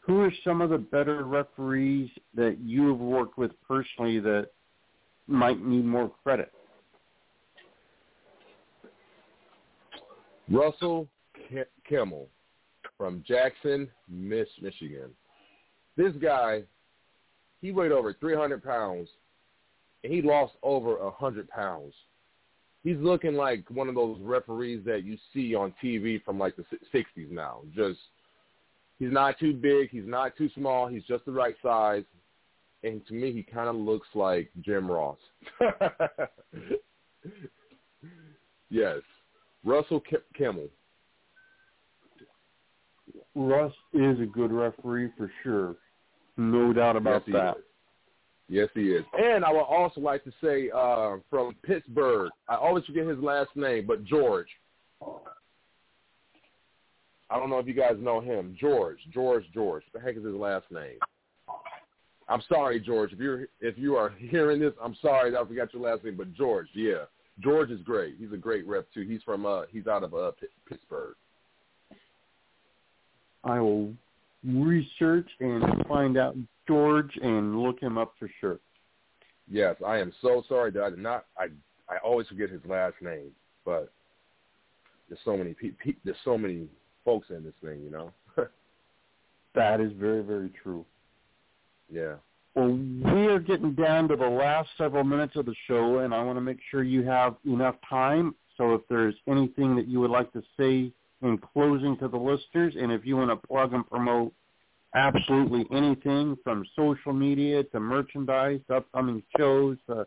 Who 0.00 0.20
are 0.20 0.32
some 0.44 0.60
of 0.60 0.70
the 0.70 0.78
better 0.78 1.24
referees 1.24 2.10
that 2.34 2.58
you 2.58 2.88
have 2.88 2.98
worked 2.98 3.38
with 3.38 3.52
personally 3.66 4.20
that 4.20 4.50
might 5.26 5.64
need 5.64 5.84
more 5.84 6.10
credit? 6.22 6.52
Russell 10.50 11.08
Kimmel 11.88 12.28
from 12.96 13.24
Jackson, 13.26 13.88
Miss 14.08 14.48
Michigan. 14.60 15.10
This 15.96 16.12
guy, 16.20 16.62
he 17.60 17.72
weighed 17.72 17.92
over 17.92 18.14
300 18.14 18.62
pounds, 18.62 19.08
and 20.02 20.12
he 20.12 20.20
lost 20.22 20.54
over 20.62 20.96
100 20.96 21.48
pounds. 21.48 21.94
He's 22.82 22.98
looking 22.98 23.34
like 23.34 23.64
one 23.70 23.88
of 23.88 23.94
those 23.94 24.18
referees 24.20 24.84
that 24.84 25.04
you 25.04 25.16
see 25.32 25.54
on 25.54 25.72
TV 25.82 26.22
from 26.22 26.38
like 26.38 26.54
the 26.56 26.64
60s 26.92 27.30
now. 27.30 27.60
Just, 27.74 27.98
he's 28.98 29.12
not 29.12 29.38
too 29.38 29.54
big, 29.54 29.90
he's 29.90 30.06
not 30.06 30.36
too 30.36 30.50
small, 30.54 30.86
he's 30.88 31.04
just 31.04 31.24
the 31.24 31.32
right 31.32 31.54
size. 31.62 32.04
And 32.82 33.06
to 33.06 33.14
me, 33.14 33.32
he 33.32 33.42
kind 33.42 33.70
of 33.70 33.76
looks 33.76 34.08
like 34.14 34.50
Jim 34.60 34.90
Ross. 34.90 35.16
yes, 38.68 39.00
Russell 39.64 40.00
K- 40.00 40.16
Kimmel. 40.36 40.68
Russ 43.34 43.72
is 43.92 44.20
a 44.20 44.26
good 44.26 44.52
referee 44.52 45.10
for 45.16 45.30
sure. 45.42 45.76
No 46.36 46.72
doubt 46.72 46.96
about 46.96 47.22
yes, 47.26 47.34
that. 47.34 47.56
Is. 47.56 47.64
Yes, 48.48 48.68
he 48.74 48.90
is. 48.90 49.04
And 49.18 49.44
I 49.44 49.50
would 49.50 49.60
also 49.60 50.00
like 50.00 50.22
to 50.24 50.32
say 50.42 50.70
uh, 50.74 51.16
from 51.30 51.54
Pittsburgh, 51.62 52.30
I 52.48 52.56
always 52.56 52.84
forget 52.84 53.06
his 53.06 53.18
last 53.18 53.50
name, 53.56 53.86
but 53.86 54.04
George. 54.04 54.48
I 57.30 57.38
don't 57.38 57.50
know 57.50 57.58
if 57.58 57.66
you 57.66 57.74
guys 57.74 57.94
know 57.98 58.20
him. 58.20 58.56
George, 58.60 58.98
George, 59.12 59.44
George. 59.52 59.82
What 59.90 60.00
the 60.00 60.06
heck 60.06 60.16
is 60.16 60.24
his 60.24 60.34
last 60.34 60.66
name? 60.70 60.98
I'm 62.28 62.42
sorry, 62.48 62.80
George. 62.80 63.12
If 63.12 63.18
you're 63.18 63.46
if 63.60 63.76
you 63.78 63.96
are 63.96 64.10
hearing 64.18 64.60
this, 64.60 64.72
I'm 64.82 64.96
sorry 65.00 65.30
that 65.30 65.40
I 65.40 65.44
forgot 65.44 65.72
your 65.72 65.82
last 65.82 66.04
name, 66.04 66.16
but 66.16 66.32
George, 66.34 66.68
yeah, 66.74 67.04
George 67.40 67.70
is 67.70 67.80
great. 67.82 68.16
He's 68.18 68.32
a 68.32 68.36
great 68.36 68.66
rep 68.66 68.86
too. 68.92 69.02
He's 69.02 69.22
from 69.22 69.44
uh 69.46 69.62
he's 69.70 69.86
out 69.86 70.02
of 70.02 70.14
uh 70.14 70.32
P- 70.40 70.46
Pittsburgh. 70.68 71.14
I 73.42 73.60
will 73.60 73.92
research 74.46 75.28
and 75.40 75.62
find 75.88 76.16
out 76.16 76.36
George 76.66 77.10
and 77.22 77.60
look 77.60 77.80
him 77.80 77.98
up 77.98 78.14
for 78.18 78.30
sure. 78.40 78.58
Yes, 79.50 79.76
I 79.84 79.98
am 79.98 80.12
so 80.22 80.42
sorry 80.48 80.70
that 80.72 80.82
I 80.82 80.90
did 80.90 81.00
not. 81.00 81.26
I 81.36 81.46
I 81.88 81.98
always 82.02 82.26
forget 82.28 82.50
his 82.50 82.62
last 82.66 82.94
name, 83.02 83.30
but 83.64 83.92
there's 85.08 85.20
so 85.24 85.36
many 85.36 85.54
pe- 85.54 85.72
pe- 85.72 85.96
there's 86.04 86.16
so 86.24 86.38
many 86.38 86.66
folks 87.04 87.28
in 87.30 87.44
this 87.44 87.52
thing, 87.62 87.82
you 87.82 87.90
know. 87.90 88.12
That 89.54 89.80
is 89.80 89.92
very, 89.92 90.22
very 90.22 90.50
true. 90.62 90.84
yeah. 91.88 92.14
Well, 92.54 92.68
we 92.68 93.26
are 93.26 93.40
getting 93.40 93.72
down 93.72 94.08
to 94.08 94.16
the 94.16 94.28
last 94.28 94.68
several 94.78 95.02
minutes 95.02 95.34
of 95.34 95.46
the 95.46 95.54
show, 95.66 95.98
and 95.98 96.14
I 96.14 96.22
want 96.22 96.36
to 96.36 96.40
make 96.40 96.58
sure 96.70 96.84
you 96.84 97.02
have 97.02 97.34
enough 97.44 97.74
time. 97.88 98.34
So 98.56 98.74
if 98.74 98.82
there's 98.88 99.16
anything 99.26 99.74
that 99.74 99.88
you 99.88 99.98
would 100.00 100.10
like 100.10 100.32
to 100.34 100.42
say 100.56 100.92
in 101.22 101.38
closing 101.38 101.96
to 101.98 102.06
the 102.06 102.16
listeners, 102.16 102.74
and 102.80 102.92
if 102.92 103.04
you 103.04 103.16
want 103.16 103.30
to 103.30 103.46
plug 103.48 103.72
and 103.72 103.88
promote 103.88 104.32
absolutely 104.94 105.66
anything 105.76 106.36
from 106.44 106.64
social 106.76 107.12
media 107.12 107.64
to 107.64 107.80
merchandise, 107.80 108.60
upcoming 108.72 109.20
shows, 109.36 109.76
uh, 109.88 110.04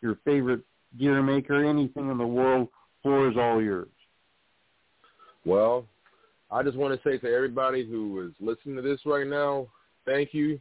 your 0.00 0.18
favorite 0.24 0.60
gear 1.00 1.20
maker, 1.20 1.64
anything 1.64 2.10
in 2.10 2.18
the 2.18 2.26
world, 2.26 2.68
floor 3.02 3.28
is 3.28 3.36
all 3.36 3.60
yours. 3.60 3.88
Well, 5.44 5.84
I 6.50 6.62
just 6.62 6.76
want 6.76 6.94
to 6.94 7.08
say 7.08 7.18
to 7.18 7.34
everybody 7.34 7.84
who 7.84 8.24
is 8.24 8.32
listening 8.38 8.76
to 8.76 8.82
this 8.82 9.00
right 9.04 9.26
now, 9.26 9.66
thank 10.06 10.32
you 10.32 10.60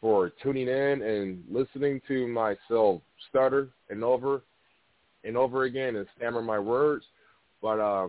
for 0.00 0.32
tuning 0.42 0.68
in 0.68 1.02
and 1.02 1.44
listening 1.50 2.00
to 2.08 2.26
myself 2.26 3.02
stutter 3.28 3.68
and 3.90 4.02
over 4.02 4.42
and 5.24 5.36
over 5.36 5.64
again 5.64 5.96
and 5.96 6.06
stammer 6.16 6.42
my 6.42 6.58
words. 6.58 7.04
But 7.60 7.78
uh, 7.80 8.08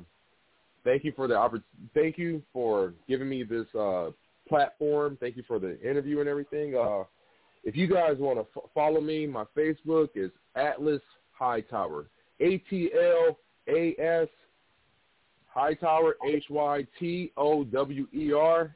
thank 0.83 1.03
you 1.03 1.11
for 1.15 1.27
the 1.27 1.33
oppor- 1.33 1.63
thank 1.93 2.17
you 2.17 2.41
for 2.53 2.93
giving 3.07 3.27
me 3.27 3.43
this 3.43 3.67
uh, 3.77 4.11
platform. 4.47 5.17
Thank 5.19 5.35
you 5.35 5.43
for 5.47 5.59
the 5.59 5.79
interview 5.81 6.19
and 6.19 6.29
everything. 6.29 6.75
Uh, 6.75 7.03
if 7.63 7.75
you 7.75 7.87
guys 7.87 8.17
want 8.17 8.39
to 8.39 8.45
f- 8.59 8.69
follow 8.73 9.01
me, 9.01 9.27
my 9.27 9.43
Facebook 9.55 10.09
is 10.15 10.31
Atlas 10.55 11.01
Hytower. 11.39 12.05
A 12.39 12.57
T 12.69 12.89
L 12.95 13.37
A 13.67 13.95
S 13.99 14.27
Hytower, 15.55 16.13
H-Y-T-O-W-E-R. 16.25 17.35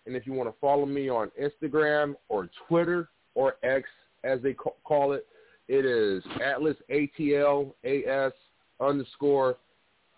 And 0.06 0.16
if 0.16 0.28
you 0.28 0.34
want 0.34 0.50
to 0.50 0.56
follow 0.60 0.86
me 0.86 1.10
on 1.10 1.32
Instagram 1.42 2.16
or 2.28 2.50
Twitter 2.68 3.10
or 3.34 3.56
X, 3.64 3.88
as 4.24 4.42
they 4.42 4.54
ca- 4.54 4.72
call 4.84 5.14
it, 5.14 5.26
it 5.68 5.86
is 5.86 6.24
Atlas, 6.44 6.78
A-T-L-A-S 6.90 8.32
underscore 8.80 9.58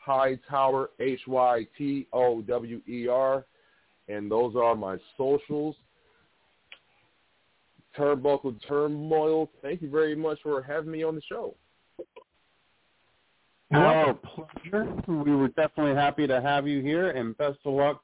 Hytower, 0.05 0.87
H-Y-T-O-W-E-R. 0.99 1.75
And 4.09 4.31
those 4.31 4.55
are 4.55 4.75
my 4.75 4.97
socials. 5.17 5.75
Turnbuckle 7.97 8.55
Turmoil, 8.67 9.49
thank 9.61 9.81
you 9.81 9.89
very 9.89 10.15
much 10.15 10.39
for 10.43 10.61
having 10.61 10.91
me 10.91 11.03
on 11.03 11.15
the 11.15 11.21
show. 11.27 11.55
Our 13.73 14.13
pleasure. 14.13 14.87
We 15.07 15.35
were 15.35 15.49
definitely 15.49 15.95
happy 15.95 16.25
to 16.27 16.41
have 16.41 16.67
you 16.67 16.81
here, 16.81 17.11
and 17.11 17.37
best 17.37 17.57
of 17.65 17.73
luck 17.73 18.01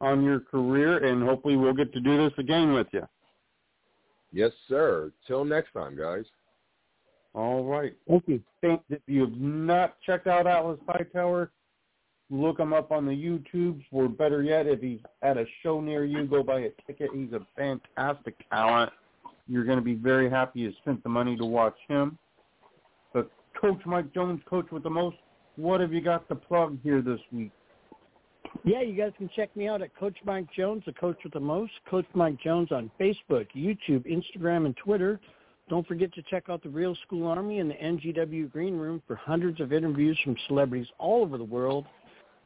on 0.00 0.22
your 0.22 0.40
career, 0.40 1.04
and 1.04 1.22
hopefully 1.22 1.56
we'll 1.56 1.72
get 1.72 1.92
to 1.94 2.00
do 2.00 2.16
this 2.18 2.32
again 2.38 2.72
with 2.74 2.88
you. 2.92 3.06
Yes, 4.32 4.52
sir. 4.68 5.12
Till 5.26 5.44
next 5.44 5.72
time, 5.72 5.96
guys. 5.96 6.24
All 7.34 7.64
right. 7.64 7.94
Thank 8.08 8.24
you. 8.26 8.42
Think 8.60 8.82
if 8.90 9.00
you 9.06 9.22
have 9.22 9.36
not 9.36 9.96
checked 10.04 10.26
out 10.26 10.46
Atlas 10.46 10.78
Hytower, 10.86 11.48
look 12.30 12.58
him 12.58 12.72
up 12.72 12.92
on 12.92 13.06
the 13.06 13.12
YouTubes, 13.12 13.84
or 13.92 14.08
better 14.08 14.42
yet, 14.42 14.66
if 14.66 14.80
he's 14.80 15.00
at 15.22 15.38
a 15.38 15.46
show 15.62 15.80
near 15.80 16.04
you, 16.04 16.26
go 16.26 16.42
buy 16.42 16.60
a 16.60 16.70
ticket. 16.86 17.10
He's 17.14 17.32
a 17.32 17.46
fantastic 17.56 18.34
talent. 18.50 18.92
You're 19.48 19.64
going 19.64 19.78
to 19.78 19.84
be 19.84 19.94
very 19.94 20.28
happy 20.28 20.60
you 20.60 20.72
spent 20.82 21.02
the 21.02 21.08
money 21.08 21.36
to 21.36 21.44
watch 21.44 21.76
him. 21.88 22.18
But 23.14 23.30
Coach 23.60 23.80
Mike 23.86 24.12
Jones, 24.14 24.40
Coach 24.48 24.66
with 24.70 24.82
the 24.82 24.90
Most, 24.90 25.16
what 25.56 25.80
have 25.80 25.92
you 25.92 26.00
got 26.00 26.28
to 26.28 26.34
plug 26.34 26.78
here 26.82 27.00
this 27.00 27.20
week? 27.32 27.50
Yeah, 28.64 28.82
you 28.82 28.94
guys 28.94 29.12
can 29.16 29.30
check 29.34 29.54
me 29.56 29.68
out 29.68 29.82
at 29.82 29.94
Coach 29.96 30.16
Mike 30.24 30.46
Jones, 30.56 30.82
the 30.86 30.92
coach 30.92 31.18
with 31.24 31.32
the 31.32 31.40
most. 31.40 31.72
Coach 31.88 32.06
Mike 32.14 32.40
Jones 32.40 32.72
on 32.72 32.90
Facebook, 32.98 33.46
YouTube, 33.54 34.04
Instagram, 34.06 34.66
and 34.66 34.76
Twitter. 34.76 35.20
Don't 35.68 35.86
forget 35.86 36.12
to 36.14 36.22
check 36.22 36.44
out 36.48 36.62
the 36.62 36.68
Real 36.68 36.96
School 37.06 37.26
Army 37.26 37.58
and 37.58 37.70
the 37.70 37.74
NGW 37.74 38.50
Green 38.52 38.76
Room 38.76 39.02
for 39.06 39.16
hundreds 39.16 39.60
of 39.60 39.72
interviews 39.72 40.18
from 40.22 40.36
celebrities 40.46 40.86
all 40.98 41.22
over 41.22 41.38
the 41.38 41.44
world. 41.44 41.86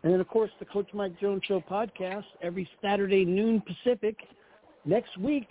And 0.03 0.13
then, 0.13 0.21
of 0.21 0.29
course, 0.29 0.51
the 0.59 0.65
Coach 0.65 0.89
Mike 0.95 1.19
Jones 1.21 1.43
Show 1.47 1.61
podcast 1.61 2.25
every 2.43 2.69
Saturday 2.81 3.25
noon 3.25 3.63
Pacific. 3.63 4.17
Next 4.87 5.17
week, 5.19 5.49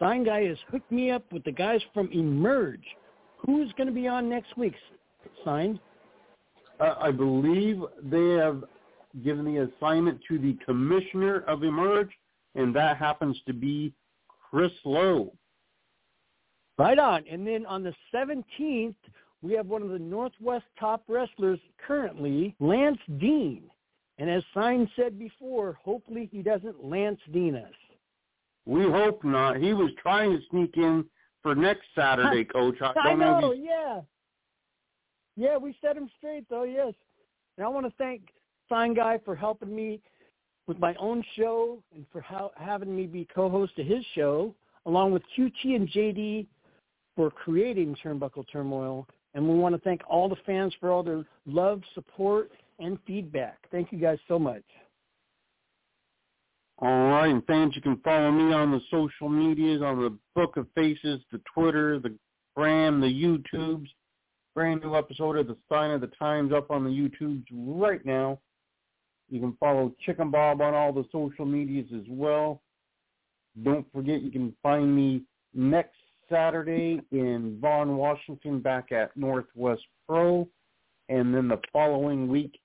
Sign 0.00 0.24
Guy 0.24 0.46
has 0.46 0.58
hooked 0.70 0.90
me 0.90 1.12
up 1.12 1.24
with 1.32 1.44
the 1.44 1.52
guys 1.52 1.80
from 1.92 2.10
Emerge. 2.12 2.84
Who's 3.46 3.72
going 3.76 3.86
to 3.86 3.92
be 3.92 4.08
on 4.08 4.28
next 4.28 4.56
week? 4.56 4.74
Signed? 5.44 5.78
Uh, 6.80 6.94
I 7.00 7.10
believe 7.10 7.80
they 8.02 8.30
have 8.32 8.64
given 9.24 9.44
the 9.44 9.68
assignment 9.70 10.20
to 10.28 10.38
the 10.38 10.54
commissioner 10.64 11.40
of 11.46 11.62
Emerge, 11.62 12.10
and 12.54 12.74
that 12.74 12.96
happens 12.96 13.38
to 13.46 13.52
be 13.52 13.92
Chris 14.50 14.72
Lowe. 14.84 15.32
Right 16.78 16.98
on. 16.98 17.24
And 17.30 17.46
then 17.46 17.64
on 17.66 17.82
the 17.84 17.94
17th, 18.12 18.94
we 19.42 19.52
have 19.52 19.66
one 19.66 19.82
of 19.82 19.90
the 19.90 19.98
Northwest 19.98 20.64
top 20.80 21.04
wrestlers 21.06 21.60
currently, 21.86 22.56
Lance 22.58 22.98
Dean. 23.18 23.62
And 24.18 24.28
as 24.30 24.42
Sign 24.52 24.88
said 24.96 25.18
before, 25.18 25.78
hopefully 25.84 26.28
he 26.32 26.42
doesn't 26.42 26.84
Lance 26.84 27.20
Dean 27.32 27.54
us. 27.56 27.70
We 28.66 28.82
hope 28.84 29.22
not. 29.22 29.56
He 29.58 29.74
was 29.74 29.90
trying 30.00 30.32
to 30.32 30.40
sneak 30.50 30.76
in 30.76 31.04
for 31.42 31.54
next 31.54 31.82
Saturday, 31.94 32.44
Coach. 32.52 32.76
I 32.80 32.92
I 32.98 33.08
don't 33.10 33.18
know. 33.18 33.40
know, 33.40 33.50
if 33.52 33.58
he's- 33.58 33.68
yeah. 33.70 34.00
Yeah, 35.36 35.56
we 35.56 35.76
set 35.80 35.96
him 35.96 36.08
straight 36.18 36.44
though, 36.48 36.64
yes. 36.64 36.94
And 37.56 37.64
I 37.64 37.68
want 37.68 37.86
to 37.86 37.92
thank 37.98 38.22
Sign 38.68 38.94
Guy 38.94 39.18
for 39.24 39.34
helping 39.34 39.74
me 39.74 40.00
with 40.66 40.78
my 40.78 40.94
own 40.98 41.22
show 41.36 41.82
and 41.94 42.06
for 42.12 42.24
having 42.56 42.94
me 42.96 43.06
be 43.06 43.28
co-host 43.34 43.76
to 43.76 43.84
his 43.84 44.04
show, 44.14 44.54
along 44.86 45.12
with 45.12 45.22
QT 45.36 45.52
and 45.64 45.88
JD 45.88 46.46
for 47.16 47.30
creating 47.30 47.96
Turnbuckle 48.02 48.44
Turmoil. 48.50 49.06
And 49.34 49.48
we 49.48 49.56
want 49.56 49.74
to 49.74 49.80
thank 49.80 50.00
all 50.08 50.28
the 50.28 50.36
fans 50.46 50.72
for 50.80 50.90
all 50.90 51.02
their 51.02 51.24
love, 51.46 51.82
support, 51.94 52.50
and 52.78 52.98
feedback. 53.06 53.58
Thank 53.70 53.92
you 53.92 53.98
guys 53.98 54.18
so 54.28 54.38
much. 54.38 54.62
All 56.78 57.08
right, 57.08 57.28
and 57.28 57.44
fans, 57.46 57.74
you 57.76 57.82
can 57.82 57.98
follow 57.98 58.32
me 58.32 58.52
on 58.52 58.72
the 58.72 58.80
social 58.90 59.28
medias, 59.28 59.80
on 59.80 60.00
the 60.00 60.16
Book 60.34 60.56
of 60.56 60.66
Faces, 60.74 61.20
the 61.30 61.40
Twitter, 61.52 62.00
the 62.00 62.14
Gram, 62.56 63.00
the 63.00 63.06
YouTubes. 63.06 63.86
Brand 64.54 64.82
new 64.82 64.94
episode 64.94 65.36
of 65.36 65.48
the 65.48 65.56
Sign 65.68 65.90
of 65.90 66.00
the 66.00 66.10
Times 66.18 66.52
up 66.52 66.70
on 66.70 66.84
the 66.84 66.90
YouTubes 66.90 67.44
right 67.52 68.04
now. 68.06 68.38
You 69.28 69.40
can 69.40 69.56
follow 69.58 69.92
Chicken 70.06 70.30
Bob 70.30 70.60
on 70.60 70.74
all 70.74 70.92
the 70.92 71.04
social 71.10 71.44
medias 71.44 71.88
as 71.92 72.04
well. 72.08 72.62
Don't 73.64 73.84
forget 73.92 74.22
you 74.22 74.30
can 74.30 74.54
find 74.62 74.94
me 74.94 75.22
next 75.54 75.96
Saturday 76.30 77.00
in 77.10 77.58
Vaughn, 77.60 77.96
Washington, 77.96 78.60
back 78.60 78.92
at 78.92 79.16
Northwest 79.16 79.82
Pro, 80.06 80.48
and 81.08 81.34
then 81.34 81.48
the 81.48 81.60
following 81.72 82.28
week 82.28 82.60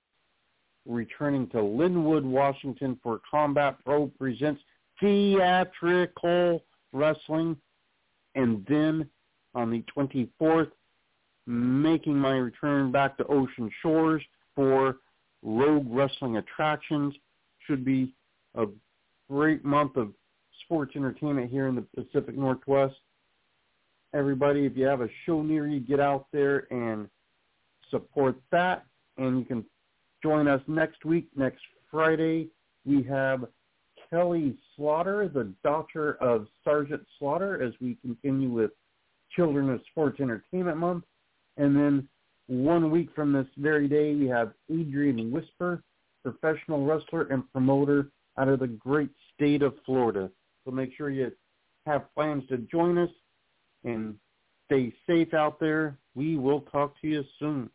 returning 0.87 1.47
to 1.49 1.57
Lynnwood, 1.57 2.23
Washington 2.23 2.99
for 3.01 3.19
Combat 3.29 3.77
Pro 3.83 4.07
Presents 4.19 4.61
Theatrical 4.99 6.63
Wrestling, 6.93 7.57
and 8.35 8.63
then 8.69 9.09
on 9.55 9.71
the 9.71 9.83
24th, 9.95 10.69
making 11.49 12.15
my 12.15 12.33
return 12.33 12.91
back 12.91 13.17
to 13.17 13.25
Ocean 13.25 13.71
Shores 13.81 14.21
for 14.55 14.97
Rogue 15.41 15.87
Wrestling 15.89 16.37
Attractions. 16.37 17.15
Should 17.65 17.83
be 17.83 18.13
a 18.55 18.65
great 19.29 19.65
month 19.65 19.95
of 19.95 20.13
sports 20.63 20.95
entertainment 20.95 21.49
here 21.49 21.67
in 21.67 21.75
the 21.75 21.85
Pacific 21.95 22.37
Northwest. 22.37 22.95
Everybody, 24.13 24.65
if 24.65 24.77
you 24.77 24.85
have 24.85 25.01
a 25.01 25.09
show 25.25 25.41
near 25.41 25.67
you, 25.67 25.79
get 25.79 25.99
out 25.99 26.27
there 26.31 26.71
and 26.71 27.09
support 27.89 28.35
that. 28.51 28.85
And 29.17 29.39
you 29.39 29.45
can 29.45 29.65
join 30.21 30.47
us 30.47 30.61
next 30.67 31.03
week, 31.03 31.29
next 31.35 31.61
Friday. 31.89 32.49
We 32.85 33.01
have 33.03 33.45
Kelly 34.09 34.55
Slaughter, 34.75 35.27
the 35.27 35.51
daughter 35.63 36.13
of 36.21 36.47
Sergeant 36.63 37.05
Slaughter, 37.17 37.61
as 37.61 37.73
we 37.81 37.95
continue 38.01 38.49
with 38.49 38.71
Children 39.35 39.69
of 39.71 39.81
Sports 39.91 40.19
Entertainment 40.19 40.77
Month. 40.77 41.05
And 41.59 41.75
then 41.75 42.07
one 42.47 42.89
week 42.89 43.09
from 43.13 43.33
this 43.33 43.45
very 43.57 43.87
day, 43.87 44.15
we 44.15 44.27
have 44.27 44.53
Adrian 44.71 45.29
Whisper, 45.29 45.83
professional 46.23 46.85
wrestler 46.85 47.23
and 47.23 47.43
promoter 47.51 48.07
out 48.37 48.47
of 48.47 48.59
the 48.59 48.67
great 48.67 49.09
state 49.35 49.61
of 49.61 49.75
Florida. 49.85 50.31
So 50.63 50.71
make 50.71 50.91
sure 50.95 51.09
you 51.09 51.31
have 51.85 52.13
plans 52.15 52.47
to 52.47 52.57
join 52.57 52.97
us 52.97 53.09
and 53.83 54.15
stay 54.65 54.93
safe 55.05 55.33
out 55.33 55.59
there. 55.59 55.97
We 56.15 56.37
will 56.37 56.61
talk 56.61 56.99
to 57.01 57.07
you 57.07 57.23
soon. 57.39 57.69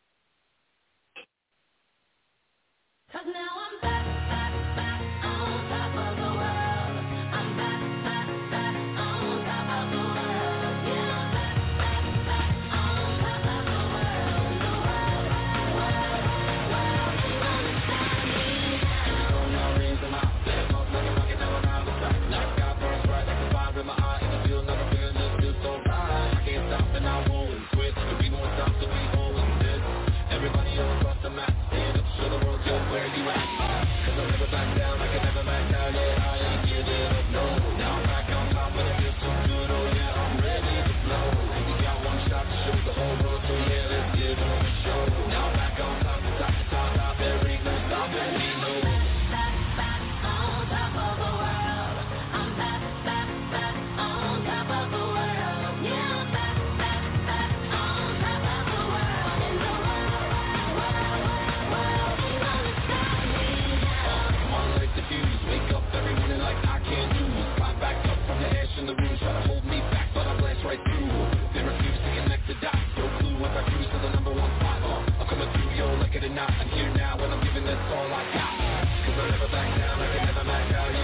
not. 76.35 76.51
I'm 76.51 76.68
here 76.70 76.91
now 76.95 77.16
and 77.18 77.32
I'm 77.32 77.43
giving 77.45 77.64
this 77.64 77.78
all 77.95 78.11
I 78.11 78.24
got. 78.35 78.59
Cause 79.07 79.18
I 79.22 79.30
never 79.30 79.49
back 79.49 79.78
down, 79.78 80.01
I 80.03 80.16
can 80.16 80.26
never 80.26 80.45
back 80.45 80.74
out. 80.74 81.04